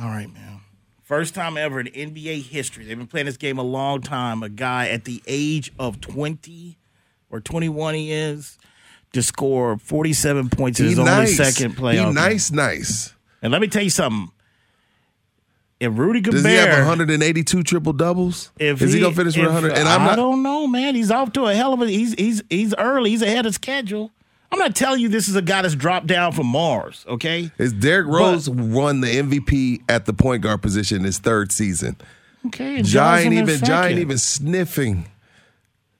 All 0.00 0.08
right, 0.08 0.32
man. 0.32 0.60
First 1.02 1.34
time 1.34 1.56
ever 1.58 1.80
in 1.80 1.86
NBA 1.86 2.44
history. 2.44 2.84
They've 2.84 2.96
been 2.96 3.06
playing 3.06 3.26
this 3.26 3.36
game 3.36 3.58
a 3.58 3.62
long 3.62 4.00
time. 4.00 4.42
A 4.42 4.48
guy 4.48 4.88
at 4.88 5.04
the 5.04 5.22
age 5.26 5.70
of 5.78 6.00
20 6.00 6.78
or 7.30 7.40
21 7.40 7.94
he 7.94 8.12
is 8.12 8.58
to 9.12 9.22
score 9.22 9.76
47 9.76 10.48
points 10.48 10.80
in 10.80 10.86
his 10.86 10.96
he 10.96 11.00
only 11.02 11.26
second 11.26 11.76
playoff. 11.76 11.92
He 11.98 12.04
game. 12.04 12.14
nice, 12.14 12.50
nice. 12.50 13.14
And 13.42 13.52
let 13.52 13.60
me 13.60 13.68
tell 13.68 13.82
you 13.82 13.90
something. 13.90 14.32
If 15.82 15.98
Rudy 15.98 16.20
Does 16.20 16.44
he 16.44 16.54
have 16.54 16.86
182 16.86 17.62
triple 17.64 17.92
doubles? 17.92 18.52
if 18.56 18.80
Is 18.80 18.92
he, 18.92 19.00
gonna 19.00 19.14
finish 19.14 19.36
with 19.36 19.46
100? 19.46 19.72
And 19.72 19.88
I'm 19.88 20.02
I 20.02 20.06
not. 20.06 20.16
don't 20.16 20.42
know, 20.44 20.68
man. 20.68 20.94
He's 20.94 21.10
off 21.10 21.32
to 21.32 21.46
a 21.46 21.54
hell 21.56 21.72
of 21.72 21.82
a. 21.82 21.86
He's 21.86 22.14
he's 22.14 22.40
he's 22.48 22.72
early. 22.76 23.10
He's 23.10 23.22
ahead 23.22 23.46
of 23.46 23.54
schedule. 23.54 24.12
I'm 24.52 24.60
not 24.60 24.76
telling 24.76 25.00
you 25.00 25.08
this 25.08 25.26
is 25.26 25.34
a 25.34 25.42
guy 25.42 25.62
that's 25.62 25.74
dropped 25.74 26.06
down 26.06 26.32
from 26.32 26.46
Mars. 26.46 27.04
Okay. 27.08 27.50
Is 27.58 27.72
Derrick 27.72 28.06
Rose 28.06 28.48
won 28.48 29.00
the 29.00 29.08
MVP 29.08 29.82
at 29.88 30.04
the 30.06 30.12
point 30.12 30.42
guard 30.42 30.62
position 30.62 31.02
his 31.02 31.18
third 31.18 31.50
season? 31.50 31.96
Okay. 32.46 32.76
and 32.76 32.86
Ja 32.92 33.16
Johnson 33.16 33.32
ain't 33.32 33.48
even 33.48 33.68
Ja 33.68 33.84
ain't 33.84 33.98
even 33.98 34.18
sniffing. 34.18 35.06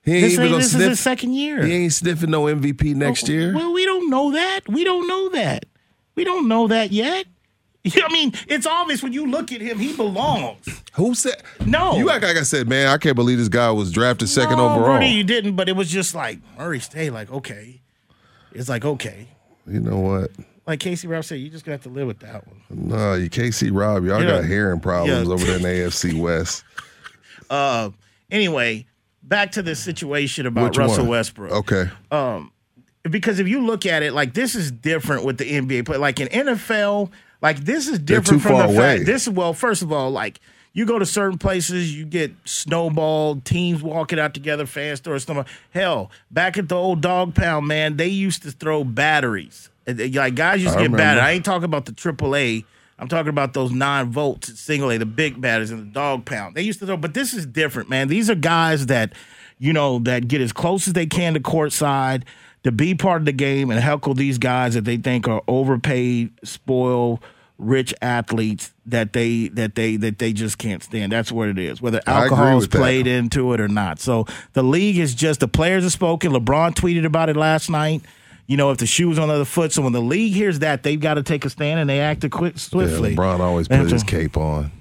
He 0.04 0.12
ain't 0.12 0.22
This, 0.22 0.32
even 0.34 0.46
ain't, 0.46 0.56
this 0.58 0.74
is 0.74 0.80
his 0.80 1.00
second 1.00 1.32
year. 1.32 1.64
He 1.64 1.72
ain't 1.72 1.92
sniffing 1.92 2.30
no 2.30 2.44
MVP 2.44 2.94
next 2.94 3.28
oh, 3.28 3.32
year. 3.32 3.54
Well, 3.54 3.72
we 3.72 3.84
don't 3.84 4.10
know 4.10 4.30
that. 4.32 4.68
We 4.68 4.84
don't 4.84 5.08
know 5.08 5.28
that. 5.30 5.64
We 6.14 6.24
don't 6.24 6.46
know 6.46 6.68
that 6.68 6.92
yet. 6.92 7.26
I 8.04 8.12
mean, 8.12 8.32
it's 8.46 8.66
obvious 8.66 9.02
when 9.02 9.12
you 9.12 9.26
look 9.26 9.50
at 9.52 9.60
him, 9.60 9.78
he 9.78 9.94
belongs. 9.96 10.82
Who 10.94 11.14
said? 11.14 11.42
No. 11.66 11.96
You 11.96 12.10
act 12.10 12.22
like 12.24 12.36
I 12.36 12.42
said, 12.42 12.68
man. 12.68 12.86
I 12.88 12.96
can't 12.98 13.16
believe 13.16 13.38
this 13.38 13.48
guy 13.48 13.70
was 13.70 13.90
drafted 13.90 14.28
second 14.28 14.58
no, 14.58 14.68
overall. 14.68 14.94
Rudy, 14.94 15.08
you 15.08 15.24
didn't, 15.24 15.56
but 15.56 15.68
it 15.68 15.74
was 15.74 15.90
just 15.90 16.14
like 16.14 16.38
Murray 16.56 16.78
stay 16.80 17.10
like, 17.10 17.30
okay. 17.32 17.80
It's 18.52 18.68
like, 18.68 18.84
okay. 18.84 19.26
You 19.66 19.80
know 19.80 19.98
what? 19.98 20.30
Like 20.66 20.78
Casey 20.78 21.08
Rob 21.08 21.24
said, 21.24 21.40
you 21.40 21.48
just 21.50 21.64
gonna 21.64 21.74
have 21.74 21.82
to 21.82 21.88
live 21.88 22.06
with 22.06 22.20
that 22.20 22.46
one. 22.46 22.62
No, 22.70 23.14
you 23.14 23.28
KC 23.28 23.70
Rob, 23.72 24.04
y'all 24.04 24.22
Yeah. 24.22 24.40
got 24.40 24.44
hearing 24.44 24.78
problems 24.78 25.26
Yeah. 25.26 25.34
over 25.34 25.44
there 25.44 25.56
in 25.56 25.62
the 25.62 25.68
AFC 25.68 26.18
West. 26.18 26.62
Uh 27.50 27.90
anyway, 28.30 28.86
back 29.24 29.52
to 29.52 29.62
this 29.62 29.80
situation 29.80 30.46
about 30.46 30.70
Which 30.70 30.78
Russell 30.78 31.04
one? 31.04 31.10
Westbrook. 31.10 31.52
Okay. 31.52 31.90
Um, 32.10 32.52
because 33.10 33.40
if 33.40 33.48
you 33.48 33.64
look 33.64 33.86
at 33.86 34.02
it, 34.04 34.12
like 34.12 34.34
this 34.34 34.54
is 34.54 34.70
different 34.70 35.24
with 35.24 35.38
the 35.38 35.44
NBA 35.50 35.84
play. 35.84 35.96
Like 35.96 36.20
in 36.20 36.28
NFL, 36.28 37.10
like 37.42 37.64
this 37.64 37.88
is 37.88 37.98
different 37.98 38.42
from 38.42 38.58
the 38.58 38.64
away. 38.64 38.76
fact. 38.76 39.06
This 39.06 39.26
is 39.26 39.30
well, 39.30 39.52
first 39.52 39.82
of 39.82 39.92
all, 39.92 40.10
like 40.10 40.40
you 40.72 40.86
go 40.86 40.98
to 40.98 41.04
certain 41.04 41.38
places, 41.38 41.94
you 41.94 42.06
get 42.06 42.32
snowballed, 42.44 43.44
teams 43.44 43.82
walking 43.82 44.18
out 44.18 44.32
together, 44.32 44.64
fan 44.64 44.96
stores, 44.96 45.22
stuff. 45.24 45.46
Hell, 45.70 46.10
back 46.30 46.56
at 46.56 46.68
the 46.68 46.76
old 46.76 47.02
dog 47.02 47.34
pound, 47.34 47.66
man, 47.66 47.96
they 47.98 48.08
used 48.08 48.42
to 48.44 48.50
throw 48.50 48.84
batteries. 48.84 49.68
Uh, 49.86 49.94
Like 50.14 50.34
guys 50.34 50.62
used 50.62 50.74
to 50.74 50.80
I 50.80 50.86
get 50.86 50.96
battered. 50.96 51.22
I 51.22 51.32
ain't 51.32 51.44
talking 51.44 51.64
about 51.64 51.84
the 51.86 51.92
triple 51.92 52.34
A. 52.36 52.64
I'm 52.98 53.08
talking 53.08 53.30
about 53.30 53.52
those 53.52 53.72
nine 53.72 54.10
volts, 54.12 54.60
single 54.60 54.90
A, 54.90 54.96
the 54.98 55.06
big 55.06 55.40
batteries 55.40 55.72
in 55.72 55.78
the 55.78 55.84
dog 55.86 56.24
pound. 56.24 56.54
They 56.54 56.62
used 56.62 56.78
to 56.80 56.86
throw, 56.86 56.96
but 56.96 57.14
this 57.14 57.34
is 57.34 57.44
different, 57.46 57.90
man. 57.90 58.06
These 58.06 58.30
are 58.30 58.36
guys 58.36 58.86
that, 58.86 59.12
you 59.58 59.72
know, 59.72 59.98
that 60.00 60.28
get 60.28 60.40
as 60.40 60.52
close 60.52 60.86
as 60.86 60.94
they 60.94 61.06
can 61.06 61.34
to 61.34 61.40
court 61.40 61.72
side 61.72 62.24
to 62.64 62.72
be 62.72 62.94
part 62.94 63.22
of 63.22 63.24
the 63.26 63.32
game 63.32 63.70
and 63.70 63.80
heckle 63.80 64.14
these 64.14 64.38
guys 64.38 64.74
that 64.74 64.84
they 64.84 64.96
think 64.96 65.26
are 65.28 65.42
overpaid, 65.48 66.30
spoiled, 66.44 67.20
rich 67.58 67.94
athletes 68.02 68.72
that 68.86 69.12
they 69.12 69.48
that 69.48 69.74
they 69.74 69.96
that 69.96 70.18
they 70.18 70.32
just 70.32 70.58
can't 70.58 70.82
stand. 70.82 71.12
That's 71.12 71.32
what 71.32 71.48
it 71.48 71.58
is. 71.58 71.80
Whether 71.80 72.00
I 72.06 72.24
agree 72.26 72.36
alcohol's 72.36 72.68
that. 72.68 72.78
played 72.78 73.06
into 73.06 73.52
it 73.52 73.60
or 73.60 73.68
not. 73.68 74.00
So 74.00 74.26
the 74.52 74.62
league 74.62 74.98
is 74.98 75.14
just 75.14 75.40
the 75.40 75.48
players 75.48 75.82
have 75.84 75.92
spoken. 75.92 76.32
LeBron 76.32 76.74
tweeted 76.74 77.04
about 77.04 77.28
it 77.28 77.36
last 77.36 77.70
night. 77.70 78.02
You 78.46 78.56
know, 78.56 78.70
if 78.70 78.78
the 78.78 78.86
shoe 78.86 79.08
was 79.08 79.18
on 79.18 79.28
the 79.28 79.34
other 79.34 79.44
foot, 79.44 79.72
so 79.72 79.82
when 79.82 79.92
the 79.92 80.02
league 80.02 80.34
hears 80.34 80.58
that, 80.58 80.82
they've 80.82 81.00
got 81.00 81.14
to 81.14 81.22
take 81.22 81.44
a 81.44 81.50
stand 81.50 81.78
and 81.80 81.88
they 81.88 82.00
act 82.00 82.28
quick 82.30 82.54
Yeah, 82.54 82.58
swiftly. 82.58 83.16
LeBron 83.16 83.40
always 83.40 83.68
They 83.68 83.76
have 83.76 83.86
put 83.86 83.92
his 83.92 84.02
cape 84.02 84.36
on. 84.36 84.72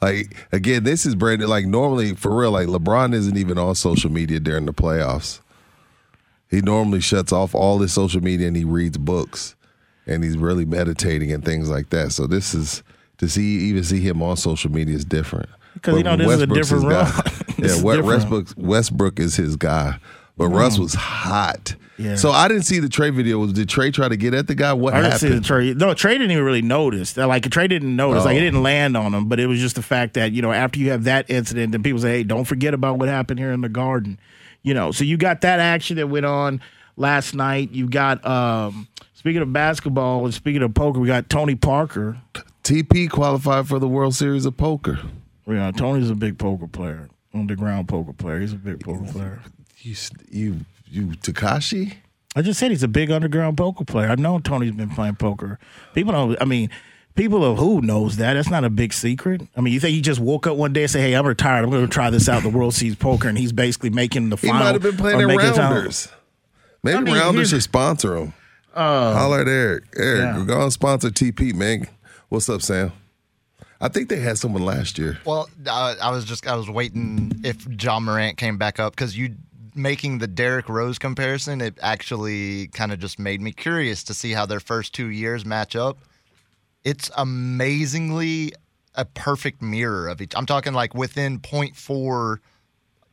Like 0.00 0.34
again, 0.52 0.84
this 0.84 1.04
is 1.06 1.14
Brandon. 1.14 1.48
Like 1.48 1.66
normally, 1.66 2.14
for 2.14 2.34
real, 2.36 2.50
like 2.52 2.68
LeBron 2.68 3.14
isn't 3.14 3.36
even 3.36 3.58
on 3.58 3.74
social 3.74 4.10
media 4.10 4.40
during 4.40 4.66
the 4.66 4.72
playoffs. 4.72 5.40
He 6.52 6.60
normally 6.60 7.00
shuts 7.00 7.32
off 7.32 7.54
all 7.54 7.78
his 7.80 7.92
social 7.92 8.22
media 8.22 8.46
and 8.46 8.54
he 8.56 8.64
reads 8.64 8.98
books, 8.98 9.56
and 10.06 10.22
he's 10.22 10.36
really 10.36 10.64
meditating 10.66 11.32
and 11.32 11.42
things 11.44 11.68
like 11.70 11.88
that. 11.90 12.12
So 12.12 12.26
this 12.28 12.54
is 12.54 12.82
to 13.18 13.28
see 13.28 13.42
even 13.70 13.82
see 13.82 14.00
him 14.00 14.22
on 14.22 14.36
social 14.36 14.70
media 14.70 14.94
is 14.94 15.04
different. 15.04 15.48
Because 15.74 15.96
you 15.96 16.04
know, 16.04 16.14
this 16.16 16.30
is 16.30 16.42
a 16.42 16.46
different 16.46 16.90
guy. 16.90 17.10
yeah, 17.58 17.82
West- 17.82 18.02
Westbrook 18.02 18.48
Westbrook 18.56 19.18
is 19.18 19.34
his 19.34 19.56
guy. 19.56 19.98
But 20.36 20.48
mm. 20.48 20.58
Russ 20.58 20.78
was 20.78 20.94
hot. 20.94 21.74
Yeah. 21.98 22.16
So 22.16 22.30
I 22.30 22.48
didn't 22.48 22.64
see 22.64 22.80
the 22.80 22.88
Trae 22.88 23.14
video. 23.14 23.46
Did 23.46 23.68
Trae 23.68 23.92
try 23.92 24.08
to 24.08 24.16
get 24.16 24.34
at 24.34 24.46
the 24.46 24.54
guy? 24.54 24.72
What 24.72 24.92
happened? 24.92 25.06
I 25.06 25.10
didn't 25.10 25.22
happened? 25.22 25.46
see 25.46 25.54
the 25.54 25.74
trade. 25.74 25.78
No, 25.78 25.94
Trae 25.94 26.12
didn't 26.12 26.30
even 26.32 26.44
really 26.44 26.62
notice. 26.62 27.16
Like 27.16 27.44
Trae 27.44 27.68
didn't 27.68 27.96
notice. 27.96 28.24
Like 28.24 28.36
it 28.36 28.40
Oh. 28.40 28.44
didn't 28.44 28.62
land 28.62 28.96
on 28.96 29.14
him. 29.14 29.28
But 29.28 29.40
it 29.40 29.46
was 29.46 29.58
just 29.60 29.76
the 29.76 29.82
fact 29.82 30.14
that 30.14 30.32
you 30.32 30.42
know 30.42 30.52
after 30.52 30.78
you 30.78 30.90
have 30.90 31.04
that 31.04 31.30
incident, 31.30 31.72
then 31.72 31.82
people 31.82 32.00
say, 32.00 32.18
"Hey, 32.18 32.24
don't 32.24 32.44
forget 32.44 32.74
about 32.74 32.98
what 32.98 33.08
happened 33.08 33.38
here 33.38 33.52
in 33.52 33.62
the 33.62 33.68
Garden." 33.70 34.18
You 34.62 34.74
know, 34.74 34.92
so 34.92 35.04
you 35.04 35.16
got 35.16 35.40
that 35.40 35.60
action 35.60 35.96
that 35.96 36.06
went 36.06 36.26
on 36.26 36.60
last 36.96 37.34
night. 37.34 37.70
You 37.72 37.88
got 37.88 38.24
um, 38.24 38.88
speaking 39.14 39.42
of 39.42 39.52
basketball 39.52 40.24
and 40.24 40.32
speaking 40.32 40.62
of 40.62 40.74
poker, 40.74 41.00
we 41.00 41.08
got 41.08 41.28
Tony 41.28 41.54
Parker. 41.54 42.18
TP 42.62 43.10
qualified 43.10 43.66
for 43.66 43.78
the 43.80 43.88
World 43.88 44.14
Series 44.14 44.46
of 44.46 44.56
Poker. 44.56 45.00
Yeah, 45.48 45.72
Tony's 45.72 46.10
a 46.10 46.14
big 46.14 46.38
poker 46.38 46.68
player, 46.68 47.08
underground 47.34 47.88
poker 47.88 48.12
player. 48.12 48.40
He's 48.40 48.52
a 48.52 48.56
big 48.56 48.80
poker 48.80 49.04
player. 49.10 49.42
You, 49.78 49.96
you, 50.30 50.56
you, 50.86 51.06
Takashi? 51.08 51.94
I 52.36 52.42
just 52.42 52.60
said 52.60 52.70
he's 52.70 52.84
a 52.84 52.88
big 52.88 53.10
underground 53.10 53.58
poker 53.58 53.84
player. 53.84 54.08
I 54.08 54.14
know 54.14 54.38
Tony's 54.38 54.72
been 54.72 54.90
playing 54.90 55.16
poker. 55.16 55.58
People 55.92 56.12
don't. 56.12 56.40
I 56.40 56.44
mean, 56.44 56.70
people 57.14 57.44
of 57.44 57.58
who 57.58 57.80
knows 57.80 58.16
that. 58.16 58.34
That's 58.34 58.50
not 58.50 58.64
a 58.64 58.70
big 58.70 58.92
secret. 58.92 59.42
I 59.56 59.60
mean, 59.60 59.72
you 59.72 59.80
think 59.80 59.94
he 59.94 60.00
just 60.00 60.20
woke 60.20 60.46
up 60.46 60.56
one 60.56 60.72
day 60.72 60.82
and 60.82 60.90
say, 60.90 61.00
"Hey, 61.00 61.14
I'm 61.14 61.26
retired. 61.26 61.64
I'm 61.64 61.70
going 61.70 61.86
to 61.86 61.92
try 61.92 62.10
this 62.10 62.28
out." 62.28 62.42
The 62.42 62.48
World 62.48 62.74
Series 62.74 62.96
poker, 62.96 63.28
and 63.28 63.38
he's 63.38 63.52
basically 63.52 63.90
making 63.90 64.30
the 64.30 64.36
final. 64.36 64.54
He 64.56 64.58
final. 64.58 64.66
might 64.66 64.72
have 64.74 64.82
been 64.82 64.96
playing 64.96 65.20
or 65.20 65.22
at 65.22 65.28
making 65.28 65.48
his 65.48 65.58
own- 65.58 65.72
Rounders. 65.72 66.08
Maybe 66.82 66.96
I 66.96 67.00
mean, 67.00 67.14
Rounders 67.14 67.50
should 67.50 67.62
sponsor 67.62 68.16
him. 68.16 68.34
Uh, 68.74 69.14
Holler 69.14 69.42
at 69.42 69.48
Eric. 69.48 69.84
Eric, 69.96 70.20
yeah. 70.20 70.44
go 70.46 70.60
on 70.60 70.70
sponsor 70.70 71.10
TP, 71.10 71.54
man. 71.54 71.86
What's 72.28 72.48
up, 72.48 72.62
Sam? 72.62 72.92
I 73.80 73.88
think 73.88 74.08
they 74.08 74.20
had 74.20 74.38
someone 74.38 74.64
last 74.64 74.96
year. 74.98 75.18
Well, 75.24 75.48
uh, 75.66 75.96
I 76.00 76.10
was 76.10 76.24
just 76.24 76.46
I 76.46 76.56
was 76.56 76.70
waiting 76.70 77.32
if 77.44 77.66
Ja 77.82 78.00
Morant 78.00 78.36
came 78.38 78.56
back 78.56 78.80
up 78.80 78.94
because 78.94 79.16
you 79.16 79.34
making 79.74 80.18
the 80.18 80.26
Derrick 80.26 80.68
Rose 80.68 80.98
comparison. 80.98 81.60
It 81.60 81.78
actually 81.82 82.68
kind 82.68 82.92
of 82.92 83.00
just 83.00 83.18
made 83.18 83.40
me 83.40 83.52
curious 83.52 84.04
to 84.04 84.14
see 84.14 84.32
how 84.32 84.46
their 84.46 84.60
first 84.60 84.94
two 84.94 85.08
years 85.08 85.44
match 85.44 85.76
up. 85.76 85.98
It's 86.84 87.10
amazingly 87.16 88.52
a 88.94 89.04
perfect 89.04 89.62
mirror 89.62 90.08
of 90.08 90.20
each. 90.20 90.32
I'm 90.36 90.46
talking 90.46 90.72
like 90.72 90.94
within 90.94 91.38
0.4 91.38 92.38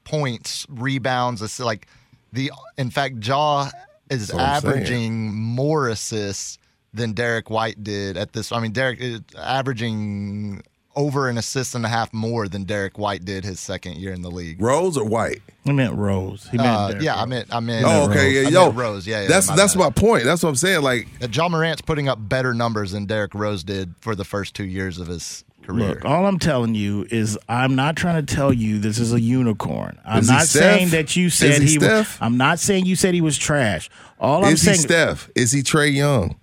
points, 0.03 0.65
rebounds. 0.69 1.41
It's 1.41 1.59
like 1.59 1.87
the 2.33 2.51
in 2.77 2.89
fact 2.89 3.25
Ja 3.25 3.69
is 4.09 4.31
averaging 4.31 5.33
more 5.33 5.87
assists 5.87 6.57
than 6.93 7.13
Derek 7.13 7.49
White 7.49 7.83
did 7.83 8.17
at 8.17 8.33
this. 8.33 8.51
I 8.51 8.59
mean, 8.59 8.71
Derek 8.71 8.99
is 8.99 9.21
averaging 9.37 10.63
over 10.95 11.29
an 11.29 11.37
assist 11.37 11.75
and 11.75 11.85
a 11.85 11.87
half 11.87 12.13
more 12.13 12.47
than 12.47 12.63
Derek 12.63 12.97
White 12.97 13.23
did 13.23 13.45
his 13.45 13.59
second 13.59 13.97
year 13.97 14.11
in 14.11 14.21
the 14.21 14.31
league. 14.31 14.61
Rose 14.61 14.97
or 14.97 15.05
White? 15.05 15.41
He 15.63 15.71
meant 15.71 15.93
Rose. 15.95 16.47
He 16.51 16.57
meant 16.57 16.69
Uh, 16.69 16.93
yeah, 16.99 17.11
Rose. 17.13 17.21
I 17.21 17.25
meant 17.25 17.55
I 17.55 17.59
meant 17.59 17.85
Oh, 17.87 18.09
okay, 18.09 18.25
Rose. 18.25 18.33
yeah, 18.33 18.47
I 18.47 18.51
yo, 18.51 18.65
meant 18.65 18.77
Rose. 18.77 19.07
Yeah, 19.07 19.21
yeah 19.21 19.27
that's 19.27 19.47
my 19.49 19.55
that's 19.55 19.75
bad. 19.75 19.79
my 19.83 19.89
point. 19.91 20.23
That's 20.25 20.41
what 20.43 20.49
I'm 20.49 20.55
saying. 20.55 20.81
Like, 20.81 21.07
Uh, 21.21 21.27
Ja 21.31 21.47
Morant's 21.47 21.81
putting 21.81 22.09
up 22.09 22.17
better 22.27 22.53
numbers 22.53 22.91
than 22.91 23.05
Derrick 23.05 23.33
Rose 23.35 23.63
did 23.63 23.93
for 24.01 24.15
the 24.15 24.25
first 24.25 24.55
two 24.55 24.65
years 24.65 24.97
of 24.99 25.07
his 25.07 25.43
career. 25.63 25.89
Look, 25.89 26.05
all 26.05 26.25
I'm 26.25 26.39
telling 26.39 26.73
you 26.73 27.05
is 27.11 27.37
I'm 27.47 27.75
not 27.75 27.95
trying 27.95 28.25
to 28.25 28.35
tell 28.35 28.51
you 28.51 28.79
this 28.79 28.97
is 28.97 29.13
a 29.13 29.21
unicorn. 29.21 29.99
I'm 30.03 30.25
not 30.25 30.43
Steph? 30.47 30.47
saying 30.63 30.89
that 30.89 31.15
you 31.15 31.29
said 31.29 31.61
Is 31.61 31.71
he 31.73 31.77
was. 31.77 32.17
I'm 32.19 32.37
not 32.37 32.57
saying 32.59 32.87
you 32.87 32.95
said 32.95 33.13
he 33.13 33.21
was 33.21 33.37
trash. 33.37 33.89
All 34.19 34.43
I'm 34.43 34.53
is 34.53 34.61
he 34.61 34.65
saying, 34.67 34.79
Steph? 34.79 35.29
Is 35.35 35.51
he 35.51 35.61
Trae 35.61 35.93
Young? 35.93 36.35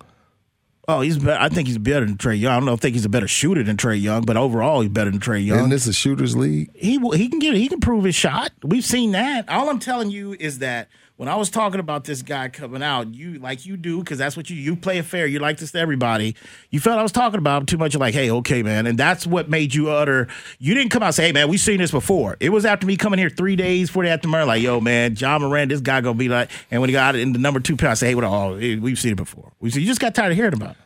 Oh, 0.89 1.01
he's. 1.01 1.19
Be- 1.19 1.33
I 1.33 1.49
think 1.49 1.67
he's 1.67 1.79
better 1.79 2.07
than 2.07 2.17
Trae 2.17 2.39
Young. 2.39 2.53
I 2.53 2.57
don't 2.57 2.65
know 2.67 2.73
if 2.75 2.81
I 2.81 2.83
think 2.83 2.95
he's 2.95 3.05
a 3.05 3.09
better 3.09 3.27
shooter 3.27 3.63
than 3.65 3.77
Trae 3.77 4.01
Young, 4.01 4.23
but 4.23 4.37
overall 4.37 4.83
he's 4.83 4.91
better 4.91 5.11
than 5.11 5.19
Trae 5.19 5.45
Young. 5.45 5.59
Isn't 5.59 5.71
this 5.71 5.87
is 5.89 5.97
shooters 5.97 6.37
league? 6.37 6.71
he 6.75 6.99
he 7.15 7.29
can 7.29 7.41
get 7.41 7.55
he 7.55 7.69
can 7.69 7.81
prove 7.81 8.05
his 8.05 8.15
shot. 8.15 8.53
We've 8.63 8.85
seen 8.85 9.13
that. 9.13 9.49
All 9.49 9.69
I'm 9.69 9.81
telling 9.81 10.11
you 10.11 10.37
is 10.39 10.61
that 10.61 10.89
when 11.17 11.31
I 11.31 11.35
was 11.37 11.49
talking 11.49 11.81
about 11.81 12.05
this 12.05 12.21
guy 12.21 12.49
coming 12.49 12.83
out, 12.83 13.15
you 13.15 13.39
like 13.39 13.65
you 13.65 13.77
do 13.77 14.01
because 14.01 14.19
that's 14.19 14.37
what 14.37 14.51
you 14.51 14.57
you 14.57 14.77
play 14.77 14.99
it 14.99 15.05
fair. 15.05 15.27
You 15.27 15.39
like 15.39 15.57
this 15.57 15.73
to 15.73 15.79
everybody. 15.79 16.37
You 16.71 16.79
felt 16.79 16.99
I 16.99 17.03
was 17.03 17.13
talking 17.13 17.39
about 17.39 17.63
him 17.63 17.67
too 17.67 17.79
much. 17.79 17.95
You're 17.95 18.01
like, 18.01 18.13
hey, 18.15 18.31
okay, 18.31 18.63
man, 18.63 18.87
and 18.87 18.99
that's 18.99 19.27
what 19.27 19.49
made 19.49 19.75
you 19.75 19.91
utter. 19.91 20.29
You 20.59 20.75
didn't 20.75 20.91
come 20.91 21.03
out 21.03 21.07
and 21.07 21.15
say, 21.15 21.27
hey, 21.27 21.33
man, 21.33 21.49
we've 21.49 21.61
seen 21.61 21.79
this 21.79 21.91
before. 21.91 22.37
It 22.39 22.51
was 22.51 22.67
after 22.67 22.87
me 22.87 22.97
coming 22.97 23.19
here 23.19 23.31
three 23.31 23.57
days 23.57 23.89
before 23.89 24.05
the 24.05 24.11
after 24.11 24.29
murder, 24.29 24.45
like, 24.45 24.63
yo, 24.63 24.81
man, 24.81 25.17
Ja 25.17 25.39
Morant, 25.39 25.71
this 25.71 25.81
guy 25.81 26.03
gonna 26.03 26.19
be 26.19 26.29
like, 26.29 26.51
and 26.71 26.83
when 26.83 26.91
he 26.91 26.93
got 26.93 27.17
in 27.17 27.33
the 27.33 27.39
number 27.39 27.61
two 27.61 27.77
pair, 27.77 27.91
I 27.91 27.95
say, 27.95 28.09
hey, 28.09 28.15
what? 28.15 28.25
Oh, 28.25 28.57
we've 28.57 28.99
seen 28.99 29.13
it 29.13 29.17
before. 29.17 29.53
We 29.61 29.71
you 29.71 29.87
just 29.87 30.01
got 30.01 30.15
tired 30.15 30.33
of 30.33 30.37
hearing 30.37 30.55
about 30.55 30.73
it, 30.73 30.77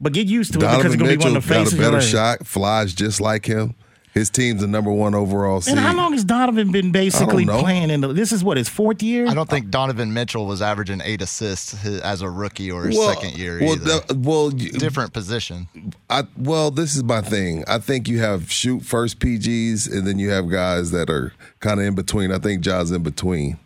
but 0.00 0.14
get 0.14 0.26
used 0.26 0.54
to 0.54 0.58
it 0.58 0.60
because 0.60 0.94
it's 0.94 0.96
Donovan 0.96 0.98
gonna 0.98 1.18
be 1.18 1.24
one 1.24 1.36
of 1.36 1.46
the 1.46 1.54
got 1.54 1.58
faces. 1.60 1.72
a 1.74 1.76
of 1.76 1.82
your 1.82 1.92
better 1.92 2.02
shot, 2.02 2.46
flies 2.46 2.94
just 2.94 3.20
like 3.20 3.44
him. 3.44 3.74
His 4.16 4.30
team's 4.30 4.62
the 4.62 4.66
number 4.66 4.90
one 4.90 5.14
overall 5.14 5.60
seed. 5.60 5.72
And 5.76 5.78
how 5.86 5.94
long 5.94 6.14
has 6.14 6.24
Donovan 6.24 6.72
been 6.72 6.90
basically 6.90 7.44
know. 7.44 7.60
playing 7.60 7.90
in 7.90 8.00
the? 8.00 8.14
This 8.14 8.32
is 8.32 8.42
what 8.42 8.56
his 8.56 8.66
fourth 8.66 9.02
year. 9.02 9.26
I 9.28 9.34
don't 9.34 9.46
think 9.46 9.68
Donovan 9.68 10.14
Mitchell 10.14 10.46
was 10.46 10.62
averaging 10.62 11.02
eight 11.04 11.20
assists 11.20 11.74
hi- 11.82 12.00
as 12.02 12.22
a 12.22 12.30
rookie 12.30 12.70
or 12.70 12.84
his 12.86 12.96
Well, 12.96 13.12
second 13.12 13.36
year 13.36 13.58
Well, 13.60 13.72
either. 13.74 14.00
the- 14.06 14.14
well, 14.14 14.54
you- 14.54 14.70
Different 14.72 15.12
position. 15.12 15.68
I 16.08 16.22
well, 16.38 16.70
this 16.70 16.96
is 16.96 17.04
my 17.04 17.20
thing. 17.20 17.62
I 17.68 17.76
think 17.78 18.08
you 18.08 18.18
have 18.20 18.50
shoot 18.50 18.82
first 18.86 19.18
PGs, 19.18 19.86
and 19.86 20.06
then 20.06 20.18
you 20.18 20.30
have 20.30 20.48
guys 20.50 20.92
that 20.92 21.10
are 21.10 21.34
kind 21.60 21.78
of 21.78 21.84
in 21.84 21.94
between. 21.94 22.32
I 22.32 22.38
think 22.38 22.62
Ja's 22.62 22.90
in 22.92 23.02
between. 23.02 23.58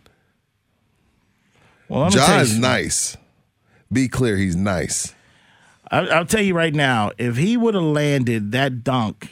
Well, 1.87 2.01
let 2.01 2.13
me 2.13 2.19
Ja 2.19 2.39
is 2.41 2.57
nice. 2.59 3.15
Be 3.89 4.09
clear, 4.09 4.35
he's 4.35 4.57
nice. 4.57 5.13
I, 5.89 5.99
I'll 6.07 6.25
tell 6.25 6.41
you 6.41 6.53
right 6.55 6.73
now, 6.75 7.11
if 7.17 7.37
he 7.37 7.55
would 7.55 7.73
have 7.73 7.83
landed 7.83 8.51
that 8.51 8.83
dunk 8.83 9.29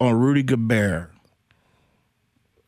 on 0.00 0.14
Rudy 0.14 0.42
Gobert, 0.42 1.10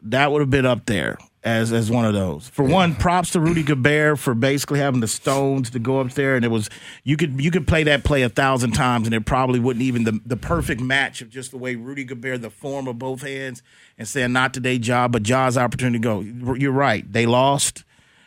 that 0.03 0.31
would 0.31 0.41
have 0.41 0.51
been 0.51 0.67
up 0.67 0.87
there 0.87 1.19
as 1.45 1.73
as 1.73 1.91
one 1.91 2.05
of 2.05 2.15
those. 2.15 2.49
For 2.49 2.65
one, 2.65 2.95
props 2.95 3.31
to 3.31 3.41
Rudy 3.41 3.63
Gobert 3.63 4.19
for 4.19 4.35
basically 4.35 4.79
having 4.81 5.01
the 5.01 5.09
stones 5.09 5.71
to 5.71 5.79
go 5.79 6.01
up 6.01 6.13
there, 6.13 6.37
and 6.37 6.45
it 6.45 6.49
was 6.49 6.69
you 7.05 7.17
could 7.17 7.41
you 7.41 7.51
could 7.51 7.67
play 7.67 7.85
that 7.85 8.05
play 8.05 8.23
a 8.23 8.29
thousand 8.29 8.73
times, 8.73 9.07
and 9.07 9.15
it 9.15 9.25
probably 9.25 9.59
wouldn't 9.59 9.83
even 9.83 10.05
the 10.05 10.21
the 10.27 10.37
perfect 10.37 10.81
match 10.81 11.23
of 11.23 11.31
just 11.31 11.51
the 11.51 11.59
way 11.59 11.75
Rudy 11.75 12.05
Gobert, 12.05 12.43
the 12.43 12.51
form 12.51 12.89
of 12.89 12.99
both 12.99 13.23
hands, 13.23 13.63
and 13.97 14.07
saying 14.07 14.33
not 14.33 14.53
today, 14.55 14.79
job, 14.79 15.13
but 15.13 15.23
Ja's 15.23 15.57
opportunity 15.57 15.99
to 15.99 16.03
go. 16.03 16.55
You're 16.55 16.73
right, 16.73 17.11
they 17.11 17.27
lost. 17.27 17.85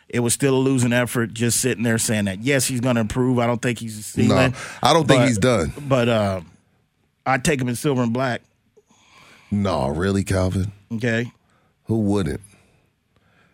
It 0.08 0.20
was 0.20 0.34
still 0.34 0.54
a 0.54 0.58
losing 0.58 0.92
effort, 0.92 1.32
just 1.32 1.58
sitting 1.60 1.84
there 1.84 1.96
saying 1.96 2.26
that. 2.26 2.42
Yes, 2.42 2.66
he's 2.66 2.80
going 2.82 2.96
to 2.96 3.00
improve. 3.00 3.38
I 3.38 3.46
don't 3.46 3.62
think 3.62 3.78
he's. 3.78 4.14
No, 4.18 4.52
I 4.82 4.92
don't 4.92 5.08
think 5.08 5.20
but- 5.20 5.28
he's 5.28 5.38
done. 5.38 5.72
But 5.88 6.08
uh, 6.08 6.40
I'd 7.24 7.44
take 7.44 7.60
him 7.60 7.68
in 7.68 7.76
silver 7.76 8.02
and 8.02 8.12
black. 8.12 8.42
No, 9.52 9.88
really, 9.88 10.24
Calvin. 10.24 10.72
Okay. 10.92 11.30
Who 11.84 11.98
wouldn't? 12.00 12.40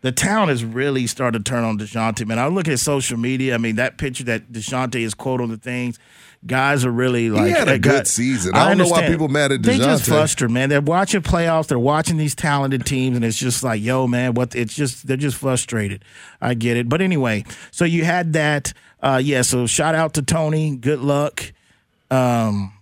The 0.00 0.12
town 0.12 0.48
has 0.48 0.64
really 0.64 1.08
started 1.08 1.44
to 1.44 1.50
turn 1.50 1.64
on 1.64 1.76
Dejounte, 1.76 2.24
man. 2.24 2.38
I 2.38 2.46
look 2.46 2.68
at 2.68 2.78
social 2.78 3.18
media. 3.18 3.54
I 3.54 3.58
mean, 3.58 3.76
that 3.76 3.98
picture 3.98 4.22
that 4.24 4.52
Dejounte 4.52 4.94
is 4.94 5.12
quote 5.12 5.40
on 5.40 5.48
the 5.48 5.56
things. 5.56 5.98
Guys 6.46 6.84
are 6.84 6.92
really 6.92 7.30
like 7.30 7.46
He 7.46 7.50
had 7.50 7.66
a 7.68 7.80
good 7.80 7.82
got- 7.82 8.06
season. 8.06 8.54
I 8.54 8.68
don't 8.68 8.78
know 8.78 8.86
why 8.86 9.08
people 9.08 9.26
mad 9.26 9.50
at 9.50 9.60
Dejounte. 9.60 9.64
They 9.64 9.78
just 9.78 10.04
DeJounte. 10.04 10.06
flustered, 10.06 10.50
man. 10.52 10.68
They're 10.68 10.80
watching 10.80 11.20
playoffs. 11.22 11.66
They're 11.66 11.80
watching 11.80 12.16
these 12.16 12.36
talented 12.36 12.86
teams, 12.86 13.16
and 13.16 13.24
it's 13.24 13.36
just 13.36 13.64
like, 13.64 13.82
yo, 13.82 14.06
man, 14.06 14.34
what? 14.34 14.54
It's 14.54 14.72
just 14.72 15.08
they're 15.08 15.16
just 15.16 15.36
frustrated. 15.36 16.04
I 16.40 16.54
get 16.54 16.76
it, 16.76 16.88
but 16.88 17.02
anyway. 17.02 17.44
So 17.72 17.84
you 17.84 18.04
had 18.04 18.34
that, 18.34 18.72
uh, 19.02 19.20
yeah. 19.22 19.42
So 19.42 19.66
shout 19.66 19.96
out 19.96 20.14
to 20.14 20.22
Tony. 20.22 20.76
Good 20.76 21.00
luck. 21.00 21.52
Um, 22.08 22.72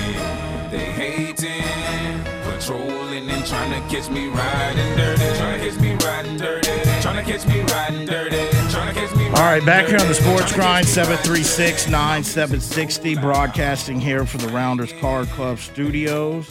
they 0.72 0.90
hating, 0.96 2.24
patrolling 2.44 3.30
and 3.30 3.46
trying 3.46 3.70
to 3.74 3.94
catch 3.94 4.10
me 4.10 4.30
riding 4.30 4.96
dirty, 4.96 5.38
trying 5.38 5.60
to 5.60 5.70
catch 5.70 5.78
me 5.82 5.96
riding 5.96 6.38
dirty, 6.38 7.02
trying 7.02 7.18
to 7.18 7.30
catch 7.30 7.46
me 7.48 7.60
riding 7.64 8.06
dirty, 8.06 8.48
trying 8.72 8.94
to 8.94 8.98
catch 8.98 9.14
me. 9.18 9.26
All 9.26 9.44
right, 9.44 9.66
back 9.66 9.88
here 9.88 10.00
on 10.00 10.08
the 10.08 10.14
Sports 10.14 10.54
Grind, 10.54 10.88
736 10.88 11.90
9760, 11.90 13.16
broadcasting 13.16 14.00
here 14.00 14.26
for 14.26 14.38
the 14.38 14.48
Rounders 14.54 14.94
Card 15.02 15.28
Club 15.32 15.60
studios. 15.60 16.50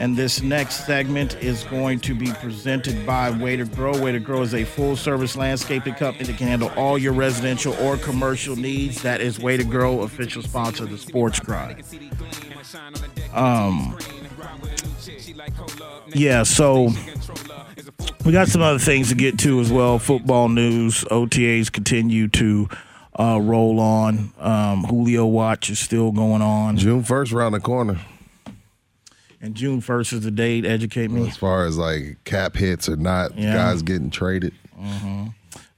And 0.00 0.16
this 0.16 0.40
next 0.40 0.86
segment 0.86 1.36
is 1.42 1.62
going 1.64 2.00
to 2.00 2.14
be 2.14 2.32
presented 2.32 3.04
by 3.04 3.30
Way 3.30 3.56
to 3.58 3.66
Grow. 3.66 4.00
Way 4.00 4.12
to 4.12 4.18
Grow 4.18 4.40
is 4.40 4.54
a 4.54 4.64
full 4.64 4.96
service 4.96 5.36
landscaping 5.36 5.92
company 5.92 6.24
that 6.24 6.38
can 6.38 6.46
handle 6.46 6.70
all 6.74 6.96
your 6.96 7.12
residential 7.12 7.74
or 7.74 7.98
commercial 7.98 8.56
needs. 8.56 9.02
That 9.02 9.20
is 9.20 9.38
Way 9.38 9.58
to 9.58 9.62
Grow, 9.62 10.00
official 10.00 10.42
sponsor 10.42 10.84
of 10.84 10.90
the 10.90 10.96
Sports 10.96 11.38
Grind. 11.38 11.84
Um, 13.34 13.98
yeah, 16.14 16.44
so 16.44 16.88
we 18.24 18.32
got 18.32 18.48
some 18.48 18.62
other 18.62 18.78
things 18.78 19.10
to 19.10 19.14
get 19.14 19.38
to 19.40 19.60
as 19.60 19.70
well. 19.70 19.98
Football 19.98 20.48
news, 20.48 21.04
OTAs 21.10 21.70
continue 21.70 22.26
to 22.28 22.70
uh, 23.18 23.38
roll 23.38 23.78
on. 23.78 24.32
Um, 24.38 24.84
Julio 24.84 25.26
watch 25.26 25.68
is 25.68 25.78
still 25.78 26.10
going 26.10 26.40
on, 26.40 26.78
June 26.78 27.02
1st 27.02 27.34
around 27.34 27.52
the 27.52 27.60
corner. 27.60 28.00
And 29.40 29.54
June 29.54 29.80
first 29.80 30.12
is 30.12 30.20
the 30.22 30.30
date. 30.30 30.64
Educate 30.64 31.10
me. 31.10 31.28
As 31.28 31.36
far 31.36 31.64
as 31.64 31.78
like 31.78 32.18
cap 32.24 32.56
hits 32.56 32.88
or 32.88 32.96
not, 32.96 33.36
Yeah. 33.38 33.54
guys 33.54 33.82
getting 33.82 34.10
traded. 34.10 34.52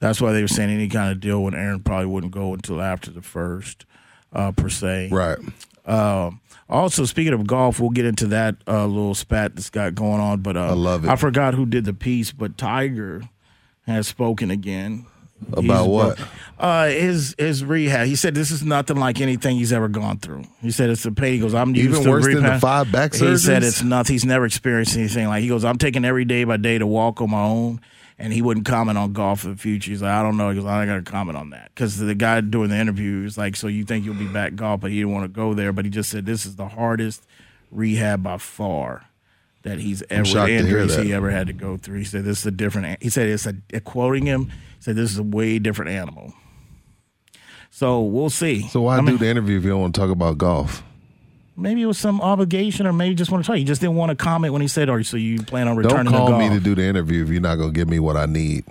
That's 0.01 0.20
why 0.20 0.33
they 0.33 0.42
were 0.42 0.48
saying 0.48 0.70
any 0.70 0.88
kind 0.88 1.12
of 1.12 1.20
deal 1.20 1.42
with 1.44 1.55
Aaron 1.55 1.81
probably 1.81 2.07
wouldn't 2.07 2.33
go 2.33 2.55
until 2.55 2.81
after 2.83 3.11
the 3.11 3.22
first, 3.22 3.87
uh, 4.33 4.51
per 4.51 4.68
se. 4.68 5.11
Right. 5.12 5.38
Um, 5.87 6.40
also, 6.68 7.05
speaking 7.05 7.33
of 7.33 7.46
golf, 7.46 7.79
we'll 7.79 7.90
get 7.90 8.05
into 8.05 8.27
that 8.29 8.57
uh, 8.66 8.87
little 8.87 9.14
spat 9.14 9.55
that's 9.55 9.70
got 9.70 9.94
going 9.94 10.20
on. 10.20 10.40
But 10.40 10.57
uh, 10.57 10.66
I 10.68 10.72
love 10.72 11.05
it. 11.05 11.11
I 11.11 11.16
forgot 11.16 11.55
who 11.55 11.66
did 11.66 11.85
the 11.85 11.92
piece, 11.94 12.33
but 12.33 12.57
Tiger 12.59 13.22
has 13.87 14.09
spoken 14.09 14.51
again. 14.51 15.07
About 15.52 15.88
what? 15.88 16.20
Uh, 16.59 16.87
his 16.87 17.35
his 17.38 17.64
rehab. 17.64 18.07
He 18.07 18.14
said 18.14 18.35
this 18.35 18.52
is 18.52 18.62
nothing 18.62 18.96
like 18.96 19.20
anything 19.20 19.57
he's 19.57 19.72
ever 19.72 19.88
gone 19.88 20.18
through. 20.18 20.44
He 20.61 20.70
said 20.70 20.90
it's 20.90 21.05
a 21.05 21.11
pain. 21.11 21.35
He 21.35 21.40
goes, 21.40 21.55
I'm 21.55 21.74
used 21.74 21.90
Even 21.90 22.05
to 22.05 22.11
worse 22.11 22.26
than 22.26 22.44
the 22.44 22.61
five 22.61 22.92
back 22.92 23.14
He 23.14 23.37
said 23.37 23.64
it's 23.64 23.83
nothing. 23.83 24.14
He's 24.14 24.24
never 24.24 24.44
experienced 24.44 24.96
anything 24.96 25.26
like. 25.26 25.42
He 25.42 25.48
goes, 25.48 25.64
I'm 25.64 25.78
taking 25.78 26.05
every 26.05 26.24
day 26.24 26.44
by 26.44 26.59
day 26.59 26.78
to 26.78 26.87
walk 26.87 27.20
on 27.20 27.31
my 27.31 27.42
own. 27.42 27.81
And 28.18 28.33
he 28.33 28.42
wouldn't 28.42 28.66
comment 28.66 28.96
on 28.96 29.12
golf 29.12 29.42
in 29.42 29.50
the 29.50 29.57
future. 29.57 29.90
He's 29.90 30.02
like, 30.02 30.12
I 30.12 30.22
don't 30.22 30.37
know. 30.37 30.50
He 30.50 30.57
goes, 30.57 30.64
I 30.64 30.83
ain't 30.83 30.88
gonna 30.88 31.02
comment 31.02 31.37
on 31.37 31.50
that 31.50 31.72
because 31.74 31.98
the 31.98 32.14
guy 32.14 32.40
doing 32.40 32.68
the 32.68 32.76
interview 32.76 33.24
was 33.24 33.37
like, 33.37 33.57
so 33.57 33.66
you 33.66 33.85
think 33.85 34.05
you'll 34.05 34.14
be 34.14 34.28
back 34.28 34.55
golf, 34.55 34.83
but 34.83 34.92
he 34.92 34.98
didn't 34.98 35.12
want 35.12 35.24
to 35.24 35.28
go 35.28 35.55
there. 35.55 35.72
But 35.72 35.87
he 35.87 35.90
just 35.90 36.11
said 36.11 36.26
this 36.26 36.46
is 36.46 36.55
the 36.55 36.68
hardest 36.68 37.26
rehab 37.72 38.22
by 38.22 38.38
far 38.38 39.07
that 39.62 39.79
he's 39.79 40.03
ever 40.11 40.25
to 40.25 40.48
injuries 40.48 40.96
he 40.96 41.12
ever 41.12 41.31
had 41.31 41.46
to 41.46 41.53
go 41.53 41.77
through. 41.77 41.98
He 41.98 42.05
said 42.05 42.25
this 42.25 42.40
is 42.40 42.46
a 42.46 42.51
different. 42.51 43.03
He 43.03 43.09
said 43.09 43.29
it's 43.29 43.46
a 43.46 43.81
quoting 43.81 44.27
him. 44.27 44.46
He 44.46 44.53
said 44.81 44.96
this 44.96 45.11
is 45.11 45.18
a 45.18 45.22
way 45.22 45.59
different 45.59 45.90
animal. 45.92 46.33
So 47.70 48.03
we'll 48.03 48.31
see. 48.31 48.68
So 48.68 48.83
why 48.83 48.98
I 48.98 49.01
mean, 49.01 49.16
do 49.16 49.18
the 49.18 49.29
interview 49.31 49.57
if 49.59 49.64
you 49.64 49.70
don't 49.70 49.81
want 49.81 49.94
to 49.94 50.01
talk 50.01 50.11
about 50.11 50.37
golf? 50.38 50.83
Maybe 51.57 51.83
it 51.83 51.87
was 51.87 51.98
some 51.98 52.20
obligation, 52.20 52.87
or 52.87 52.92
maybe 52.92 53.14
just 53.14 53.31
want 53.31 53.44
to 53.44 53.46
try. 53.46 53.57
He 53.59 53.64
just 53.64 53.81
didn't 53.81 53.96
want 53.96 54.11
to 54.11 54.16
comment 54.16 54.53
when 54.53 54.62
he 54.62 54.68
said, 54.68 54.88
"Or 54.88 55.03
so 55.03 55.16
you 55.16 55.42
plan 55.42 55.68
on 55.68 55.77
returning?" 55.77 56.12
Don't 56.12 56.14
call 56.14 56.27
to 56.29 56.38
me 56.38 56.48
golf?" 56.48 56.59
to 56.59 56.64
do 56.64 56.75
the 56.75 56.83
interview 56.85 57.22
if 57.22 57.31
you're 57.31 57.40
not 57.40 57.57
gonna 57.57 57.72
give 57.72 57.88
me 57.88 57.98
what 57.98 58.16
I 58.16 58.27
need. 58.27 58.64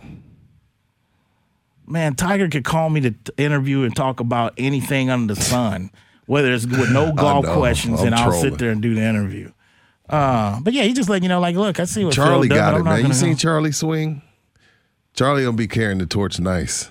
Man, 1.88 2.16
Tiger 2.16 2.48
could 2.48 2.64
call 2.64 2.90
me 2.90 3.02
to 3.02 3.12
t- 3.12 3.32
interview 3.38 3.84
and 3.84 3.96
talk 3.96 4.20
about 4.20 4.54
anything 4.58 5.10
under 5.10 5.34
the 5.34 5.42
sun, 5.42 5.92
whether 6.26 6.54
it's 6.54 6.66
with 6.66 6.92
no 6.92 7.12
golf 7.16 7.46
questions, 7.46 8.02
I'm 8.02 8.08
and 8.08 8.16
I'll 8.16 8.32
sit 8.32 8.58
there 8.58 8.72
and 8.72 8.82
do 8.82 8.96
the 8.96 9.02
interview. 9.02 9.52
Uh, 10.12 10.60
but 10.62 10.74
yeah, 10.74 10.84
he 10.84 10.94
just 10.94 11.10
letting 11.10 11.24
you 11.24 11.30
know, 11.30 11.40
like, 11.40 11.56
look, 11.56 11.80
I 11.80 11.86
see 11.86 12.04
what 12.04 12.14
Charlie 12.14 12.48
Phil 12.50 12.58
got 12.58 12.74
but 12.74 12.80
it, 12.82 12.84
man. 12.84 13.06
You 13.08 13.14
seen 13.14 13.36
Charlie 13.38 13.72
swing? 13.72 14.22
Charlie 15.14 15.44
gonna 15.44 15.56
be 15.58 15.68
carrying 15.68 15.98
the 16.00 16.06
torch 16.06 16.40
nice. 16.40 16.90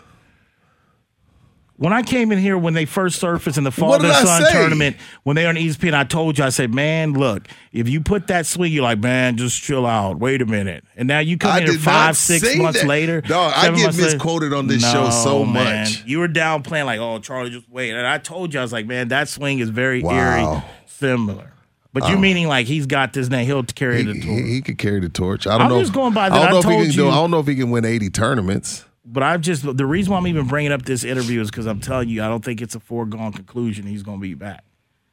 When 1.76 1.94
I 1.94 2.02
came 2.02 2.30
in 2.30 2.38
here 2.38 2.58
when 2.58 2.74
they 2.74 2.84
first 2.84 3.18
surfaced 3.18 3.56
in 3.56 3.64
the 3.64 3.70
Fall 3.70 3.94
of 3.94 4.02
the 4.02 4.08
I 4.08 4.22
Sun 4.22 4.42
say? 4.44 4.52
tournament, 4.52 4.96
when 5.22 5.34
they 5.34 5.44
were 5.44 5.48
on 5.48 5.54
ESPN, 5.54 5.94
I 5.94 6.04
told 6.04 6.36
you, 6.36 6.44
I 6.44 6.50
said, 6.50 6.74
man, 6.74 7.14
look, 7.14 7.48
if 7.72 7.88
you 7.88 8.02
put 8.02 8.26
that 8.26 8.44
swing, 8.44 8.70
you're 8.70 8.82
like, 8.82 8.98
man, 8.98 9.38
just 9.38 9.62
chill 9.62 9.86
out. 9.86 10.18
Wait 10.18 10.42
a 10.42 10.46
minute. 10.46 10.84
And 10.94 11.08
now 11.08 11.20
you 11.20 11.38
come 11.38 11.52
I 11.52 11.60
in 11.60 11.68
here 11.70 11.78
five, 11.78 12.18
six 12.18 12.54
months 12.56 12.82
that. 12.82 12.86
later. 12.86 13.22
Dog, 13.22 13.54
I 13.56 13.70
get 13.70 13.94
later- 13.94 14.02
misquoted 14.02 14.52
on 14.52 14.66
this 14.66 14.82
show 14.82 15.08
so 15.08 15.42
man. 15.46 15.84
much. 15.84 16.04
You 16.04 16.18
were 16.18 16.28
down 16.28 16.62
playing 16.62 16.84
like, 16.84 17.00
oh, 17.00 17.18
Charlie, 17.18 17.48
just 17.48 17.66
wait. 17.70 17.92
And 17.94 18.06
I 18.06 18.18
told 18.18 18.52
you, 18.52 18.60
I 18.60 18.62
was 18.62 18.74
like, 18.74 18.86
man, 18.86 19.08
that 19.08 19.30
swing 19.30 19.58
is 19.60 19.70
very 19.70 20.02
Wow. 20.02 20.12
eerie, 20.52 20.62
similar. 20.84 21.50
But 21.92 22.08
you 22.08 22.14
oh. 22.14 22.18
meaning 22.18 22.46
like 22.46 22.66
he's 22.66 22.86
got 22.86 23.12
this 23.12 23.28
now, 23.28 23.40
he'll 23.40 23.64
carry 23.64 23.98
He, 23.98 24.12
the 24.12 24.20
tour. 24.20 24.32
he, 24.36 24.42
he 24.54 24.60
could 24.62 24.78
carry 24.78 25.00
the 25.00 25.08
torch. 25.08 25.46
I 25.46 25.58
don't 25.58 25.58
know. 25.58 25.64
I'm 25.64 25.70
know. 25.70 25.78
just 25.80 25.90
if- 25.90 25.94
going 25.94 26.14
by 26.14 26.28
that. 26.28 26.34
I 26.36 26.38
don't 26.38 26.48
I 26.48 26.50
know 26.52 26.58
if 26.58 26.80
he 26.80 26.86
can 26.86 26.96
do. 27.04 27.08
I 27.08 27.14
don't 27.14 27.30
know 27.30 27.40
if 27.40 27.46
he 27.46 27.56
can 27.56 27.70
win 27.70 27.84
80 27.84 28.10
tournaments. 28.10 28.84
But 29.04 29.24
I've 29.24 29.40
just 29.40 29.76
the 29.76 29.86
reason 29.86 30.12
why 30.12 30.18
I'm 30.18 30.26
even 30.28 30.46
bringing 30.46 30.70
up 30.70 30.82
this 30.82 31.02
interview 31.02 31.40
is 31.40 31.50
because 31.50 31.66
I'm 31.66 31.80
telling 31.80 32.08
you, 32.08 32.22
I 32.22 32.28
don't 32.28 32.44
think 32.44 32.60
it's 32.60 32.76
a 32.76 32.80
foregone 32.80 33.32
conclusion 33.32 33.86
he's 33.86 34.04
going 34.04 34.18
to 34.18 34.22
be 34.22 34.34
back. 34.34 34.62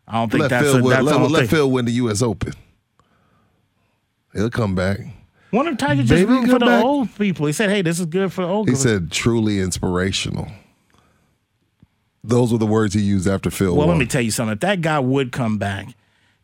I 0.07 0.13
don't 0.19 0.31
think 0.31 0.41
Let 0.41 0.49
that's 0.49 0.65
Phil 0.65 0.77
a, 0.77 0.83
win, 0.83 0.89
that's 0.91 1.03
let, 1.05 1.17
the 1.17 1.27
let. 1.29 1.49
Phil 1.49 1.71
win 1.71 1.85
the 1.85 1.91
U.S. 1.93 2.21
Open. 2.21 2.53
He'll 4.33 4.49
come 4.51 4.75
back. 4.75 4.99
One 5.51 5.67
of 5.67 5.77
Tiger 5.77 6.01
just 6.01 6.11
Baby, 6.11 6.25
rooting 6.25 6.49
for 6.51 6.59
the 6.59 6.65
back. 6.65 6.83
old 6.83 7.15
people. 7.17 7.47
He 7.47 7.53
said, 7.53 7.69
"Hey, 7.69 7.81
this 7.81 7.99
is 7.99 8.05
good 8.05 8.31
for 8.31 8.41
the 8.41 8.47
old." 8.47 8.67
He 8.67 8.73
people." 8.73 8.83
said 8.83 9.11
truly 9.11 9.59
inspirational. 9.59 10.47
Those 12.23 12.51
were 12.51 12.57
the 12.57 12.65
words 12.67 12.93
he 12.93 13.01
used 13.01 13.27
after 13.27 13.49
Phil 13.49 13.69
"Well, 13.75 13.87
won. 13.87 13.97
let 13.97 13.99
me 13.99 14.05
tell 14.05 14.21
you 14.21 14.31
something. 14.31 14.53
If 14.53 14.59
that 14.59 14.81
guy 14.81 14.99
would 14.99 15.31
come 15.31 15.57
back, 15.57 15.87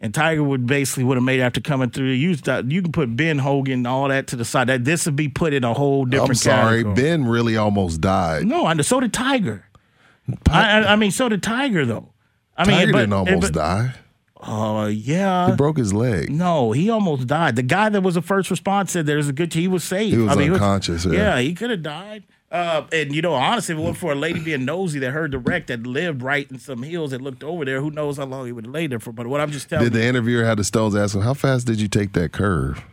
and 0.04 0.14
Tiger 0.14 0.44
would 0.44 0.68
basically 0.68 1.06
would 1.06 1.16
have 1.16 1.24
made 1.24 1.40
after 1.40 1.62
coming 1.62 1.90
through, 1.90 2.10
you 2.10 2.32
you 2.68 2.82
can 2.82 2.92
put 2.92 3.16
Ben 3.16 3.40
Hogan 3.40 3.76
and 3.76 3.88
all 3.88 4.10
that 4.10 4.28
to 4.28 4.36
the 4.36 4.44
side. 4.44 4.68
That 4.68 4.84
this 4.84 5.06
would 5.06 5.16
be 5.16 5.30
put 5.30 5.54
in 5.54 5.64
a 5.64 5.74
whole 5.74 6.04
different. 6.04 6.32
I'm 6.32 6.36
sorry. 6.36 6.84
category. 6.84 6.96
Ben 6.96 7.26
really 7.26 7.56
almost 7.56 8.02
died. 8.02 8.46
No, 8.46 8.66
I 8.66 8.74
know. 8.74 8.82
So 8.84 9.00
did 9.00 9.14
Tiger. 9.14 9.66
I, 10.50 10.80
I, 10.82 10.92
I 10.92 10.96
mean, 10.98 11.12
so 11.12 11.30
did 11.30 11.42
Tiger 11.42 11.86
though. 11.86 12.10
I 12.58 12.68
mean, 12.68 12.80
Tiger 12.80 12.92
but, 12.92 13.00
didn't 13.00 13.14
almost 13.14 13.42
but, 13.42 13.54
die. 13.54 13.94
Oh 14.42 14.88
yeah. 14.88 15.52
He 15.52 15.56
broke 15.56 15.78
his 15.78 15.94
leg. 15.94 16.30
No, 16.30 16.74
he 16.74 16.90
almost 16.90 17.26
died. 17.28 17.56
The 17.56 17.64
guy 17.64 17.88
that 17.88 18.02
was 18.02 18.16
the 18.16 18.22
first 18.22 18.52
response 18.52 18.92
said 18.92 19.06
there's 19.06 19.30
a 19.30 19.34
good. 19.34 19.54
He 19.54 19.70
was 19.70 19.86
safe. 19.86 20.12
He 20.12 20.18
was 20.18 20.34
I 20.34 20.36
mean, 20.36 20.52
unconscious, 20.52 21.06
yeah. 21.06 21.14
yeah, 21.14 21.40
he 21.40 21.54
could 21.54 21.70
have 21.70 21.82
died. 21.82 22.26
Uh, 22.54 22.86
and 22.92 23.16
you 23.16 23.22
know, 23.24 23.34
honestly, 23.34 23.74
if 23.74 23.80
it 23.80 23.82
wasn't 23.82 23.98
for 23.98 24.12
a 24.12 24.16
lady 24.16 24.40
being 24.40 24.64
nosy 24.64 25.00
that 25.00 25.10
heard 25.10 25.32
the 25.32 25.40
wreck 25.40 25.66
that 25.68 25.88
lived 25.88 26.22
right 26.22 26.50
in 26.52 26.60
some 26.60 26.84
hills 26.84 27.10
that 27.10 27.20
looked 27.20 27.44
over 27.44 27.66
there, 27.66 27.82
who 27.82 27.90
knows 27.90 28.18
how 28.18 28.26
long 28.26 28.46
he 28.46 28.52
would 28.52 28.66
have 28.66 28.74
laid 28.74 28.92
there 28.92 29.00
for? 29.00 29.12
But 29.12 29.26
what 29.26 29.42
I'm 29.42 29.52
just 29.52 29.70
telling 29.70 29.86
Did 29.86 29.94
you, 29.96 30.02
the 30.02 30.08
interviewer 30.08 30.46
have 30.46 30.58
the 30.58 30.64
Stones 30.64 30.96
ask 30.96 31.16
him, 31.16 31.22
How 31.22 31.34
fast 31.34 31.66
did 31.66 31.82
you 31.82 31.88
take 31.88 32.14
that 32.14 32.32
curve? 32.32 32.84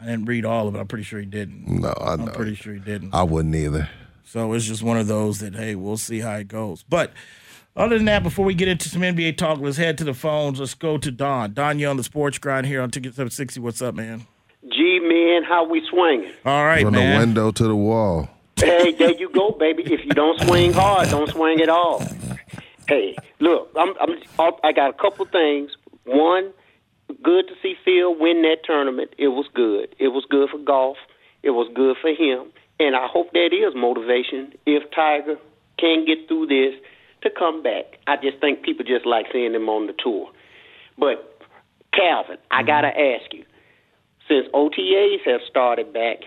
I 0.00 0.06
didn't 0.06 0.24
read 0.24 0.46
all 0.46 0.66
of 0.66 0.74
it. 0.74 0.78
I'm 0.78 0.88
pretty 0.88 1.04
sure 1.04 1.20
he 1.20 1.26
didn't. 1.26 1.68
No, 1.68 1.90
I 2.00 2.14
I'm 2.14 2.26
pretty 2.32 2.54
sure 2.54 2.72
he 2.72 2.80
didn't. 2.80 3.14
I 3.14 3.22
wouldn't 3.22 3.54
either. 3.54 3.90
So 4.24 4.50
it's 4.54 4.64
just 4.64 4.82
one 4.82 4.96
of 4.96 5.08
those 5.08 5.40
that 5.40 5.54
hey, 5.54 5.74
we'll 5.74 5.98
see 5.98 6.20
how 6.20 6.36
it 6.36 6.48
goes. 6.48 6.82
But 6.82 7.12
other 7.76 7.98
than 7.98 8.06
that, 8.06 8.22
before 8.22 8.46
we 8.46 8.54
get 8.54 8.68
into 8.68 8.88
some 8.88 9.02
NBA 9.02 9.36
talk, 9.36 9.58
let's 9.58 9.76
head 9.76 9.98
to 9.98 10.04
the 10.04 10.14
phones. 10.14 10.58
Let's 10.58 10.72
go 10.72 10.96
to 10.96 11.10
Don. 11.10 11.52
Don, 11.52 11.78
you 11.78 11.86
on 11.86 11.98
the 11.98 12.02
sports 12.02 12.38
grind 12.38 12.66
here 12.66 12.80
on 12.80 12.90
Ticket 12.90 13.12
760. 13.12 13.60
What's 13.60 13.82
up, 13.82 13.94
man? 13.94 14.26
G 14.72 15.00
man, 15.02 15.42
how 15.44 15.68
we 15.68 15.86
swinging? 15.90 16.32
All 16.46 16.64
right, 16.64 16.82
From 16.82 16.94
man. 16.94 17.20
the 17.20 17.26
window 17.26 17.50
to 17.50 17.64
the 17.64 17.76
wall. 17.76 18.30
Hey, 18.64 18.92
there 18.92 19.12
you 19.12 19.30
go, 19.30 19.50
baby. 19.50 19.82
If 19.84 20.04
you 20.04 20.12
don't 20.12 20.40
swing 20.42 20.72
hard, 20.72 21.08
don't 21.10 21.30
swing 21.30 21.60
at 21.60 21.68
all. 21.68 22.02
Hey, 22.88 23.16
look, 23.40 23.70
I'm, 23.78 23.94
I'm, 24.00 24.52
I 24.64 24.72
got 24.72 24.90
a 24.90 24.92
couple 24.94 25.24
things. 25.26 25.70
One, 26.04 26.52
good 27.22 27.48
to 27.48 27.54
see 27.62 27.74
Phil 27.84 28.14
win 28.18 28.42
that 28.42 28.58
tournament. 28.64 29.14
It 29.18 29.28
was 29.28 29.46
good. 29.54 29.94
It 29.98 30.08
was 30.08 30.24
good 30.28 30.50
for 30.50 30.58
golf. 30.58 30.96
It 31.42 31.50
was 31.50 31.70
good 31.74 31.96
for 32.00 32.10
him, 32.10 32.52
and 32.78 32.94
I 32.94 33.06
hope 33.06 33.32
that 33.32 33.50
is 33.52 33.74
motivation. 33.74 34.52
If 34.66 34.90
Tiger 34.92 35.36
can 35.78 36.04
get 36.04 36.28
through 36.28 36.46
this, 36.46 36.74
to 37.22 37.30
come 37.30 37.62
back. 37.62 37.98
I 38.06 38.16
just 38.16 38.38
think 38.38 38.62
people 38.62 38.84
just 38.84 39.06
like 39.06 39.26
seeing 39.32 39.54
him 39.54 39.68
on 39.68 39.86
the 39.86 39.94
tour. 39.94 40.30
But 40.98 41.40
Calvin, 41.94 42.38
I 42.50 42.62
gotta 42.62 42.88
mm-hmm. 42.88 43.22
ask 43.22 43.32
you, 43.32 43.44
since 44.28 44.46
OTAs 44.52 45.24
have 45.24 45.40
started 45.48 45.92
back, 45.92 46.18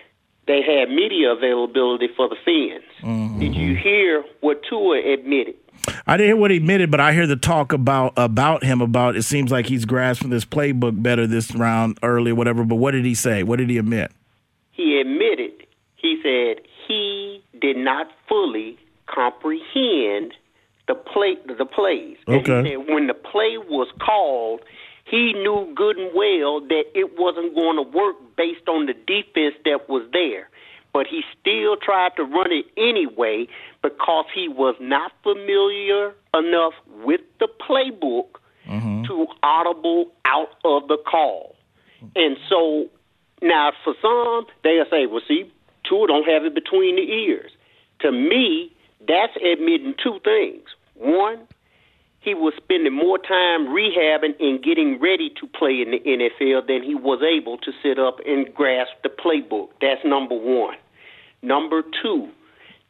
they 0.48 0.62
had 0.62 0.90
media 0.90 1.32
availability 1.32 2.08
for 2.16 2.30
the 2.30 2.36
fans. 2.46 2.84
Mm-hmm. 3.02 3.40
Did 3.40 3.56
you 3.56 3.76
hear 3.76 4.24
what 4.42 4.62
Tua 4.70 5.00
admitted? 5.14 5.56
I 6.08 6.18
didn't 6.18 6.30
hear 6.30 6.36
what 6.36 6.52
he 6.52 6.58
admitted, 6.58 6.92
but 6.92 7.00
I 7.00 7.14
hear 7.14 7.28
the 7.28 7.36
talk 7.36 7.74
about 7.74 8.14
about 8.16 8.64
him 8.64 8.82
about 8.82 9.16
it 9.16 9.24
seems 9.24 9.52
like 9.52 9.66
he's 9.66 9.86
grasping 9.86 10.30
this 10.30 10.46
playbook 10.46 11.02
better 11.02 11.28
this 11.28 11.54
round 11.56 11.98
early, 12.02 12.32
whatever. 12.32 12.64
But 12.64 12.76
what 12.76 12.92
did 12.92 13.06
he 13.06 13.16
say? 13.16 13.44
What 13.44 13.60
did 13.60 13.70
he 13.70 13.78
admit? 13.78 14.12
He 14.72 15.00
admitted, 15.00 15.68
he 15.96 16.20
said 16.24 16.66
he 16.88 17.44
did 17.62 17.78
not 17.78 18.08
fully 18.28 18.78
comprehend 19.08 20.34
the 20.88 20.96
play 20.96 21.38
the 21.46 21.66
plays. 21.66 22.18
Okay. 22.28 22.64
He 22.64 22.70
said 22.70 22.94
when 22.94 23.08
the 23.08 23.14
play 23.14 23.58
was 23.58 23.88
called, 24.00 24.62
he 25.06 25.34
knew 25.34 25.72
good 25.76 25.98
and 25.98 26.12
well 26.16 26.62
that 26.62 26.86
it 26.94 27.18
wasn't 27.18 27.54
going 27.56 27.78
to 27.78 27.98
work 27.98 28.16
based 28.38 28.68
on 28.68 28.86
the 28.86 28.94
defense 28.94 29.56
that 29.66 29.90
was 29.90 30.08
there. 30.12 30.50
But 30.94 31.08
he 31.08 31.24
still 31.40 31.76
tried 31.76 32.16
to 32.16 32.24
run 32.24 32.52
it 32.52 32.66
anyway 32.78 33.48
because 33.82 34.26
he 34.34 34.48
was 34.48 34.76
not 34.80 35.12
familiar 35.24 36.14
enough 36.34 36.74
with 37.04 37.22
the 37.40 37.50
playbook 37.68 38.40
mm-hmm. 38.68 39.04
to 39.04 39.28
audible 39.44 40.12
out 40.26 40.52
of 40.64 40.88
the 40.88 40.98
call. 40.98 41.56
And 42.16 42.38
so 42.50 42.88
now 43.42 43.72
for 43.84 43.94
some, 44.02 44.46
they'll 44.64 44.86
say, 44.90 45.06
well, 45.06 45.22
see, 45.28 45.52
Tua 45.84 46.08
don't 46.08 46.28
have 46.28 46.46
it 46.46 46.54
between 46.54 46.96
the 46.96 47.02
ears. 47.02 47.52
To 48.02 48.12
me, 48.12 48.72
that's 49.08 49.36
admitting 49.36 49.96
two 50.02 50.20
things. 50.24 50.64
One, 50.96 51.48
he 52.26 52.34
was 52.34 52.54
spending 52.58 52.94
more 52.94 53.20
time 53.20 53.68
rehabbing 53.68 54.34
and 54.40 54.64
getting 54.64 55.00
ready 55.00 55.30
to 55.40 55.48
play 55.48 55.82
in 55.82 55.92
the 55.92 56.00
NFL 56.00 56.66
than 56.68 56.82
he 56.82 56.96
was 56.96 57.22
able 57.22 57.60
to 57.60 57.72
sit 57.84 58.00
up 58.00 58.18
and 58.26 58.52
grasp 58.54 58.92
the 59.04 59.10
playbook. 59.10 59.70
That's 59.80 60.02
number 60.04 60.36
one. 60.36 60.76
Number 61.44 61.84
two, 62.02 62.30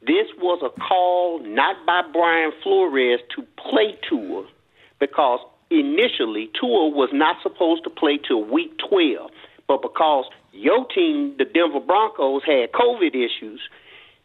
this 0.02 0.28
was 0.38 0.62
a 0.64 0.72
call 0.80 1.40
not 1.44 1.86
by 1.86 2.02
Brian 2.14 2.52
Flores 2.64 3.20
to 3.36 3.44
play 3.58 4.00
Tua 4.08 4.48
because 5.02 5.40
initially 5.70 6.50
Tua 6.60 6.88
was 6.88 7.10
not 7.12 7.36
supposed 7.44 7.84
to 7.84 7.90
play 7.90 8.18
till 8.26 8.46
week 8.46 8.72
12. 8.90 9.30
But 9.68 9.82
because 9.82 10.26
your 10.54 10.86
team, 10.88 11.36
the 11.38 11.44
Denver 11.44 11.82
Broncos, 11.86 12.44
had 12.46 12.72
COVID 12.72 13.14
issues, 13.16 13.60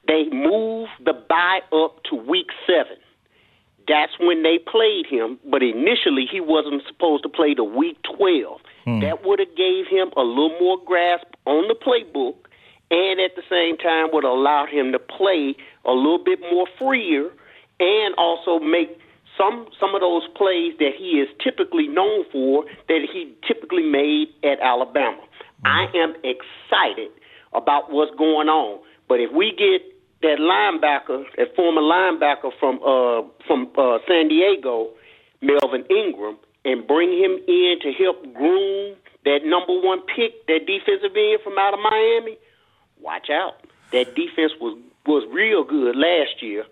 they 0.06 0.24
moved 0.30 0.90
the 1.04 1.14
bye 1.28 1.60
up 1.72 2.02
to 2.10 2.14
week 2.16 2.48
seven. 2.66 2.98
That's 3.90 4.12
when 4.20 4.44
they 4.44 4.58
played 4.58 5.06
him, 5.10 5.40
but 5.50 5.64
initially 5.64 6.24
he 6.30 6.40
wasn't 6.40 6.82
supposed 6.86 7.24
to 7.24 7.28
play 7.28 7.54
the 7.54 7.64
week 7.64 7.98
12. 8.16 8.60
Hmm. 8.84 9.00
That 9.00 9.26
would 9.26 9.40
have 9.40 9.56
gave 9.56 9.90
him 9.90 10.14
a 10.16 10.22
little 10.22 10.54
more 10.60 10.78
grasp 10.86 11.26
on 11.44 11.66
the 11.66 11.74
playbook 11.74 12.36
and 12.92 13.18
at 13.18 13.34
the 13.34 13.42
same 13.50 13.76
time 13.78 14.10
would 14.12 14.22
allow 14.22 14.64
him 14.64 14.92
to 14.92 15.00
play 15.00 15.56
a 15.84 15.90
little 15.90 16.22
bit 16.22 16.38
more 16.52 16.68
freer 16.78 17.30
and 17.80 18.14
also 18.14 18.60
make 18.60 18.96
some 19.36 19.66
some 19.80 19.94
of 19.96 20.02
those 20.02 20.22
plays 20.36 20.74
that 20.78 20.92
he 20.96 21.18
is 21.18 21.28
typically 21.42 21.88
known 21.88 22.24
for 22.30 22.64
that 22.86 23.00
he 23.12 23.34
typically 23.46 23.82
made 23.82 24.28
at 24.44 24.60
Alabama. 24.60 25.18
Hmm. 25.62 25.66
I 25.66 25.86
am 25.96 26.14
excited 26.22 27.10
about 27.52 27.90
what's 27.90 28.14
going 28.16 28.48
on. 28.48 28.78
But 29.08 29.18
if 29.18 29.32
we 29.32 29.50
get 29.50 29.82
that 30.22 30.38
linebacker, 30.38 31.24
that 31.36 31.54
former 31.56 31.80
linebacker 31.80 32.50
from 32.58 32.76
uh, 32.82 33.26
from 33.46 33.70
uh, 33.76 33.98
San 34.06 34.28
Diego, 34.28 34.90
Melvin 35.40 35.84
Ingram, 35.90 36.36
and 36.64 36.86
bring 36.86 37.12
him 37.12 37.38
in 37.48 37.76
to 37.82 37.92
help 37.92 38.22
groom 38.34 38.96
that 39.24 39.40
number 39.44 39.80
one 39.80 40.00
pick, 40.02 40.46
that 40.46 40.66
defensive 40.66 41.16
end 41.16 41.40
from 41.42 41.58
out 41.58 41.74
of 41.74 41.80
Miami, 41.80 42.38
watch 43.00 43.28
out. 43.30 43.64
That 43.92 44.14
defense 44.14 44.52
was 44.60 44.78
was 45.06 45.26
real 45.32 45.64
good 45.64 45.96
last 45.96 46.42
year. 46.42 46.64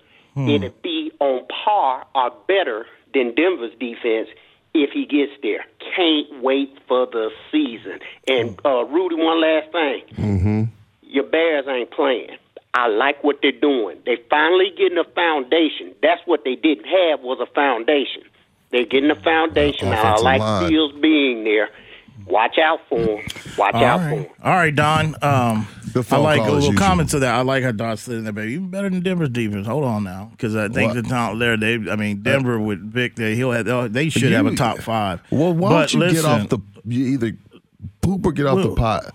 It'd 0.46 0.82
be 0.82 1.10
on 1.18 1.46
par 1.48 2.06
or 2.14 2.30
better 2.46 2.86
than 3.12 3.34
Denver's 3.34 3.72
defense 3.80 4.28
if 4.72 4.90
he 4.92 5.04
gets 5.04 5.32
there. 5.42 5.64
Can't 5.96 6.42
wait 6.42 6.78
for 6.86 7.06
the 7.06 7.30
season. 7.50 7.98
And 8.28 8.60
uh, 8.64 8.84
Rudy, 8.84 9.16
one 9.16 9.40
last 9.40 9.72
thing. 9.72 10.02
Mm-hmm. 10.14 10.62
Your 11.02 11.24
Bears 11.24 11.64
ain't 11.68 11.90
playing. 11.90 12.36
I 12.74 12.86
like 12.88 13.24
what 13.24 13.38
they're 13.42 13.52
doing. 13.52 13.98
They 14.06 14.18
finally 14.30 14.72
getting 14.76 14.98
a 14.98 15.04
foundation. 15.14 15.94
That's 16.02 16.20
what 16.26 16.44
they 16.44 16.54
didn't 16.54 16.84
have 16.86 17.20
was 17.20 17.38
a 17.40 17.52
foundation. 17.54 18.22
They're 18.70 18.84
getting 18.84 19.10
a 19.10 19.14
foundation. 19.20 19.90
Now 19.90 20.16
I 20.16 20.20
like 20.20 20.40
line. 20.40 20.68
Fields 20.68 20.94
being 21.00 21.44
there. 21.44 21.70
Watch 22.26 22.58
out 22.58 22.80
for 22.88 22.98
him. 22.98 23.26
Watch 23.56 23.74
All 23.74 23.84
out 23.84 24.00
for 24.00 24.16
him. 24.16 24.26
All 24.44 24.52
right, 24.54 24.74
Don. 24.74 25.14
Um, 25.22 25.66
Good 25.94 26.00
I 26.00 26.02
phone 26.02 26.22
like 26.24 26.40
a 26.46 26.50
little 26.52 26.74
comment 26.74 27.08
to 27.10 27.20
that. 27.20 27.34
I 27.34 27.40
like 27.40 27.64
how 27.64 27.72
Don's 27.72 28.02
sitting 28.02 28.24
there, 28.24 28.32
baby. 28.34 28.52
Even 28.54 28.68
better 28.68 28.90
than 28.90 29.00
Denver's 29.02 29.30
defense. 29.30 29.66
Hold 29.66 29.84
on 29.84 30.04
now, 30.04 30.28
because 30.32 30.54
I 30.54 30.68
think 30.68 30.94
What? 30.94 31.02
the 31.02 31.08
top 31.08 31.38
there. 31.38 31.56
They, 31.56 31.74
I 31.90 31.96
mean, 31.96 32.20
Denver 32.22 32.60
with 32.60 32.80
Vic, 32.80 33.16
they, 33.16 33.34
he'll 33.34 33.52
have. 33.52 33.92
They 33.92 34.10
should 34.10 34.22
You- 34.24 34.34
have 34.36 34.46
a 34.46 34.54
top 34.54 34.78
five. 34.78 35.22
Well, 35.30 35.54
why 35.54 35.70
But 35.70 35.78
don't 35.78 35.94
you 35.94 36.00
listen, 36.00 36.14
get 36.22 36.24
off 36.42 36.48
the 36.50 36.58
you 36.86 37.06
either 37.06 37.32
poop 38.02 38.26
or 38.26 38.32
get 38.32 38.44
off 38.46 38.62
the 38.62 38.74
pot? 38.74 39.14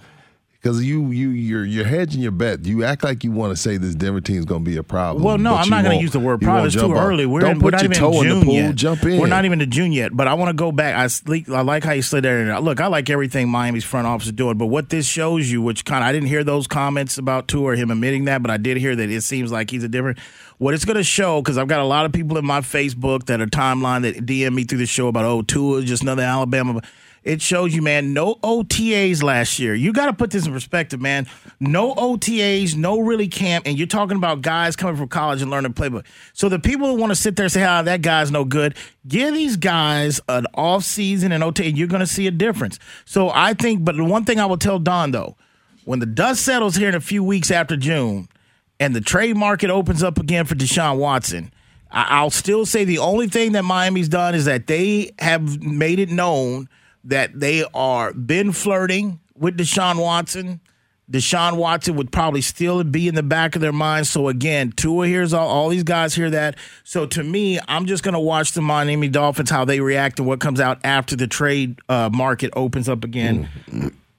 Because 0.63 0.81
you 0.81 1.07
you 1.11 1.31
you're 1.31 1.65
you're 1.65 1.83
hedging 1.83 2.21
your 2.21 2.31
bet. 2.31 2.63
You 2.63 2.85
act 2.85 3.03
like 3.03 3.25
you 3.25 3.33
want 3.33 3.51
to 3.51 3.57
say 3.61 3.75
this 3.75 3.95
Denver 3.95 4.21
team 4.21 4.37
is 4.37 4.45
going 4.45 4.63
to 4.63 4.71
be 4.71 4.77
a 4.77 4.83
problem. 4.83 5.21
Well, 5.21 5.37
no, 5.37 5.55
I'm 5.55 5.67
not 5.67 5.83
going 5.83 5.97
to 5.97 6.01
use 6.01 6.13
the 6.13 6.21
word 6.21 6.39
problem. 6.39 6.67
It's 6.67 6.75
too 6.75 6.83
on- 6.95 7.05
early. 7.05 7.25
We're, 7.25 7.41
Don't 7.41 7.51
in, 7.51 7.59
put 7.59 7.65
we're 7.65 7.71
not 7.71 7.81
your 7.81 7.91
even 7.91 7.97
toe 7.97 8.11
in 8.11 8.15
in 8.15 8.23
June 8.23 8.39
the 8.39 8.45
pool. 8.45 8.53
yet. 8.53 8.75
Jump 8.75 9.03
in. 9.03 9.19
We're 9.19 9.27
not 9.27 9.43
even 9.43 9.59
to 9.59 9.65
June 9.65 9.91
yet. 9.91 10.15
But 10.15 10.29
I 10.29 10.35
want 10.35 10.51
to 10.51 10.53
go 10.53 10.71
back. 10.71 10.95
I 10.95 11.07
sleep, 11.07 11.49
I 11.49 11.63
like 11.63 11.83
how 11.83 11.91
you 11.91 12.01
slid 12.01 12.23
there. 12.23 12.39
And 12.39 12.63
look, 12.65 12.79
I 12.79 12.87
like 12.87 13.09
everything 13.09 13.49
Miami's 13.49 13.83
front 13.83 14.07
office 14.07 14.27
is 14.27 14.31
doing. 14.31 14.57
But 14.57 14.67
what 14.67 14.87
this 14.87 15.05
shows 15.05 15.51
you, 15.51 15.61
which 15.61 15.83
kind 15.83 16.01
of 16.01 16.07
I 16.07 16.13
didn't 16.13 16.29
hear 16.29 16.45
those 16.45 16.65
comments 16.65 17.17
about 17.17 17.49
Tua 17.49 17.63
or 17.71 17.75
him 17.75 17.91
admitting 17.91 18.23
that, 18.25 18.41
but 18.41 18.49
I 18.49 18.55
did 18.55 18.77
hear 18.77 18.95
that 18.95 19.09
it 19.09 19.23
seems 19.23 19.51
like 19.51 19.69
he's 19.69 19.83
a 19.83 19.89
different. 19.89 20.17
What 20.59 20.73
it's 20.73 20.85
going 20.85 20.95
to 20.95 21.03
show, 21.03 21.41
because 21.41 21.57
I've 21.57 21.67
got 21.67 21.81
a 21.81 21.85
lot 21.85 22.05
of 22.05 22.13
people 22.13 22.37
in 22.37 22.45
my 22.45 22.61
Facebook 22.61 23.25
that 23.25 23.41
are 23.41 23.47
timeline 23.47 24.03
that 24.03 24.25
DM 24.25 24.53
me 24.53 24.63
through 24.63 24.77
the 24.77 24.85
show 24.85 25.09
about 25.09 25.25
oh 25.25 25.41
Tua 25.41 25.81
just 25.81 26.03
another 26.03 26.23
Alabama. 26.23 26.81
It 27.23 27.41
shows 27.41 27.73
you, 27.73 27.81
man, 27.81 28.13
no 28.13 28.35
OTAs 28.35 29.23
last 29.23 29.57
year. 29.57 29.73
You 29.73 29.93
got 29.93 30.07
to 30.07 30.13
put 30.13 30.31
this 30.31 30.45
in 30.45 30.51
perspective, 30.51 31.01
man. 31.01 31.27
No 31.59 31.93
OTAs, 31.95 32.75
no 32.75 32.99
really 32.99 33.29
camp, 33.29 33.65
and 33.65 33.77
you're 33.77 33.87
talking 33.87 34.17
about 34.17 34.41
guys 34.41 34.75
coming 34.75 34.97
from 34.97 35.07
college 35.07 35.41
and 35.41 35.49
learning 35.49 35.73
playbook. 35.73 36.05
So 36.33 36.49
the 36.49 36.59
people 36.59 36.87
who 36.87 36.95
want 36.95 37.11
to 37.11 37.15
sit 37.15 37.37
there 37.37 37.45
and 37.45 37.51
say, 37.51 37.63
"Ah, 37.63 37.81
that 37.81 38.01
guy's 38.01 38.29
no 38.29 38.43
good," 38.43 38.75
give 39.07 39.33
these 39.33 39.55
guys 39.55 40.19
an 40.27 40.47
off 40.53 40.83
season 40.83 41.31
and 41.31 41.43
OTA, 41.43 41.63
and 41.65 41.77
you're 41.77 41.87
going 41.87 42.01
to 42.01 42.07
see 42.07 42.27
a 42.27 42.31
difference. 42.31 42.77
So 43.05 43.31
I 43.33 43.53
think, 43.53 43.85
but 43.85 43.95
the 43.95 44.03
one 44.03 44.25
thing 44.25 44.39
I 44.39 44.45
will 44.45 44.57
tell 44.57 44.79
Don 44.79 45.11
though, 45.11 45.37
when 45.85 45.99
the 45.99 46.05
dust 46.05 46.43
settles 46.43 46.75
here 46.75 46.89
in 46.89 46.95
a 46.95 47.01
few 47.01 47.23
weeks 47.23 47.51
after 47.51 47.77
June, 47.77 48.27
and 48.81 48.93
the 48.93 49.01
trade 49.01 49.37
market 49.37 49.69
opens 49.69 50.03
up 50.03 50.19
again 50.19 50.45
for 50.45 50.55
Deshaun 50.55 50.97
Watson. 50.97 51.53
I'll 51.89 52.31
still 52.31 52.65
say 52.65 52.85
the 52.85 52.97
only 52.97 53.27
thing 53.27 53.51
that 53.51 53.63
Miami's 53.63 54.09
done 54.09 54.33
is 54.33 54.45
that 54.45 54.65
they 54.65 55.11
have 55.19 55.61
made 55.61 55.99
it 55.99 56.09
known 56.09 56.67
that 57.03 57.39
they 57.39 57.65
are 57.73 58.13
been 58.13 58.51
flirting 58.51 59.19
with 59.35 59.57
Deshaun 59.57 59.99
Watson. 59.99 60.61
Deshaun 61.11 61.57
Watson 61.57 61.95
would 61.97 62.11
probably 62.11 62.41
still 62.41 62.83
be 62.83 63.07
in 63.07 63.15
the 63.15 63.23
back 63.23 63.55
of 63.55 63.61
their 63.61 63.73
mind. 63.73 64.07
So 64.07 64.29
again, 64.29 64.71
Tua 64.71 65.05
hears 65.05 65.33
all, 65.33 65.47
all 65.47 65.69
these 65.69 65.83
guys 65.83 66.15
hear 66.15 66.29
that. 66.29 66.55
So 66.83 67.05
to 67.07 67.23
me, 67.23 67.59
I'm 67.67 67.85
just 67.85 68.03
going 68.03 68.13
to 68.13 68.19
watch 68.19 68.53
the 68.53 68.61
Miami 68.61 69.09
Dolphins 69.09 69.49
how 69.49 69.65
they 69.65 69.81
react 69.81 70.19
and 70.19 70.27
what 70.27 70.39
comes 70.39 70.59
out 70.59 70.79
after 70.83 71.15
the 71.15 71.27
trade 71.27 71.79
uh, 71.89 72.09
market 72.11 72.51
opens 72.55 72.87
up 72.87 73.03
again 73.03 73.49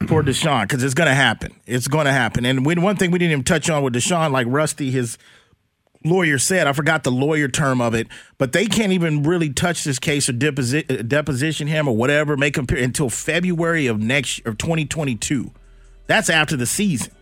for 0.07 0.23
Deshaun 0.23 0.63
because 0.63 0.85
it's 0.85 0.95
going 0.95 1.09
to 1.09 1.15
happen. 1.15 1.59
It's 1.67 1.89
going 1.89 2.05
to 2.05 2.13
happen. 2.13 2.45
And 2.45 2.67
when, 2.67 2.83
one 2.83 2.97
thing 2.97 3.11
we 3.11 3.19
didn't 3.19 3.33
even 3.33 3.45
touch 3.45 3.71
on 3.71 3.83
with 3.83 3.95
Deshaun, 3.95 4.31
like 4.31 4.47
Rusty, 4.51 4.91
his 4.91 5.17
lawyer 6.05 6.39
said, 6.39 6.67
I 6.67 6.73
forgot 6.73 7.03
the 7.03 7.11
lawyer 7.11 7.49
term 7.49 7.81
of 7.81 7.95
it, 7.95 8.07
but 8.39 8.53
they 8.53 8.67
can't 8.67 8.93
even 8.93 9.23
really 9.23 9.51
touch 9.53 9.85
this 9.85 9.99
case 9.99 10.29
or 10.29 10.33
deposi- 10.33 10.91
uh, 10.91 11.03
deposition 11.03 11.67
him 11.67 11.89
or 11.89 11.97
whatever, 11.97 12.37
make 12.37 12.57
him 12.57 12.67
until 12.71 13.09
February 13.11 13.87
of 13.87 14.01
next 14.01 14.41
of 14.47 14.59
2022. 14.59 15.51
That's 16.07 16.29
after 16.29 16.57
the 16.57 16.67
season. 16.67 17.13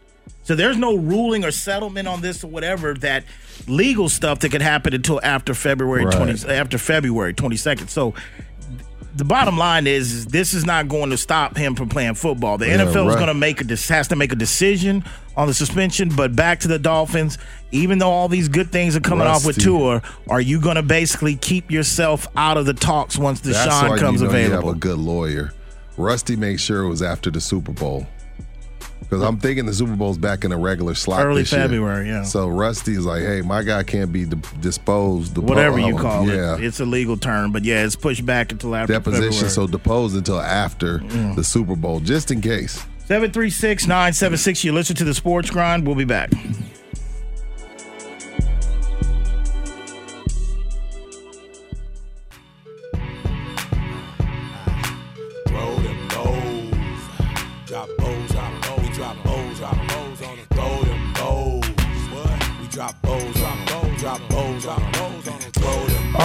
So 0.45 0.57
there's 0.57 0.77
no 0.77 0.97
ruling 0.97 1.45
or 1.45 1.53
settlement 1.53 2.09
on 2.09 2.21
this 2.21 2.43
or 2.43 2.49
whatever 2.49 2.95
that 2.95 3.25
legal 3.69 4.09
stuff 4.09 4.41
that 4.41 4.51
could 4.51 4.63
happen 4.63 4.93
until 4.93 5.21
after 5.23 5.55
February 5.55 6.05
Right. 6.05 6.17
20 6.35 6.49
after 6.53 6.79
February 6.79 7.33
22nd. 7.33 7.89
So 7.89 8.15
the 9.15 9.25
bottom 9.25 9.59
line 9.59 9.87
is, 9.87 10.13
is 10.13 10.27
this 10.27 10.55
is 10.55 10.65
not 10.65 10.89
going 10.89 11.11
to 11.11 11.17
stop 11.17 11.57
him 11.57 11.75
from 11.75 11.89
playing 11.89 12.15
football. 12.15 12.59
The 12.59 12.69
Yeah, 12.69 12.79
NFL 12.79 13.09
is 13.11 13.15
going 13.15 13.27
to 13.27 13.35
make 13.35 13.61
a 13.61 13.77
has 13.93 14.09
to 14.09 14.17
make 14.17 14.33
a 14.33 14.37
decision 14.37 15.05
on 15.37 15.49
the 15.49 15.55
suspension. 15.55 16.09
But 16.15 16.35
back 16.35 16.61
to 16.61 16.69
the 16.69 16.79
Dolphins, 16.79 17.39
even 17.71 17.99
though 17.99 18.11
all 18.11 18.29
these 18.29 18.49
good 18.49 18.71
things 18.71 18.97
are 18.97 19.01
coming 19.01 19.27
off 19.27 19.45
with 19.45 19.59
Tua, 19.59 20.03
are 20.29 20.41
you 20.41 20.61
going 20.61 20.77
to 20.77 20.83
basically 20.83 21.37
keep 21.37 21.71
yourself 21.71 22.27
out 22.37 22.57
of 22.57 22.67
the 22.67 22.75
talks 22.75 23.19
once 23.19 23.41
That's 23.41 23.59
Deshaun 23.59 23.91
why 23.91 23.99
comes 23.99 24.21
you 24.21 24.27
know 24.27 24.31
available? 24.31 24.61
You 24.63 24.67
have 24.69 24.77
a 24.77 24.81
good 24.81 24.99
lawyer. 24.99 25.53
Rusty 25.97 26.37
made 26.37 26.59
sure 26.61 26.83
it 26.83 26.89
was 26.89 27.03
after 27.03 27.31
the 27.31 27.41
Super 27.41 27.73
Bowl. 27.73 28.07
Because 29.13 29.29
I'm 29.29 29.37
thinking 29.37 29.67
the 29.67 29.75
Super 29.75 29.95
Bowl's 29.95 30.17
back 30.17 30.43
in 30.43 30.53
a 30.53 30.57
regular 30.57 30.95
slot 30.95 31.27
Early 31.27 31.43
this 31.43 31.53
year. 31.53 31.61
February, 31.61 32.09
yeah. 32.09 32.23
So 32.23 32.49
Rusty 32.49 32.93
is 32.93 33.05
like, 33.05 33.21
hey, 33.21 33.43
my 33.43 33.63
guy 33.63 33.83
can't 33.83 34.11
be 34.11 34.25
di- 34.25 34.41
disposed. 34.59 35.35
depo- 35.35 35.43
Whatever 35.43 35.79
you 35.79 35.99
call 35.99 36.27
yeah. 36.27 36.57
it, 36.57 36.65
it's 36.65 36.81
a 36.81 36.87
legal 36.87 37.19
term. 37.19 37.53
But 37.53 37.63
yeah, 37.63 37.85
it's 37.85 37.95
pushed 37.95 38.25
back 38.25 38.53
until 38.53 38.75
after 38.75 38.95
Deposition, 38.95 39.33
February. 39.33 39.51
so 39.51 39.67
deposed 39.67 40.17
until 40.17 40.41
after 40.41 41.01
mm. 41.01 41.37
the 41.37 41.45
Super 41.45 41.77
Bowl, 41.77 42.01
just 42.01 42.31
in 42.31 42.41
case. 42.41 42.77
736 43.01 43.87
976. 43.87 44.65
You 44.65 44.73
listen 44.73 44.97
to 44.97 45.05
the 45.05 45.13
sports 45.13 45.51
grind. 45.51 45.87
We'll 45.87 45.95
be 45.95 46.07
back. 46.07 46.33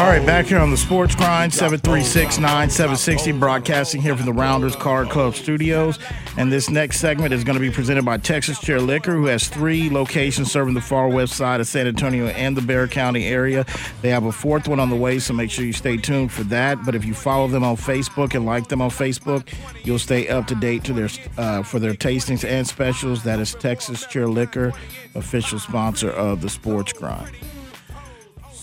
All 0.07 0.13
right, 0.13 0.25
back 0.25 0.45
here 0.45 0.59
on 0.59 0.71
the 0.71 0.77
Sports 0.77 1.15
Grind, 1.15 1.53
736 1.53 2.37
9760, 2.37 3.33
broadcasting 3.33 4.01
here 4.01 4.15
from 4.15 4.25
the 4.25 4.31
Rounders 4.31 4.73
Card 4.73 5.09
Club 5.09 5.35
studios. 5.35 5.99
And 6.37 6.49
this 6.49 6.69
next 6.69 7.01
segment 7.01 7.33
is 7.33 7.43
going 7.43 7.57
to 7.57 7.59
be 7.59 7.69
presented 7.69 8.05
by 8.05 8.15
Texas 8.15 8.57
Chair 8.57 8.79
Liquor, 8.79 9.11
who 9.11 9.25
has 9.25 9.49
three 9.49 9.89
locations 9.89 10.49
serving 10.49 10.75
the 10.75 10.81
far 10.81 11.09
west 11.09 11.33
side 11.33 11.59
of 11.59 11.67
San 11.67 11.87
Antonio 11.87 12.27
and 12.27 12.55
the 12.55 12.61
Bexar 12.61 12.87
County 12.87 13.25
area. 13.25 13.65
They 14.01 14.07
have 14.07 14.23
a 14.23 14.31
fourth 14.31 14.69
one 14.69 14.79
on 14.79 14.89
the 14.89 14.95
way, 14.95 15.19
so 15.19 15.33
make 15.33 15.51
sure 15.51 15.65
you 15.65 15.73
stay 15.73 15.97
tuned 15.97 16.31
for 16.31 16.43
that. 16.43 16.85
But 16.85 16.95
if 16.95 17.03
you 17.03 17.13
follow 17.13 17.49
them 17.49 17.65
on 17.65 17.75
Facebook 17.75 18.33
and 18.33 18.45
like 18.45 18.69
them 18.69 18.81
on 18.81 18.91
Facebook, 18.91 19.53
you'll 19.83 19.99
stay 19.99 20.29
up 20.29 20.47
to 20.47 20.55
date 20.55 20.85
to 20.85 20.93
their 20.93 21.09
uh, 21.37 21.63
for 21.63 21.79
their 21.79 21.93
tastings 21.93 22.47
and 22.47 22.65
specials. 22.65 23.23
That 23.23 23.41
is 23.41 23.53
Texas 23.55 24.05
Chair 24.05 24.29
Liquor, 24.29 24.71
official 25.15 25.59
sponsor 25.59 26.11
of 26.11 26.39
the 26.39 26.49
Sports 26.49 26.93
Grind. 26.93 27.35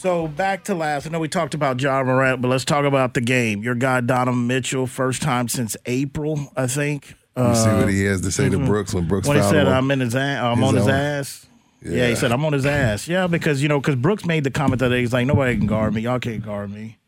So 0.05 0.29
back 0.29 0.65
to 0.65 0.75
last. 0.75 1.07
I 1.07 1.09
know 1.09 1.19
we 1.19 1.29
talked 1.29 1.55
about 1.55 1.81
Ja 1.81 2.03
Morant, 2.05 2.43
but 2.43 2.49
let's 2.49 2.67
talk 2.67 2.85
about 2.85 3.15
the 3.15 3.23
game. 3.23 3.63
Your 3.63 3.75
guy 3.75 4.03
Donovan 4.03 4.47
Mitchell, 4.47 4.87
first 4.87 5.23
time 5.23 5.49
since 5.49 5.79
April, 5.87 6.53
I 6.55 6.67
think. 6.67 7.15
You 7.35 7.55
see 7.55 7.71
what 7.71 7.89
he 7.89 8.05
has 8.05 8.21
to 8.21 8.31
say 8.31 8.51
to 8.51 8.59
mhm. 8.59 8.67
Brooks 8.67 8.93
when 8.93 9.09
Brooks 9.09 9.27
when 9.27 9.39
he 9.39 9.43
said? 9.43 9.67
I'm 9.67 9.91
in 9.91 10.01
his 10.01 10.15
ass, 10.15 10.43
I'm 10.43 10.59
His 10.59 10.69
on 10.69 10.75
his 10.75 10.85
own. 10.85 10.91
ass. 10.91 11.47
Yeah. 11.81 12.09
he 12.11 12.17
said 12.17 12.33
I'm 12.33 12.45
on 12.45 12.53
his 12.53 12.67
ass. 12.67 13.09
Yeah, 13.09 13.29
because 13.29 13.63
you 13.63 13.69
know, 13.71 13.81
because 13.81 13.97
Brooks 13.97 14.27
made 14.27 14.45
the 14.45 14.51
comment 14.51 14.81
that 14.81 14.93
he's 14.93 15.15
like 15.15 15.27
nobody 15.27 15.57
can 15.57 15.67
guard 15.67 15.95
me. 15.95 16.03
Y'all 16.03 16.19
can't 16.21 16.45
guard 16.45 16.71
me. 16.71 16.99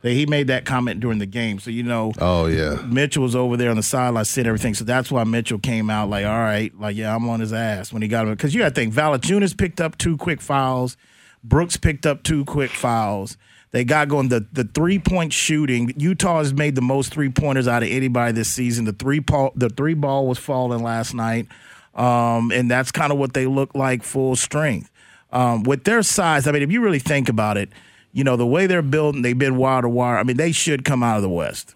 That 0.00 0.12
He 0.12 0.24
made 0.24 0.46
that 0.46 0.64
comment 0.64 1.00
during 1.00 1.18
the 1.18 1.26
game, 1.26 1.58
so 1.58 1.70
you 1.70 1.82
know. 1.82 2.14
Oh 2.20 2.46
yeah. 2.46 2.76
Mitchell 2.86 3.22
was 3.22 3.36
over 3.36 3.58
there 3.58 3.68
on 3.68 3.76
the 3.76 3.82
sideline, 3.82 4.24
said 4.24 4.46
everything. 4.46 4.72
So 4.72 4.84
that's 4.84 5.12
why 5.12 5.24
Mitchell 5.24 5.58
came 5.58 5.90
out 5.90 6.08
like, 6.08 6.24
all 6.24 6.38
right, 6.38 6.72
like, 6.80 6.96
yeah, 6.96 7.14
I'm 7.14 7.28
on 7.28 7.40
his 7.40 7.52
ass 7.52 7.92
when 7.92 8.00
he 8.00 8.08
got 8.08 8.26
him. 8.26 8.32
Because 8.32 8.54
you 8.54 8.60
got 8.62 8.70
to 8.70 8.74
think, 8.74 8.94
Valanciunas 8.94 9.58
picked 9.58 9.78
up 9.78 9.98
two 9.98 10.16
quick 10.16 10.40
fouls. 10.40 10.96
Brooks 11.42 11.76
picked 11.76 12.06
up 12.06 12.22
two 12.22 12.44
quick 12.44 12.70
fouls. 12.70 13.36
They 13.72 13.84
got 13.84 14.08
going 14.08 14.28
the 14.28 14.46
the 14.52 14.64
three 14.64 14.98
point 14.98 15.32
shooting. 15.32 15.92
Utah 15.96 16.38
has 16.38 16.52
made 16.52 16.74
the 16.74 16.82
most 16.82 17.12
three 17.12 17.28
pointers 17.28 17.68
out 17.68 17.82
of 17.82 17.88
anybody 17.88 18.32
this 18.32 18.48
season. 18.48 18.84
The 18.84 18.92
three 18.92 19.20
ball 19.20 19.52
the 19.54 19.68
three 19.68 19.94
ball 19.94 20.26
was 20.26 20.38
falling 20.38 20.82
last 20.82 21.14
night, 21.14 21.46
um, 21.94 22.50
and 22.50 22.70
that's 22.70 22.90
kind 22.90 23.12
of 23.12 23.18
what 23.18 23.32
they 23.32 23.46
look 23.46 23.74
like 23.74 24.02
full 24.02 24.34
strength. 24.34 24.90
Um, 25.32 25.62
with 25.62 25.84
their 25.84 26.02
size, 26.02 26.48
I 26.48 26.52
mean, 26.52 26.62
if 26.62 26.72
you 26.72 26.80
really 26.80 26.98
think 26.98 27.28
about 27.28 27.56
it, 27.56 27.68
you 28.12 28.24
know 28.24 28.36
the 28.36 28.46
way 28.46 28.66
they're 28.66 28.82
building, 28.82 29.22
they've 29.22 29.38
been 29.38 29.56
wire 29.56 29.82
to 29.82 29.88
wire. 29.88 30.18
I 30.18 30.24
mean, 30.24 30.36
they 30.36 30.50
should 30.50 30.84
come 30.84 31.04
out 31.04 31.16
of 31.16 31.22
the 31.22 31.28
West. 31.28 31.74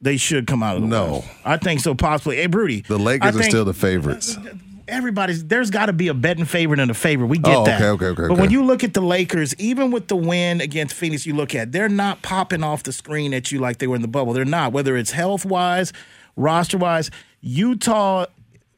They 0.00 0.16
should 0.16 0.46
come 0.46 0.62
out 0.62 0.76
of 0.76 0.82
the 0.82 0.88
No. 0.88 1.12
West. 1.14 1.28
I 1.44 1.56
think 1.56 1.80
so. 1.80 1.94
Possibly. 1.96 2.36
Hey, 2.36 2.46
Brudy. 2.48 2.86
The 2.86 2.98
Lakers 2.98 3.36
I 3.36 3.40
are 3.40 3.42
still 3.42 3.64
the 3.64 3.74
favorites. 3.74 4.36
Everybody's 4.92 5.44
there's 5.46 5.70
got 5.70 5.86
to 5.86 5.92
be 5.92 6.08
a 6.08 6.14
betting 6.14 6.44
favorite 6.44 6.78
and 6.78 6.90
a 6.90 6.94
favorite. 6.94 7.26
We 7.28 7.38
get 7.38 7.56
Oh, 7.56 7.64
that. 7.64 7.80
okay, 7.80 7.88
okay, 7.90 8.06
okay, 8.06 8.22
But 8.28 8.32
okay. 8.32 8.40
when 8.40 8.50
you 8.50 8.62
look 8.64 8.84
at 8.84 8.94
the 8.94 9.00
Lakers, 9.00 9.54
even 9.56 9.90
with 9.90 10.08
the 10.08 10.16
win 10.16 10.60
against 10.60 10.94
Phoenix, 10.94 11.26
you 11.26 11.34
look 11.34 11.54
at 11.54 11.72
they're 11.72 11.88
not 11.88 12.22
popping 12.22 12.62
off 12.62 12.82
the 12.82 12.92
screen 12.92 13.32
at 13.34 13.50
you 13.50 13.58
like 13.58 13.78
they 13.78 13.86
were 13.86 13.96
in 13.96 14.02
the 14.02 14.08
bubble. 14.08 14.32
They're 14.34 14.44
not. 14.44 14.72
Whether 14.72 14.96
it's 14.96 15.10
health 15.12 15.44
wise, 15.46 15.92
roster 16.36 16.76
wise, 16.78 17.10
Utah 17.40 18.26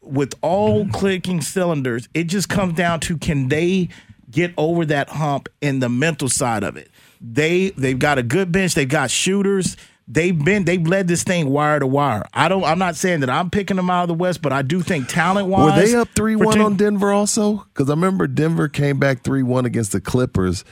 with 0.00 0.34
all 0.42 0.86
clicking 0.88 1.40
cylinders, 1.40 2.08
it 2.14 2.24
just 2.24 2.48
comes 2.48 2.74
down 2.74 3.00
to 3.00 3.18
can 3.18 3.48
they 3.48 3.88
get 4.30 4.52
over 4.56 4.84
that 4.86 5.08
hump 5.08 5.48
in 5.60 5.80
the 5.80 5.88
mental 5.88 6.28
side 6.28 6.62
of 6.62 6.76
it. 6.76 6.90
They 7.20 7.70
they've 7.70 7.98
got 7.98 8.18
a 8.18 8.22
good 8.22 8.52
bench. 8.52 8.74
They've 8.74 8.88
got 8.88 9.10
shooters. 9.10 9.76
They've 10.08 10.38
been 10.38 10.64
they've 10.64 10.86
led 10.86 11.08
this 11.08 11.22
thing 11.22 11.50
wire 11.50 11.78
to 11.80 11.86
wire. 11.86 12.24
I 12.32 12.48
don't. 12.48 12.64
I'm 12.64 12.78
not 12.78 12.96
saying 12.96 13.20
that 13.20 13.30
I'm 13.30 13.50
picking 13.50 13.76
them 13.76 13.90
out 13.90 14.02
of 14.02 14.08
the 14.08 14.14
West, 14.14 14.42
but 14.42 14.52
I 14.52 14.62
do 14.62 14.82
think 14.82 15.08
talent 15.08 15.48
wise, 15.48 15.74
Were 15.80 15.86
they 15.86 15.94
up 15.94 16.08
three 16.14 16.36
one 16.36 16.60
on 16.60 16.76
Denver 16.76 17.12
also? 17.12 17.64
Because 17.72 17.88
I 17.88 17.92
remember 17.94 18.26
Denver 18.26 18.68
came 18.68 18.98
back 18.98 19.22
three 19.22 19.42
one 19.42 19.64
against 19.66 19.92
the 19.92 20.00
Clippers 20.00 20.64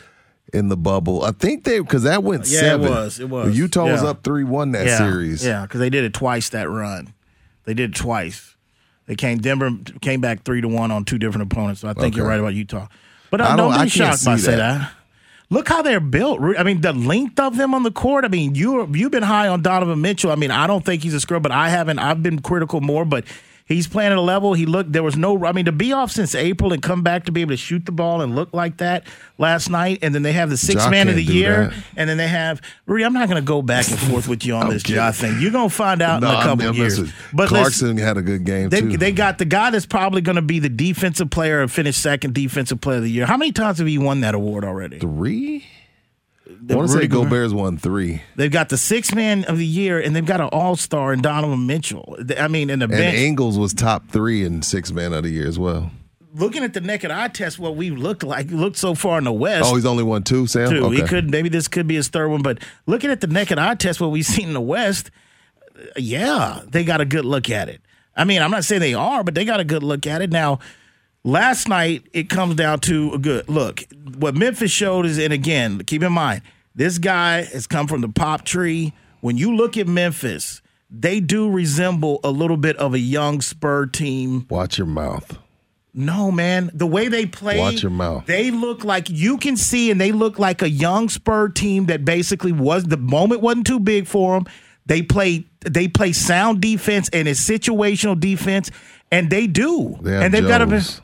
in 0.53 0.69
the 0.69 0.77
bubble. 0.77 1.25
I 1.25 1.33
think 1.33 1.65
they 1.65 1.79
because 1.81 2.03
that 2.03 2.23
went 2.23 2.47
Yeah, 2.47 2.61
seven. 2.61 2.87
it 2.87 2.91
was. 2.91 3.21
It 3.21 3.29
was. 3.31 3.57
Utah 3.57 3.87
was 3.87 4.03
up 4.03 4.23
three 4.23 4.45
one 4.45 4.73
that 4.73 4.87
yeah, 4.87 4.99
series. 4.99 5.45
Yeah, 5.45 5.63
because 5.63 5.81
they 5.81 5.91
did 5.91 6.05
it 6.05 6.15
twice 6.15 6.51
that 6.51 6.69
run. 6.69 7.15
They 7.65 7.75
did 7.75 7.91
it 7.91 7.97
twice. 7.97 8.57
They 9.07 9.15
came 9.17 9.39
Denver 9.39 9.71
came 10.01 10.21
back 10.21 10.45
three 10.45 10.61
to 10.61 10.69
one 10.69 10.91
on 10.91 11.05
two 11.05 11.19
different 11.19 11.51
opponents. 11.53 11.81
So 11.81 11.89
I 11.89 11.95
think 11.95 12.17
you're 12.17 12.27
right 12.27 12.39
about 12.41 12.55
Utah. 12.55 12.89
But 13.31 13.41
I 13.41 13.55
I 13.55 13.57
don't- 13.57 13.83
be 13.83 13.89
shocked 13.89 14.25
by 14.25 14.37
say 14.37 14.57
that. 14.57 14.93
Look 15.53 15.69
how 15.69 15.83
they're 15.83 16.01
built. 16.01 16.41
I 16.59 16.63
mean, 16.63 16.81
the 16.81 16.95
length 16.95 17.39
of 17.39 17.59
them 17.59 17.75
on 17.75 17.83
the 17.83 17.91
court. 17.91 18.25
I 18.25 18.29
mean, 18.29 18.55
you 18.55 18.89
you've 18.95 19.11
been 19.13 19.23
high 19.23 19.49
on 19.49 19.61
Donovan 19.61 20.01
Mitchell. 20.01 20.31
I 20.31 20.35
mean, 20.35 20.51
I 20.51 20.67
don't 20.67 20.83
think 20.83 21.03
he's 21.03 21.13
a 21.13 21.21
scrub, 21.21 21.43
but 21.43 21.53
I 21.53 21.69
haven't. 21.69 21.99
I've 21.99 22.23
been 22.23 22.41
critical 22.41 22.81
more, 22.81 23.05
but 23.05 23.27
he's 23.67 23.87
playing 23.87 24.13
at 24.13 24.19
a 24.19 24.23
level. 24.23 24.55
He 24.55 24.67
looked. 24.67 24.93
There 24.93 25.03
was 25.03 25.17
no. 25.17 25.45
I 25.45 25.53
mean, 25.53 25.65
to 25.67 25.73
be 25.73 25.93
off 25.93 26.11
since 26.11 26.35
April 26.35 26.73
and 26.73 26.83
come 26.83 27.03
back 27.03 27.25
to 27.27 27.33
be 27.33 27.41
able 27.41 27.51
to 27.53 27.57
shoot 27.57 27.87
the 27.87 27.93
ball 27.93 28.21
and 28.21 28.35
look 28.35 28.53
like 28.53 28.79
that 28.79 29.05
last 29.39 29.71
night, 29.71 29.99
and 30.03 30.15
then 30.15 30.23
they 30.23 30.33
have 30.33 30.51
the 30.51 30.57
sixth 30.57 30.89
man 30.91 31.09
of 31.09 31.15
the 31.17 31.25
year, 31.25 31.69
that. 31.69 31.85
and 31.97 32.09
then 32.11 32.17
they 32.17 32.29
have. 32.29 32.61
Rudy, 32.87 33.05
I'm 33.05 33.13
not 33.13 33.29
going 33.29 33.41
to 33.43 33.47
go 33.47 33.63
back 33.63 33.89
and 33.89 33.99
forth 33.99 34.29
with 34.29 34.45
you 34.45 34.55
on 34.55 34.69
this 34.71 34.83
kidding. 34.83 34.97
Ja 34.97 35.13
thing. 35.13 35.41
You're 35.41 35.51
going 35.53 35.69
to 35.69 35.75
find 35.75 36.03
out 36.03 36.21
No, 36.21 36.31
in 36.31 36.35
a 36.37 36.43
couple 36.43 36.69
I'm 36.69 36.75
years. 36.75 36.99
messing- 37.01 37.15
But 37.33 37.51
listen, 37.51 37.57
Clarkson 37.57 37.97
had 37.99 38.17
a 38.17 38.23
good 38.23 38.45
game 38.45 38.69
they, 38.69 38.81
too. 38.81 38.97
they 38.97 39.13
got 39.13 39.39
the 39.39 39.45
guy 39.45 39.71
that's 39.71 39.87
probably 39.87 40.21
going 40.21 40.37
to 40.37 40.43
be 40.43 40.59
the 40.59 40.69
defensive 40.69 41.31
player 41.31 41.61
and 41.63 41.71
finish 41.71 41.97
second 41.97 42.35
defensive 42.35 42.81
player 42.81 42.99
of 42.99 43.03
the 43.05 43.11
year. 43.11 43.27
How 43.27 43.37
many 43.37 43.53
times 43.53 43.79
have 43.79 43.87
he 43.87 43.99
won 43.99 44.21
that 44.21 44.35
award 44.35 44.65
already? 44.65 44.99
three. 44.99 45.65
I 46.71 46.75
want 46.77 46.89
to 46.91 46.95
say. 46.97 47.07
Gobert's 47.07 47.53
won 47.53 47.77
three. 47.79 48.23
They've 48.37 48.51
got 48.51 48.69
the 48.69 48.79
six 48.79 49.15
man 49.15 49.45
of 49.45 49.59
the 49.59 49.67
year, 49.67 49.99
and 50.01 50.15
they've 50.15 50.25
got 50.25 50.41
an 50.41 50.49
all 50.53 50.77
star 50.77 51.13
in 51.13 51.21
Donovan 51.23 51.67
Mitchell. 51.67 52.17
I 52.39 52.49
mean, 52.49 52.71
in 52.71 52.79
the 52.79 52.85
And 52.85 52.93
bench. 52.93 53.17
Ingles 53.19 53.59
was 53.59 53.75
top 53.75 54.09
three 54.11 54.45
in 54.45 54.63
six 54.63 54.93
man 54.93 55.13
of 55.13 55.25
the 55.25 55.31
year 55.31 55.47
as 55.49 55.59
well. 55.59 55.91
looking 56.35 56.63
at 56.65 56.73
the 56.73 56.81
naked 56.81 57.11
eye 57.11 57.29
test, 57.29 57.59
what 57.59 57.77
we've 57.77 57.97
looked 57.99 58.23
like 58.23 58.51
looked 58.51 58.77
so 58.79 58.95
far 58.95 59.19
in 59.19 59.25
the 59.25 59.33
West. 59.33 59.71
Oh, 59.71 59.75
he's 59.75 59.85
only 59.87 60.03
won 60.05 60.23
two, 60.23 60.47
Sam. 60.47 60.71
too. 60.71 60.87
Okay. 60.87 60.97
He 60.97 61.03
could 61.03 61.31
maybe 61.31 61.49
this 61.49 61.69
could 61.69 61.87
be 61.87 61.97
his 61.97 62.09
third 62.09 62.29
one, 62.29 62.43
but 62.43 62.59
looking 62.87 63.11
at 63.11 63.21
the 63.21 63.27
naked 63.27 63.59
eye 63.59 63.75
test, 63.75 64.01
what 64.01 64.11
we've 64.11 64.25
seen 64.25 64.49
in 64.49 64.55
the 64.55 64.61
West, 64.61 65.11
yeah, 65.97 66.61
they 66.69 66.85
got 66.85 67.01
a 67.01 67.05
good 67.05 67.25
look 67.25 67.51
at 67.51 67.69
it. 67.69 67.81
I 68.17 68.25
mean, 68.25 68.43
I'm 68.43 68.51
not 68.51 68.65
saying 68.65 68.81
they 68.81 68.95
are, 68.95 69.25
but 69.25 69.35
they 69.35 69.45
got 69.45 69.61
a 69.61 69.65
good 69.65 69.83
look 69.83 70.07
at 70.07 70.21
it. 70.23 70.31
Now, 70.31 70.59
last 71.25 71.69
night 71.69 72.05
it 72.13 72.29
comes 72.29 72.55
down 72.57 72.81
to 72.81 73.13
a 73.13 73.19
good 73.19 73.49
look. 73.49 73.85
What 74.17 74.35
Memphis 74.35 74.71
showed 74.71 75.07
is, 75.07 75.19
and 75.19 75.33
again, 75.33 75.81
keep 75.85 76.03
in 76.03 76.13
mind, 76.13 76.43
this 76.75 76.99
guy 76.99 77.43
has 77.45 77.67
come 77.67 77.87
from 77.87 78.01
the 78.01 78.09
pop 78.09 78.45
tree. 78.45 78.93
When 79.21 79.37
you 79.37 79.55
look 79.55 79.77
at 79.77 79.87
Memphis, 79.87 80.63
they 80.91 81.21
do 81.21 81.51
resemble 81.51 82.21
a 82.25 82.31
little 82.31 82.57
bit 82.57 82.77
of 82.77 82.95
a 82.95 82.99
young 82.99 83.41
Spur 83.41 83.87
team 83.87 84.47
Watch 84.51 84.79
your 84.79 84.87
mouth. 84.87 85.39
no, 85.95 86.31
man. 86.31 86.71
The 86.75 86.87
way 86.87 87.09
they 87.09 87.27
play, 87.27 87.59
Watch 87.59 87.83
your 87.83 87.91
mouth. 87.91 88.27
They 88.27 88.51
look 88.51 88.85
like 88.85 89.09
you 89.09 89.39
can 89.39 89.57
see, 89.57 89.91
and 89.91 90.01
they 90.01 90.13
look 90.13 90.39
like 90.39 90.61
a 90.63 90.69
young 90.69 91.09
Spur 91.09 91.49
team 91.49 91.87
that 91.87 92.05
basically 92.05 92.53
was 92.53 92.85
the 92.85 92.97
moment 92.97 93.41
wasn't 93.43 93.67
too 93.67 93.81
big 93.81 94.07
for 94.07 94.35
them. 94.35 94.47
They 94.87 95.03
play, 95.03 95.47
they 95.61 95.87
play 95.87 96.13
sound 96.13 96.61
defense 96.61 97.09
and 97.13 97.29
it's 97.29 97.41
situational 97.41 98.19
defense, 98.19 98.71
and 99.13 99.31
they 99.31 99.47
do. 99.47 99.97
They 100.03 100.25
and 100.25 100.35
they've 100.35 100.47
got 100.47 100.59
to 100.59 100.67
be, 100.67 100.73
Jones. 100.73 101.01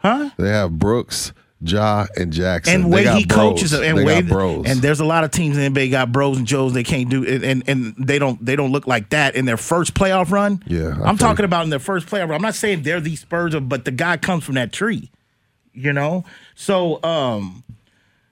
Huh? 0.00 0.30
They 0.36 0.48
have 0.48 0.78
Brooks, 0.78 1.32
Ja, 1.62 2.06
and 2.16 2.32
Jackson. 2.32 2.74
And 2.74 2.92
way 2.92 3.06
he 3.06 3.26
bros. 3.26 3.36
coaches 3.36 3.70
them, 3.72 3.82
and 3.82 3.98
they 3.98 4.04
way 4.04 4.22
bros. 4.22 4.66
and 4.66 4.80
there's 4.80 5.00
a 5.00 5.04
lot 5.04 5.24
of 5.24 5.30
teams 5.30 5.56
in 5.56 5.72
the 5.72 5.80
NBA 5.80 5.90
got 5.90 6.10
bros 6.10 6.38
and 6.38 6.46
Joes 6.46 6.72
they 6.72 6.82
can't 6.82 7.10
do, 7.10 7.26
and, 7.26 7.44
and 7.44 7.62
and 7.68 7.94
they 7.98 8.18
don't 8.18 8.44
they 8.44 8.56
don't 8.56 8.72
look 8.72 8.86
like 8.86 9.10
that 9.10 9.36
in 9.36 9.44
their 9.44 9.58
first 9.58 9.94
playoff 9.94 10.30
run. 10.30 10.62
Yeah, 10.66 10.96
I 11.02 11.08
I'm 11.08 11.18
talking 11.18 11.44
about 11.44 11.64
in 11.64 11.70
their 11.70 11.78
first 11.78 12.06
playoff 12.06 12.28
run. 12.28 12.32
I'm 12.32 12.42
not 12.42 12.54
saying 12.54 12.82
they're 12.82 13.00
the 13.00 13.14
Spurs, 13.16 13.54
of, 13.54 13.68
but 13.68 13.84
the 13.84 13.90
guy 13.90 14.16
comes 14.16 14.44
from 14.44 14.54
that 14.54 14.72
tree, 14.72 15.10
you 15.74 15.92
know. 15.92 16.24
So, 16.54 17.02
um, 17.02 17.62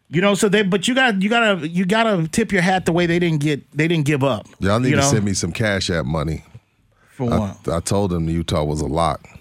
you 0.08 0.22
know, 0.22 0.34
so 0.34 0.48
they 0.48 0.62
but 0.62 0.88
you 0.88 0.94
got 0.94 1.20
you 1.20 1.28
gotta 1.28 1.68
you 1.68 1.84
gotta 1.84 2.26
tip 2.28 2.50
your 2.50 2.62
hat 2.62 2.86
the 2.86 2.92
way 2.92 3.04
they 3.04 3.18
didn't 3.18 3.40
get 3.40 3.70
they 3.76 3.88
didn't 3.88 4.06
give 4.06 4.24
up. 4.24 4.46
Y'all 4.58 4.80
need 4.80 4.92
to 4.92 4.96
know, 4.96 5.02
send 5.02 5.24
me 5.24 5.34
some 5.34 5.52
cash 5.52 5.90
app 5.90 6.06
money. 6.06 6.44
for 7.10 7.30
I, 7.30 7.38
what? 7.38 7.68
I 7.68 7.80
told 7.80 8.10
them 8.10 8.26
Utah 8.26 8.64
was 8.64 8.80
a 8.80 8.86
lock. 8.86 9.37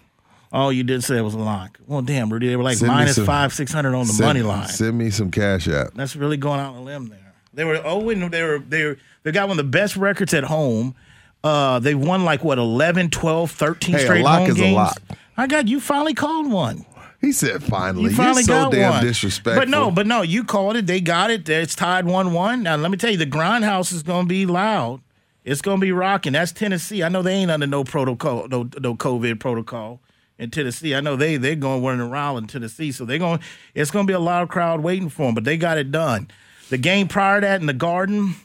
Oh, 0.53 0.69
you 0.69 0.83
did 0.83 1.03
say 1.03 1.17
it 1.17 1.21
was 1.21 1.33
a 1.33 1.39
lock. 1.39 1.77
Well, 1.87 2.01
damn, 2.01 2.31
Rudy, 2.31 2.47
they 2.47 2.55
were 2.55 2.63
like 2.63 2.81
minus 2.81 3.15
some- 3.15 3.25
five 3.25 3.53
six 3.53 3.71
hundred 3.73 3.95
on 3.95 4.07
the 4.07 4.13
Send- 4.13 4.27
money 4.27 4.41
line. 4.41 4.67
Send 4.67 4.97
me 4.97 5.09
some 5.09 5.29
cash 5.31 5.67
app. 5.67 5.93
That's 5.95 6.15
really 6.15 6.37
going 6.37 6.59
out 6.59 6.75
on 6.75 6.81
a 6.81 6.83
limb 6.83 7.07
there. 7.09 7.33
They 7.53 7.63
were 7.63 7.81
oh 7.83 8.09
and 8.09 8.31
they 8.31 8.43
were 8.43 8.59
they 8.59 8.85
were 8.85 8.97
they 9.23 9.31
got 9.31 9.49
one 9.49 9.59
of 9.59 9.65
the 9.65 9.69
best 9.69 9.97
records 9.97 10.33
at 10.33 10.45
home. 10.45 10.95
Uh 11.43 11.79
they 11.79 11.95
won 11.95 12.23
like 12.25 12.43
what 12.43 12.57
11, 12.57 13.09
12, 13.09 13.51
13 13.51 13.95
Hey, 13.95 14.01
a 14.01 14.03
straight 14.05 14.23
lock 14.23 14.39
home 14.41 14.49
is 14.49 14.57
a 14.57 14.59
games. 14.61 14.75
lock. 14.75 15.01
I 15.35 15.47
got 15.47 15.67
you 15.67 15.79
finally 15.79 16.13
called 16.13 16.51
one. 16.51 16.85
He 17.19 17.31
said 17.31 17.63
finally. 17.63 18.05
You 18.05 18.09
finally 18.15 18.41
You're 18.41 18.43
so 18.43 18.63
got 18.65 18.71
damn 18.71 18.91
one. 18.93 19.03
disrespectful. 19.03 19.61
But 19.61 19.69
no, 19.69 19.89
but 19.91 20.05
no, 20.07 20.21
you 20.21 20.43
called 20.43 20.75
it. 20.77 20.85
They 20.85 21.01
got 21.01 21.31
it. 21.31 21.49
It's 21.49 21.73
tied 21.75 22.05
one 22.05 22.31
one. 22.31 22.63
Now 22.63 22.75
let 22.75 22.91
me 22.91 22.97
tell 22.97 23.09
you, 23.09 23.17
the 23.17 23.25
grindhouse 23.25 23.91
is 23.91 24.03
going 24.03 24.25
to 24.25 24.29
be 24.29 24.45
loud. 24.45 25.01
It's 25.43 25.61
going 25.61 25.79
to 25.79 25.81
be 25.81 25.91
rocking. 25.91 26.33
That's 26.33 26.51
Tennessee. 26.51 27.01
I 27.03 27.09
know 27.09 27.21
they 27.23 27.33
ain't 27.33 27.49
under 27.49 27.65
no 27.67 27.83
protocol, 27.83 28.47
no 28.49 28.69
no 28.79 28.95
COVID 28.95 29.39
protocol 29.39 29.99
in 30.39 30.51
Tennessee. 30.51 30.93
I 30.95 31.01
know 31.01 31.15
they 31.15 31.38
they're 31.38 31.55
going 31.55 31.83
running 31.83 32.01
around 32.01 32.38
in 32.38 32.47
Tennessee, 32.47 32.91
so 32.91 33.05
they're 33.05 33.17
going. 33.19 33.39
It's 33.73 33.91
going 33.91 34.05
to 34.05 34.11
be 34.11 34.13
a 34.15 34.19
loud 34.19 34.49
crowd 34.49 34.81
waiting 34.81 35.09
for 35.09 35.23
them. 35.27 35.35
But 35.35 35.43
they 35.43 35.57
got 35.57 35.77
it 35.77 35.91
done. 35.91 36.27
The 36.69 36.77
game 36.77 37.07
prior 37.07 37.39
to 37.41 37.47
that 37.47 37.61
in 37.61 37.67
the 37.67 37.73
Garden 37.73 38.35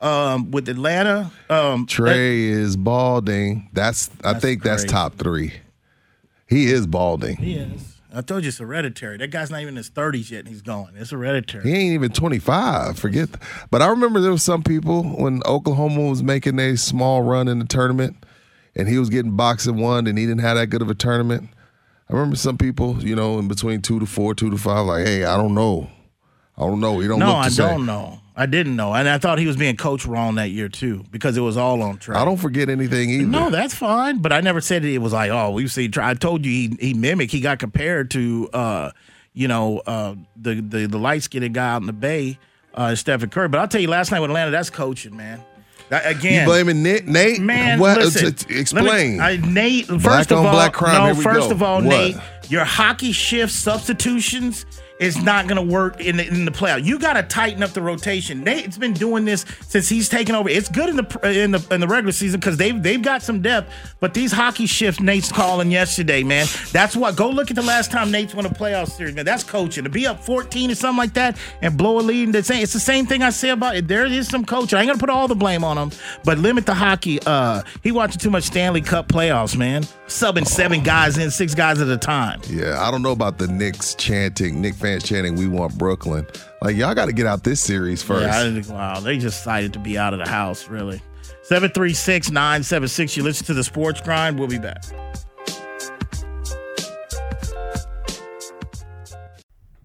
um, 0.00 0.50
with 0.50 0.68
Atlanta. 0.68 1.30
Um, 1.50 1.86
Trae 1.86 2.48
is 2.50 2.76
balding. 2.76 3.68
That's 3.72 4.10
I 4.22 4.32
That's 4.32 4.42
think 4.44 4.62
that's 4.62 4.84
top 4.84 5.14
three. 5.16 5.54
He 6.46 6.70
is 6.72 6.86
balding. 6.86 7.36
he 7.36 7.54
is. 7.54 7.94
I 8.10 8.22
told 8.22 8.42
you 8.42 8.48
it's 8.48 8.56
hereditary. 8.58 9.18
That 9.18 9.28
guy's 9.30 9.50
not 9.50 9.60
even 9.60 9.74
in 9.74 9.76
his 9.76 9.90
thirties 9.90 10.30
yet, 10.30 10.40
and 10.40 10.48
he's 10.48 10.62
going. 10.62 10.88
It's 10.96 11.10
hereditary. 11.10 11.62
He 11.70 11.76
ain't 11.76 11.92
even 11.92 12.10
25. 12.10 12.98
Forget. 12.98 13.28
th- 13.28 13.38
But 13.70 13.82
I 13.82 13.88
remember 13.88 14.20
there 14.20 14.30
was 14.30 14.42
some 14.42 14.62
people 14.62 15.02
when 15.02 15.42
Oklahoma 15.44 16.08
was 16.08 16.22
making 16.22 16.58
a 16.58 16.76
small 16.78 17.20
run 17.20 17.48
in 17.48 17.58
the 17.58 17.66
tournament 17.66 18.16
and 18.78 18.88
he 18.88 18.98
was 18.98 19.10
getting 19.10 19.32
boxing 19.32 19.76
one 19.76 20.06
and 20.06 20.16
he 20.16 20.24
didn't 20.24 20.40
have 20.40 20.56
that 20.56 20.68
good 20.68 20.80
of 20.80 20.88
a 20.88 20.94
tournament. 20.94 21.50
I 22.08 22.14
remember 22.14 22.36
some 22.36 22.56
people, 22.56 23.04
you 23.04 23.14
know, 23.14 23.38
in 23.38 23.48
between 23.48 23.82
two 23.82 24.00
to 24.00 24.06
four, 24.06 24.34
two 24.34 24.50
to 24.50 24.56
five, 24.56 24.86
like, 24.86 25.06
hey, 25.06 25.24
I 25.24 25.36
don't 25.36 25.54
know. 25.54 25.90
I 26.56 26.62
don't 26.62 26.80
know. 26.80 26.98
He 27.00 27.08
don't 27.08 27.18
No, 27.18 27.34
I 27.34 27.50
don't 27.50 27.84
know. 27.84 28.20
I 28.34 28.46
didn't 28.46 28.76
know, 28.76 28.94
and 28.94 29.08
I 29.08 29.18
thought 29.18 29.40
he 29.40 29.48
was 29.48 29.56
being 29.56 29.76
coached 29.76 30.06
wrong 30.06 30.36
that 30.36 30.50
year 30.50 30.68
too 30.68 31.04
because 31.10 31.36
it 31.36 31.40
was 31.40 31.56
all 31.56 31.82
on 31.82 31.98
track. 31.98 32.16
I 32.16 32.24
don't 32.24 32.36
forget 32.36 32.68
anything 32.68 33.10
either. 33.10 33.26
No, 33.26 33.50
that's 33.50 33.74
fine, 33.74 34.18
but 34.18 34.32
I 34.32 34.40
never 34.40 34.60
said 34.60 34.84
it 34.84 34.98
was 34.98 35.12
like, 35.12 35.32
oh, 35.32 35.50
we've 35.50 35.72
seen. 35.72 35.90
I 35.96 36.14
told 36.14 36.46
you 36.46 36.52
he 36.52 36.76
he 36.78 36.94
mimicked. 36.94 37.32
He 37.32 37.40
got 37.40 37.58
compared 37.58 38.12
to, 38.12 38.48
uh, 38.52 38.90
you 39.34 39.48
know, 39.48 39.78
uh, 39.80 40.14
the 40.36 40.60
the 40.60 40.86
the 40.86 40.98
light 40.98 41.24
skinned 41.24 41.52
guy 41.52 41.68
out 41.68 41.80
in 41.80 41.88
the 41.88 41.92
Bay, 41.92 42.38
uh, 42.74 42.94
Stephen 42.94 43.28
Curry. 43.28 43.48
But 43.48 43.58
I'll 43.58 43.66
tell 43.66 43.80
you, 43.80 43.88
last 43.88 44.12
night 44.12 44.20
with 44.20 44.30
Atlanta, 44.30 44.52
that's 44.52 44.70
coaching, 44.70 45.16
man. 45.16 45.42
That, 45.90 46.04
You 46.04 46.10
again, 46.18 46.46
blaming 46.46 46.82
Nate? 46.82 47.06
Nate? 47.06 47.40
Man, 47.40 47.78
what? 47.78 47.96
listen. 47.98 48.34
Explain. 48.50 49.16
Me- 49.16 49.20
I, 49.20 49.36
Nate, 49.38 49.86
first 49.86 50.02
Black 50.02 50.30
of 50.30 50.38
on 50.38 50.46
all, 50.46 50.52
black 50.52 50.72
crime, 50.74 50.98
no. 50.98 51.04
here 51.06 51.14
we 51.14 51.22
first 51.22 51.48
go. 51.48 51.54
of 51.54 51.62
all, 51.62 51.76
What? 51.76 51.84
Nate, 51.88 52.16
your 52.48 52.64
hockey 52.64 53.12
shift 53.12 53.52
substitutions 53.52 54.66
is 55.00 55.22
not 55.22 55.46
going 55.46 55.64
to 55.64 55.72
work 55.72 56.00
in 56.00 56.16
the, 56.16 56.26
in 56.26 56.44
the 56.44 56.50
playoff. 56.50 56.84
You 56.84 56.98
got 56.98 57.12
to 57.12 57.22
tighten 57.22 57.62
up 57.62 57.70
the 57.70 57.80
rotation. 57.80 58.42
Nate's 58.42 58.76
been 58.76 58.92
doing 58.92 59.24
this 59.24 59.44
since 59.62 59.88
he's 59.88 60.08
taken 60.08 60.34
over. 60.34 60.48
It's 60.48 60.68
good 60.68 60.88
in 60.88 60.96
the 60.96 61.20
in 61.42 61.52
the 61.52 61.64
in 61.70 61.80
the 61.80 61.86
regular 61.86 62.12
season 62.12 62.40
because 62.40 62.56
they've 62.56 62.82
they've 62.82 63.00
got 63.00 63.22
some 63.22 63.40
depth. 63.40 63.72
But 64.00 64.14
these 64.14 64.32
hockey 64.32 64.66
shifts 64.66 65.00
Nate's 65.00 65.30
calling 65.30 65.70
yesterday, 65.70 66.22
man. 66.22 66.46
That's 66.72 66.96
what. 66.96 67.14
Go 67.16 67.30
look 67.30 67.50
at 67.50 67.56
the 67.56 67.62
last 67.62 67.90
time 67.90 68.10
Nate's 68.10 68.34
won 68.34 68.44
a 68.46 68.50
playoff 68.50 68.90
series, 68.90 69.14
man. 69.14 69.24
That's 69.24 69.44
coaching. 69.44 69.84
To 69.84 69.90
be 69.90 70.06
up 70.06 70.20
14 70.20 70.70
or 70.70 70.74
something 70.74 70.98
like 70.98 71.14
that 71.14 71.38
and 71.62 71.76
blow 71.78 71.98
a 71.98 72.02
lead. 72.02 72.28
and 72.28 72.34
It's 72.36 72.50
it's 72.50 72.72
the 72.72 72.80
same 72.80 73.06
thing 73.06 73.22
I 73.22 73.30
say 73.30 73.50
about 73.50 73.76
it. 73.76 73.86
There 73.86 74.04
is 74.04 74.26
some 74.28 74.44
coaching. 74.44 74.78
I 74.78 74.82
ain't 74.82 74.88
gonna 74.88 74.98
put 74.98 75.10
all 75.10 75.28
the 75.28 75.36
blame 75.36 75.62
on 75.62 75.78
him, 75.78 75.92
but 76.24 76.38
limit 76.38 76.66
the 76.66 76.74
hockey. 76.74 77.20
Uh, 77.24 77.62
he 77.82 77.92
watching 77.92 78.18
too 78.18 78.30
much 78.30 78.44
Stanley 78.44 78.80
Cup 78.80 79.08
playoffs, 79.08 79.56
man. 79.56 79.84
Subbing 80.08 80.46
seven 80.46 80.82
guys 80.82 81.18
in, 81.18 81.30
six 81.30 81.54
guys 81.54 81.80
at 81.80 81.88
a 81.88 81.96
time. 81.96 82.37
Yeah, 82.48 82.80
I 82.80 82.90
don't 82.90 83.02
know 83.02 83.12
about 83.12 83.38
the 83.38 83.46
Knicks 83.48 83.94
chanting, 83.94 84.60
Nick 84.60 84.74
fans 84.74 85.02
chanting, 85.04 85.36
we 85.36 85.46
want 85.48 85.76
Brooklyn. 85.78 86.26
Like, 86.62 86.76
y'all 86.76 86.94
got 86.94 87.06
to 87.06 87.12
get 87.12 87.26
out 87.26 87.44
this 87.44 87.60
series 87.60 88.02
first. 88.02 88.26
Yeah, 88.26 88.38
I 88.38 88.44
didn't- 88.44 88.68
wow, 88.68 89.00
they 89.00 89.18
just 89.18 89.38
decided 89.38 89.72
to 89.72 89.78
be 89.78 89.96
out 89.98 90.12
of 90.12 90.18
the 90.18 90.28
house, 90.28 90.68
really. 90.68 91.00
736 91.42 92.30
976. 92.30 93.16
You 93.16 93.22
listen 93.22 93.46
to 93.46 93.54
the 93.54 93.64
sports 93.64 94.00
grind. 94.02 94.38
We'll 94.38 94.48
be 94.48 94.58
back. 94.58 94.84